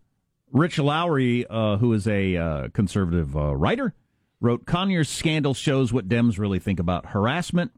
Rich 0.52 0.80
Lowry, 0.80 1.46
uh, 1.48 1.78
who 1.78 1.94
is 1.94 2.08
a 2.08 2.36
uh, 2.36 2.68
conservative 2.70 3.36
uh, 3.36 3.56
writer, 3.56 3.94
wrote 4.42 4.66
Conyers' 4.66 5.10
scandal 5.10 5.54
shows 5.54 5.94
what 5.94 6.08
Dems 6.08 6.40
really 6.40 6.60
think 6.60 6.80
about 6.80 7.08
harassment. 7.08 7.72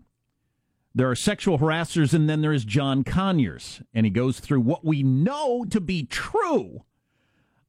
There 0.94 1.10
are 1.10 1.16
sexual 1.16 1.60
harassers, 1.60 2.14
and 2.14 2.30
then 2.30 2.42
there 2.42 2.54
is 2.54 2.66
John 2.66 3.04
Conyers. 3.04 3.82
And 3.94 4.06
he 4.06 4.10
goes 4.10 4.40
through 4.40 4.62
what 4.62 4.86
we 4.86 5.04
know 5.04 5.66
to 5.70 5.80
be 5.80 6.04
true 6.04 6.84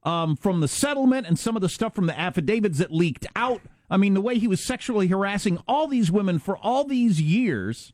um, 0.03 0.37
from 0.37 0.61
the 0.61 0.69
settlement 0.69 1.27
and 1.27 1.38
some 1.38 1.57
of 1.57 1.62
the 1.62 1.69
stuff 1.69 1.95
from 1.95 2.07
the 2.07 2.19
affidavits 2.19 2.79
that 2.79 2.93
leaked 2.93 3.27
out. 3.37 3.62
I 3.88 3.97
mean, 3.97 4.15
the 4.15 4.21
way 4.21 4.38
he 4.38 4.49
was 4.49 4.65
sexually 4.65 5.07
harassing 5.07 5.59
all 5.69 5.87
these 5.87 6.11
women 6.11 6.38
for 6.38 6.57
all 6.57 6.85
these 6.85 7.21
years. 7.21 7.93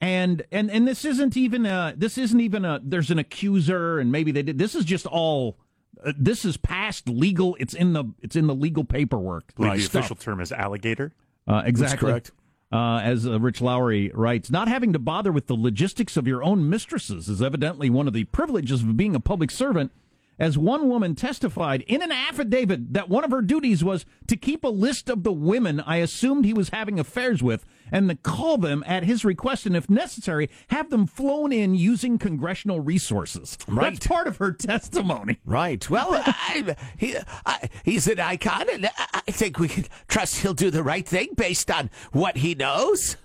And 0.00 0.44
and 0.52 0.70
and 0.70 0.86
this 0.86 1.04
isn't 1.04 1.36
even 1.36 1.66
a 1.66 1.92
this 1.96 2.18
isn't 2.18 2.40
even 2.40 2.64
a 2.64 2.80
there's 2.84 3.10
an 3.10 3.18
accuser 3.18 3.98
and 3.98 4.12
maybe 4.12 4.30
they 4.30 4.44
did 4.44 4.56
this 4.56 4.76
is 4.76 4.84
just 4.84 5.06
all 5.06 5.58
uh, 6.04 6.12
this 6.16 6.44
is 6.44 6.56
past 6.56 7.08
legal 7.08 7.56
it's 7.60 7.74
in 7.74 7.92
the 7.92 8.04
it's 8.20 8.36
in 8.36 8.46
the 8.46 8.54
legal 8.54 8.84
paperwork 8.84 9.52
I 9.58 9.62
believe 9.62 9.74
the 9.74 9.80
stuff. 9.82 10.00
official 10.00 10.16
term 10.16 10.40
is 10.40 10.52
alligator. 10.52 11.12
Uh, 11.46 11.62
exactly. 11.64 12.10
correct. 12.10 12.30
Uh, 12.70 12.98
as 12.98 13.26
uh, 13.26 13.40
Rich 13.40 13.62
Lowry 13.62 14.10
writes, 14.12 14.50
not 14.50 14.68
having 14.68 14.92
to 14.92 14.98
bother 14.98 15.32
with 15.32 15.46
the 15.46 15.54
logistics 15.54 16.18
of 16.18 16.26
your 16.26 16.42
own 16.42 16.68
mistresses 16.68 17.26
is 17.26 17.40
evidently 17.40 17.88
one 17.88 18.06
of 18.06 18.12
the 18.12 18.24
privileges 18.24 18.82
of 18.82 18.94
being 18.96 19.14
a 19.14 19.20
public 19.20 19.50
servant. 19.50 19.90
As 20.38 20.56
one 20.56 20.88
woman 20.88 21.16
testified 21.16 21.80
in 21.88 22.00
an 22.02 22.12
affidavit 22.12 22.92
that 22.92 23.08
one 23.08 23.24
of 23.24 23.32
her 23.32 23.42
duties 23.42 23.82
was 23.82 24.04
to 24.28 24.36
keep 24.36 24.62
a 24.62 24.68
list 24.68 25.08
of 25.08 25.24
the 25.24 25.32
women 25.32 25.80
I 25.80 25.96
assumed 25.96 26.44
he 26.44 26.52
was 26.52 26.68
having 26.68 27.00
affairs 27.00 27.42
with 27.42 27.64
and 27.92 28.22
call 28.22 28.58
them 28.58 28.82
at 28.86 29.04
his 29.04 29.24
request 29.24 29.66
and, 29.66 29.76
if 29.76 29.88
necessary, 29.88 30.50
have 30.68 30.90
them 30.90 31.06
flown 31.06 31.52
in 31.52 31.74
using 31.74 32.18
congressional 32.18 32.80
resources. 32.80 33.56
Right. 33.66 33.94
That's 33.94 34.06
part 34.06 34.26
of 34.26 34.38
her 34.38 34.52
testimony. 34.52 35.38
Right. 35.44 35.88
Well, 35.88 36.08
I, 36.26 36.76
he, 36.96 37.16
I, 37.44 37.68
he's 37.84 38.06
an 38.08 38.20
icon, 38.20 38.66
and 38.70 38.86
I 38.86 39.18
I 39.28 39.30
think 39.30 39.58
we 39.58 39.68
can 39.68 39.84
trust 40.08 40.38
he'll 40.38 40.54
do 40.54 40.70
the 40.70 40.82
right 40.82 41.06
thing 41.06 41.28
based 41.36 41.70
on 41.70 41.90
what 42.12 42.38
he 42.38 42.54
knows. 42.54 43.18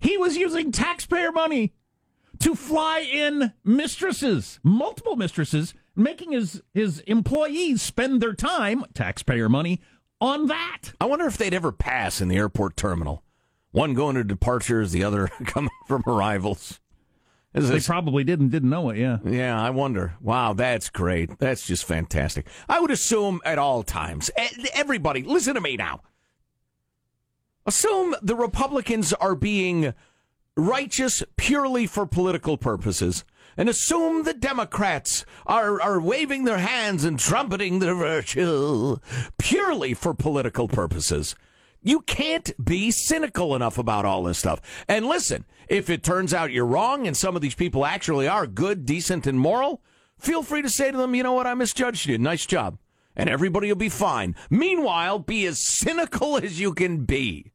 He 0.00 0.16
was 0.16 0.38
using 0.38 0.72
taxpayer 0.72 1.30
money 1.30 1.74
to 2.38 2.54
fly 2.54 3.00
in 3.00 3.52
mistresses, 3.62 4.58
multiple 4.62 5.16
mistresses, 5.16 5.74
making 5.94 6.32
his, 6.32 6.62
his 6.72 7.00
employees 7.00 7.82
spend 7.82 8.22
their 8.22 8.32
time, 8.32 8.84
taxpayer 8.94 9.50
money, 9.50 9.82
on 10.18 10.46
that. 10.46 10.92
I 10.98 11.04
wonder 11.04 11.26
if 11.26 11.36
they'd 11.36 11.52
ever 11.52 11.72
pass 11.72 12.22
in 12.22 12.28
the 12.28 12.36
airport 12.36 12.76
terminal. 12.76 13.22
One 13.70 13.94
going 13.94 14.16
to 14.16 14.24
departures, 14.24 14.92
the 14.92 15.04
other 15.04 15.28
coming 15.46 15.70
from 15.86 16.02
arrivals. 16.06 16.80
Is 17.54 17.68
They 17.68 17.76
this- 17.76 17.86
probably 17.86 18.24
didn't 18.24 18.50
didn't 18.50 18.70
know 18.70 18.90
it, 18.90 18.98
yeah. 18.98 19.18
Yeah, 19.24 19.60
I 19.60 19.70
wonder. 19.70 20.14
Wow, 20.20 20.52
that's 20.52 20.90
great. 20.90 21.38
That's 21.38 21.66
just 21.66 21.84
fantastic. 21.84 22.46
I 22.68 22.80
would 22.80 22.90
assume 22.90 23.40
at 23.44 23.58
all 23.58 23.82
times, 23.82 24.30
everybody, 24.74 25.22
listen 25.22 25.54
to 25.54 25.60
me 25.60 25.76
now. 25.76 26.02
Assume 27.66 28.14
the 28.22 28.36
Republicans 28.36 29.12
are 29.14 29.34
being 29.34 29.92
righteous 30.56 31.22
purely 31.36 31.86
for 31.86 32.06
political 32.06 32.56
purposes, 32.56 33.24
and 33.56 33.68
assume 33.68 34.22
the 34.24 34.34
Democrats 34.34 35.24
are, 35.46 35.80
are 35.80 36.00
waving 36.00 36.44
their 36.44 36.58
hands 36.58 37.04
and 37.04 37.18
trumpeting 37.18 37.78
their 37.78 37.94
virtue 37.96 38.96
purely 39.38 39.94
for 39.94 40.14
political 40.14 40.68
purposes. 40.68 41.34
You 41.82 42.00
can't 42.00 42.52
be 42.62 42.90
cynical 42.90 43.54
enough 43.54 43.78
about 43.78 44.04
all 44.04 44.24
this 44.24 44.38
stuff. 44.38 44.60
And 44.88 45.06
listen, 45.06 45.44
if 45.68 45.88
it 45.88 46.02
turns 46.02 46.34
out 46.34 46.52
you're 46.52 46.66
wrong 46.66 47.06
and 47.06 47.16
some 47.16 47.36
of 47.36 47.42
these 47.42 47.54
people 47.54 47.86
actually 47.86 48.26
are 48.26 48.46
good, 48.46 48.84
decent, 48.84 49.26
and 49.26 49.38
moral, 49.38 49.82
feel 50.18 50.42
free 50.42 50.62
to 50.62 50.68
say 50.68 50.90
to 50.90 50.96
them, 50.98 51.14
you 51.14 51.22
know 51.22 51.32
what, 51.32 51.46
I 51.46 51.54
misjudged 51.54 52.06
you. 52.06 52.18
Nice 52.18 52.46
job. 52.46 52.78
And 53.14 53.28
everybody 53.28 53.68
will 53.68 53.76
be 53.76 53.88
fine. 53.88 54.34
Meanwhile, 54.50 55.20
be 55.20 55.46
as 55.46 55.58
cynical 55.58 56.36
as 56.36 56.60
you 56.60 56.72
can 56.72 57.04
be. 57.04 57.52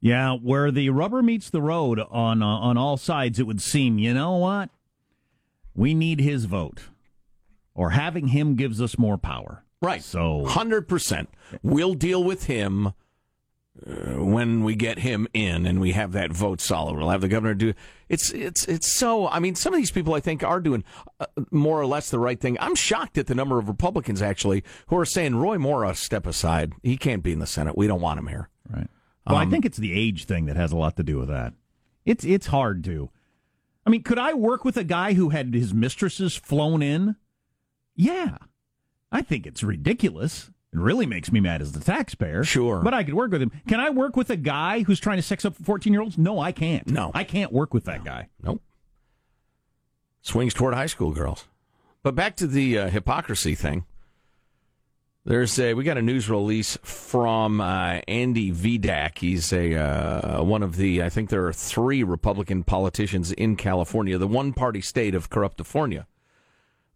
Yeah, 0.00 0.34
where 0.34 0.70
the 0.70 0.90
rubber 0.90 1.22
meets 1.22 1.50
the 1.50 1.62
road 1.62 2.00
on 2.10 2.42
uh, 2.42 2.46
on 2.46 2.76
all 2.76 2.96
sides, 2.96 3.40
it 3.40 3.46
would 3.46 3.60
seem. 3.60 3.98
You 3.98 4.14
know 4.14 4.36
what? 4.36 4.70
We 5.74 5.94
need 5.94 6.20
his 6.20 6.44
vote, 6.44 6.82
or 7.74 7.90
having 7.90 8.28
him 8.28 8.54
gives 8.54 8.80
us 8.80 8.98
more 8.98 9.18
power. 9.18 9.64
Right. 9.82 10.02
So 10.02 10.44
100%. 10.46 11.26
We'll 11.62 11.94
deal 11.94 12.22
with 12.22 12.44
him 12.44 12.92
uh, 13.86 14.22
when 14.24 14.62
we 14.64 14.74
get 14.74 14.98
him 15.00 15.26
in 15.34 15.66
and 15.66 15.80
we 15.80 15.92
have 15.92 16.12
that 16.12 16.32
vote 16.32 16.60
solid. 16.60 16.96
We'll 16.96 17.10
have 17.10 17.20
the 17.20 17.28
governor 17.28 17.54
do 17.54 17.74
it's 18.08 18.30
it's 18.30 18.64
it's 18.66 18.86
so 18.86 19.26
I 19.28 19.38
mean 19.40 19.54
some 19.54 19.74
of 19.74 19.78
these 19.78 19.90
people 19.90 20.14
I 20.14 20.20
think 20.20 20.42
are 20.44 20.60
doing 20.60 20.84
uh, 21.20 21.26
more 21.50 21.80
or 21.80 21.86
less 21.86 22.10
the 22.10 22.18
right 22.18 22.40
thing. 22.40 22.56
I'm 22.60 22.74
shocked 22.74 23.18
at 23.18 23.26
the 23.26 23.34
number 23.34 23.58
of 23.58 23.68
Republicans 23.68 24.22
actually 24.22 24.62
who 24.88 24.96
are 24.96 25.04
saying 25.04 25.36
Roy 25.36 25.58
Moore 25.58 25.92
step 25.94 26.26
aside. 26.26 26.72
He 26.82 26.96
can't 26.96 27.22
be 27.22 27.32
in 27.32 27.38
the 27.40 27.46
Senate. 27.46 27.76
We 27.76 27.86
don't 27.86 28.00
want 28.00 28.18
him 28.20 28.28
here. 28.28 28.48
Right. 28.70 28.88
Well, 29.26 29.36
I 29.36 29.42
Um, 29.42 29.50
think 29.50 29.64
it's 29.64 29.78
the 29.78 29.92
age 29.92 30.24
thing 30.26 30.46
that 30.46 30.56
has 30.56 30.70
a 30.72 30.76
lot 30.76 30.96
to 30.96 31.02
do 31.02 31.18
with 31.18 31.28
that. 31.28 31.52
It's 32.04 32.24
it's 32.24 32.46
hard 32.46 32.84
to. 32.84 33.10
I 33.84 33.90
mean, 33.90 34.02
could 34.02 34.18
I 34.18 34.34
work 34.34 34.64
with 34.64 34.76
a 34.76 34.84
guy 34.84 35.12
who 35.14 35.28
had 35.30 35.52
his 35.54 35.74
mistresses 35.74 36.34
flown 36.36 36.82
in? 36.82 37.16
Yeah. 37.94 38.38
I 39.12 39.22
think 39.22 39.46
it's 39.46 39.62
ridiculous. 39.62 40.50
It 40.72 40.78
really 40.78 41.06
makes 41.06 41.32
me 41.32 41.40
mad 41.40 41.62
as 41.62 41.72
the 41.72 41.80
taxpayer. 41.80 42.44
Sure. 42.44 42.80
But 42.82 42.92
I 42.92 43.04
could 43.04 43.14
work 43.14 43.30
with 43.30 43.40
him. 43.40 43.50
Can 43.66 43.80
I 43.80 43.90
work 43.90 44.16
with 44.16 44.30
a 44.30 44.36
guy 44.36 44.82
who's 44.82 45.00
trying 45.00 45.16
to 45.16 45.22
sex 45.22 45.44
up 45.44 45.56
14 45.56 45.92
year 45.92 46.02
olds? 46.02 46.18
No, 46.18 46.38
I 46.38 46.52
can't. 46.52 46.86
No. 46.88 47.10
I 47.14 47.24
can't 47.24 47.52
work 47.52 47.72
with 47.72 47.84
that 47.84 48.04
guy. 48.04 48.28
Nope. 48.42 48.62
Swings 50.22 50.52
toward 50.52 50.74
high 50.74 50.86
school 50.86 51.12
girls. 51.12 51.46
But 52.02 52.14
back 52.14 52.36
to 52.36 52.46
the 52.46 52.78
uh, 52.78 52.88
hypocrisy 52.90 53.54
thing. 53.54 53.84
There's 55.24 55.58
a 55.58 55.74
we 55.74 55.82
got 55.82 55.98
a 55.98 56.02
news 56.02 56.30
release 56.30 56.78
from 56.84 57.60
uh, 57.60 58.00
Andy 58.06 58.52
Vidak. 58.52 59.18
He's 59.18 59.52
a 59.52 59.74
uh, 59.74 60.42
one 60.44 60.62
of 60.62 60.76
the 60.76 61.02
I 61.02 61.08
think 61.08 61.30
there 61.30 61.46
are 61.46 61.52
three 61.52 62.04
Republican 62.04 62.62
politicians 62.62 63.32
in 63.32 63.56
California, 63.56 64.18
the 64.18 64.28
one 64.28 64.52
party 64.52 64.80
state 64.80 65.16
of 65.16 65.28
Corruptifornia. 65.28 66.06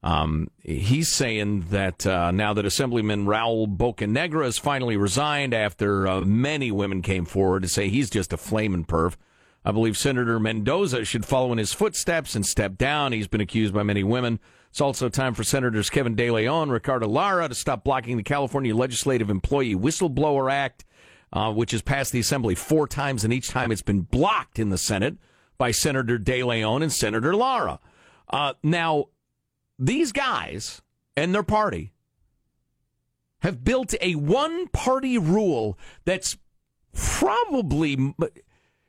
Um, 0.02 0.48
he's 0.62 1.08
saying 1.08 1.66
that 1.70 2.06
uh, 2.06 2.30
now 2.30 2.54
that 2.54 2.64
Assemblyman 2.64 3.26
Raul 3.26 3.66
Bocanegra 3.76 4.44
has 4.44 4.56
finally 4.56 4.96
resigned 4.96 5.52
after 5.52 6.08
uh, 6.08 6.20
many 6.22 6.70
women 6.70 7.02
came 7.02 7.26
forward 7.26 7.62
to 7.62 7.68
say 7.68 7.88
he's 7.88 8.08
just 8.08 8.32
a 8.32 8.38
flaming 8.38 8.84
perv. 8.84 9.16
I 9.62 9.72
believe 9.72 9.98
Senator 9.98 10.40
Mendoza 10.40 11.04
should 11.04 11.26
follow 11.26 11.52
in 11.52 11.58
his 11.58 11.74
footsteps 11.74 12.34
and 12.34 12.46
step 12.46 12.78
down. 12.78 13.12
He's 13.12 13.28
been 13.28 13.42
accused 13.42 13.74
by 13.74 13.82
many 13.82 14.02
women. 14.02 14.40
It's 14.70 14.80
also 14.80 15.10
time 15.10 15.34
for 15.34 15.44
Senators 15.44 15.90
Kevin 15.90 16.14
De 16.14 16.30
Leon, 16.30 16.70
Ricardo 16.70 17.06
Lara 17.06 17.48
to 17.48 17.54
stop 17.54 17.84
blocking 17.84 18.16
the 18.16 18.22
California 18.22 18.74
Legislative 18.74 19.28
Employee 19.28 19.74
Whistleblower 19.74 20.50
Act, 20.50 20.84
uh, 21.32 21.52
which 21.52 21.72
has 21.72 21.82
passed 21.82 22.12
the 22.12 22.20
Assembly 22.20 22.54
four 22.54 22.86
times, 22.86 23.22
and 23.22 23.34
each 23.34 23.48
time 23.48 23.70
it's 23.70 23.82
been 23.82 24.02
blocked 24.02 24.58
in 24.58 24.70
the 24.70 24.78
Senate 24.78 25.18
by 25.58 25.72
Senator 25.72 26.16
De 26.16 26.42
Leon 26.42 26.82
and 26.82 26.92
Senator 26.92 27.34
Lara. 27.34 27.80
Uh, 28.30 28.54
now, 28.62 29.06
these 29.80 30.12
guys 30.12 30.82
and 31.16 31.34
their 31.34 31.42
party 31.42 31.92
have 33.40 33.64
built 33.64 33.94
a 34.00 34.14
one 34.14 34.68
party 34.68 35.16
rule 35.18 35.78
that's 36.04 36.36
probably 36.94 38.14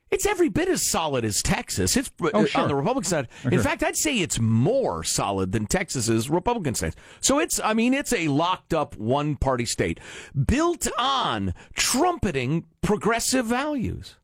it's 0.09 0.25
every 0.25 0.49
bit 0.49 0.67
as 0.67 0.81
solid 0.81 1.23
as 1.23 1.41
Texas. 1.41 1.95
It's 1.95 2.11
Oh, 2.21 2.43
uh, 2.43 2.45
sure. 2.45 2.61
on 2.61 2.67
the 2.67 2.75
Republican 2.75 3.09
side. 3.09 3.27
In 3.49 3.61
fact, 3.61 3.81
I'd 3.81 3.95
say 3.95 4.17
it's 4.19 4.39
more 4.41 5.05
solid 5.05 5.53
than 5.53 5.67
Texas's 5.67 6.29
Republican 6.29 6.75
side. 6.75 6.95
So 7.21 7.39
it's, 7.39 7.61
I 7.63 7.73
mean, 7.73 7.93
it's 7.93 8.11
a 8.11 8.27
locked 8.27 8.73
up 8.73 8.97
one 8.97 9.37
party 9.37 9.63
state 9.65 10.01
built 10.47 10.87
on 10.97 11.53
trumpeting 11.75 12.65
progressive 12.81 13.45
values. 13.45 14.17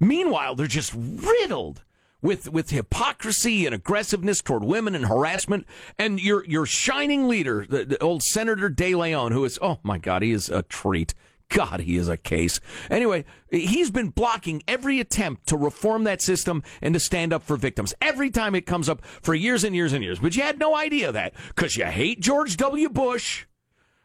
Meanwhile, 0.00 0.54
they're 0.54 0.66
just 0.66 0.94
riddled 0.94 1.82
with 2.24 2.50
with 2.50 2.70
hypocrisy 2.70 3.66
and 3.66 3.74
aggressiveness 3.74 4.40
toward 4.40 4.64
women 4.64 4.96
and 4.96 5.06
harassment. 5.06 5.66
And 5.98 6.20
your 6.20 6.44
your 6.46 6.66
shining 6.66 7.28
leader, 7.28 7.66
the, 7.68 7.84
the 7.84 8.02
old 8.02 8.24
Senator 8.24 8.68
De 8.68 8.94
Leon, 8.94 9.30
who 9.30 9.44
is 9.44 9.58
oh 9.62 9.78
my 9.84 9.98
God, 9.98 10.22
he 10.22 10.32
is 10.32 10.48
a 10.48 10.62
treat. 10.62 11.14
God, 11.50 11.80
he 11.80 11.96
is 11.96 12.08
a 12.08 12.16
case. 12.16 12.58
Anyway, 12.90 13.26
he's 13.50 13.90
been 13.90 14.08
blocking 14.08 14.62
every 14.66 14.98
attempt 14.98 15.46
to 15.48 15.58
reform 15.58 16.04
that 16.04 16.22
system 16.22 16.62
and 16.80 16.94
to 16.94 17.00
stand 17.00 17.34
up 17.34 17.42
for 17.42 17.56
victims 17.56 17.94
every 18.00 18.30
time 18.30 18.54
it 18.54 18.64
comes 18.64 18.88
up 18.88 19.04
for 19.04 19.34
years 19.34 19.62
and 19.62 19.76
years 19.76 19.92
and 19.92 20.02
years. 20.02 20.18
But 20.18 20.34
you 20.34 20.42
had 20.42 20.58
no 20.58 20.74
idea 20.74 21.12
that 21.12 21.34
because 21.48 21.76
you 21.76 21.84
hate 21.84 22.20
George 22.20 22.56
W. 22.56 22.88
Bush. 22.88 23.44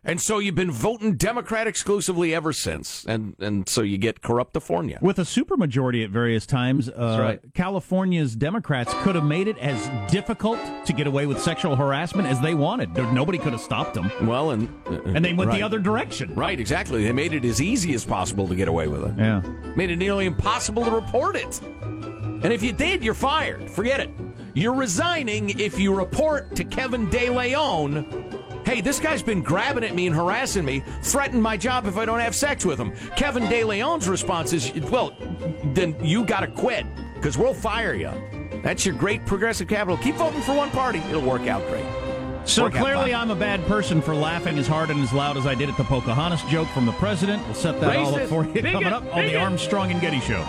And 0.04 0.22
so 0.22 0.39
you've 0.39 0.56
been 0.56 0.72
voting 0.72 1.16
Democrat 1.16 1.68
exclusively 1.68 2.34
ever 2.34 2.54
since. 2.54 3.06
And, 3.06 3.36
and 3.39 3.68
so 3.68 3.82
you 3.82 3.97
get 3.97 4.22
corrupt 4.22 4.50
corruptifornia. 4.54 5.02
With 5.02 5.20
a 5.20 5.24
supermajority 5.24 6.04
at 6.04 6.10
various 6.10 6.45
times, 6.45 6.89
uh, 6.89 7.18
right. 7.20 7.54
California's 7.54 8.36
Democrats 8.36 8.93
could 9.02 9.16
have 9.16 9.24
made 9.24 9.47
it 9.47 9.58
as 9.58 10.12
difficult 10.12 10.60
to 10.86 10.93
get 10.93 11.08
away 11.08 11.26
with 11.26 11.39
sexual 11.39 11.76
harassment 11.76 12.28
as 12.28 12.39
they 12.41 12.54
wanted. 12.54 12.93
Nobody 12.95 13.38
could 13.38 13.52
have 13.52 13.62
stopped 13.62 13.93
them. 13.93 14.12
Well, 14.22 14.52
and 14.52 14.70
and 14.88 15.24
they 15.24 15.34
went 15.34 15.50
right. 15.50 15.58
the 15.58 15.64
other 15.64 15.80
direction. 15.80 16.34
Right, 16.36 16.60
exactly. 16.60 17.04
They 17.04 17.12
made 17.12 17.34
it 17.34 17.45
as 17.45 17.62
easy 17.62 17.93
as 17.93 18.06
possible 18.06 18.47
to 18.47 18.56
get 18.56 18.68
away 18.68 18.88
with 18.88 19.04
it. 19.04 19.14
Yeah. 19.18 19.41
Made 19.76 19.91
it 19.91 19.97
nearly 19.97 20.26
impossible 20.26 20.86
to 20.86 20.91
report 20.91 21.36
it. 21.36 21.62
And 21.62 22.54
if 22.54 22.64
you 22.64 22.72
did, 22.72 23.04
you're 23.04 23.14
fired. 23.14 23.70
Forget 23.70 24.00
it. 24.00 24.10
You're 24.54 24.74
resigning 24.74 25.60
if 25.60 25.80
you 25.80 25.93
report 25.93 26.56
to 26.56 26.64
Kevin 26.64 27.10
De 27.10 27.30
Leon. 27.30 28.28
Hey, 28.70 28.82
this 28.82 28.99
guy's 28.99 29.24
been 29.24 29.41
grabbing 29.41 29.84
at 29.84 29.95
me 29.95 30.05
and 30.05 30.15
harassing 30.15 30.63
me, 30.63 30.84
threatened 31.01 31.41
my 31.41 31.57
job 31.57 31.88
if 31.88 31.97
I 31.97 32.05
don't 32.05 32.20
have 32.20 32.36
sex 32.36 32.63
with 32.63 32.80
him. 32.80 32.93
Kevin 33.15 33.49
De 33.49 33.63
Leon's 33.63 34.07
response 34.07 34.53
is, 34.53 34.72
well, 34.91 35.17
then 35.74 35.95
you 36.03 36.24
got 36.24 36.41
to 36.41 36.47
quit 36.47 36.86
because 37.15 37.36
we'll 37.36 37.55
fire 37.55 37.95
you. 37.95 38.11
That's 38.61 38.86
your 38.86 38.93
great 38.93 39.26
progressive 39.26 39.67
capital. 39.67 39.97
Keep 39.97 40.17
voting 40.17 40.41
for 40.41 40.55
one 40.55 40.70
party. 40.70 40.99
It'll 40.99 41.24
work 41.24 41.47
out 41.47 41.67
great. 41.67 41.84
So 42.47 42.65
Work 42.65 42.76
clearly. 42.76 43.11
I'm 43.11 43.32
a 43.32 43.36
bad 43.36 43.65
person 43.65 44.03
for 44.03 44.13
laughing 44.13 44.59
as 44.59 44.67
hard 44.67 44.91
and 44.91 45.01
as 45.01 45.13
loud 45.13 45.36
as 45.36 45.47
I 45.47 45.55
did 45.55 45.70
at 45.70 45.76
the 45.76 45.84
Pocahontas 45.84 46.43
joke 46.43 46.67
from 46.67 46.86
the 46.86 46.91
president. 46.91 47.43
We'll 47.45 47.55
set 47.55 47.82
that 47.82 47.95
all 47.95 48.13
up 48.13 48.30
for 48.30 48.45
you 48.45 48.61
coming 48.61 48.93
up 48.93 49.03
on 49.15 49.26
the. 49.26 49.36
Armstrong 49.36 49.89
and 49.89 49.99
Getty 49.99 50.20
Show. 50.20 50.45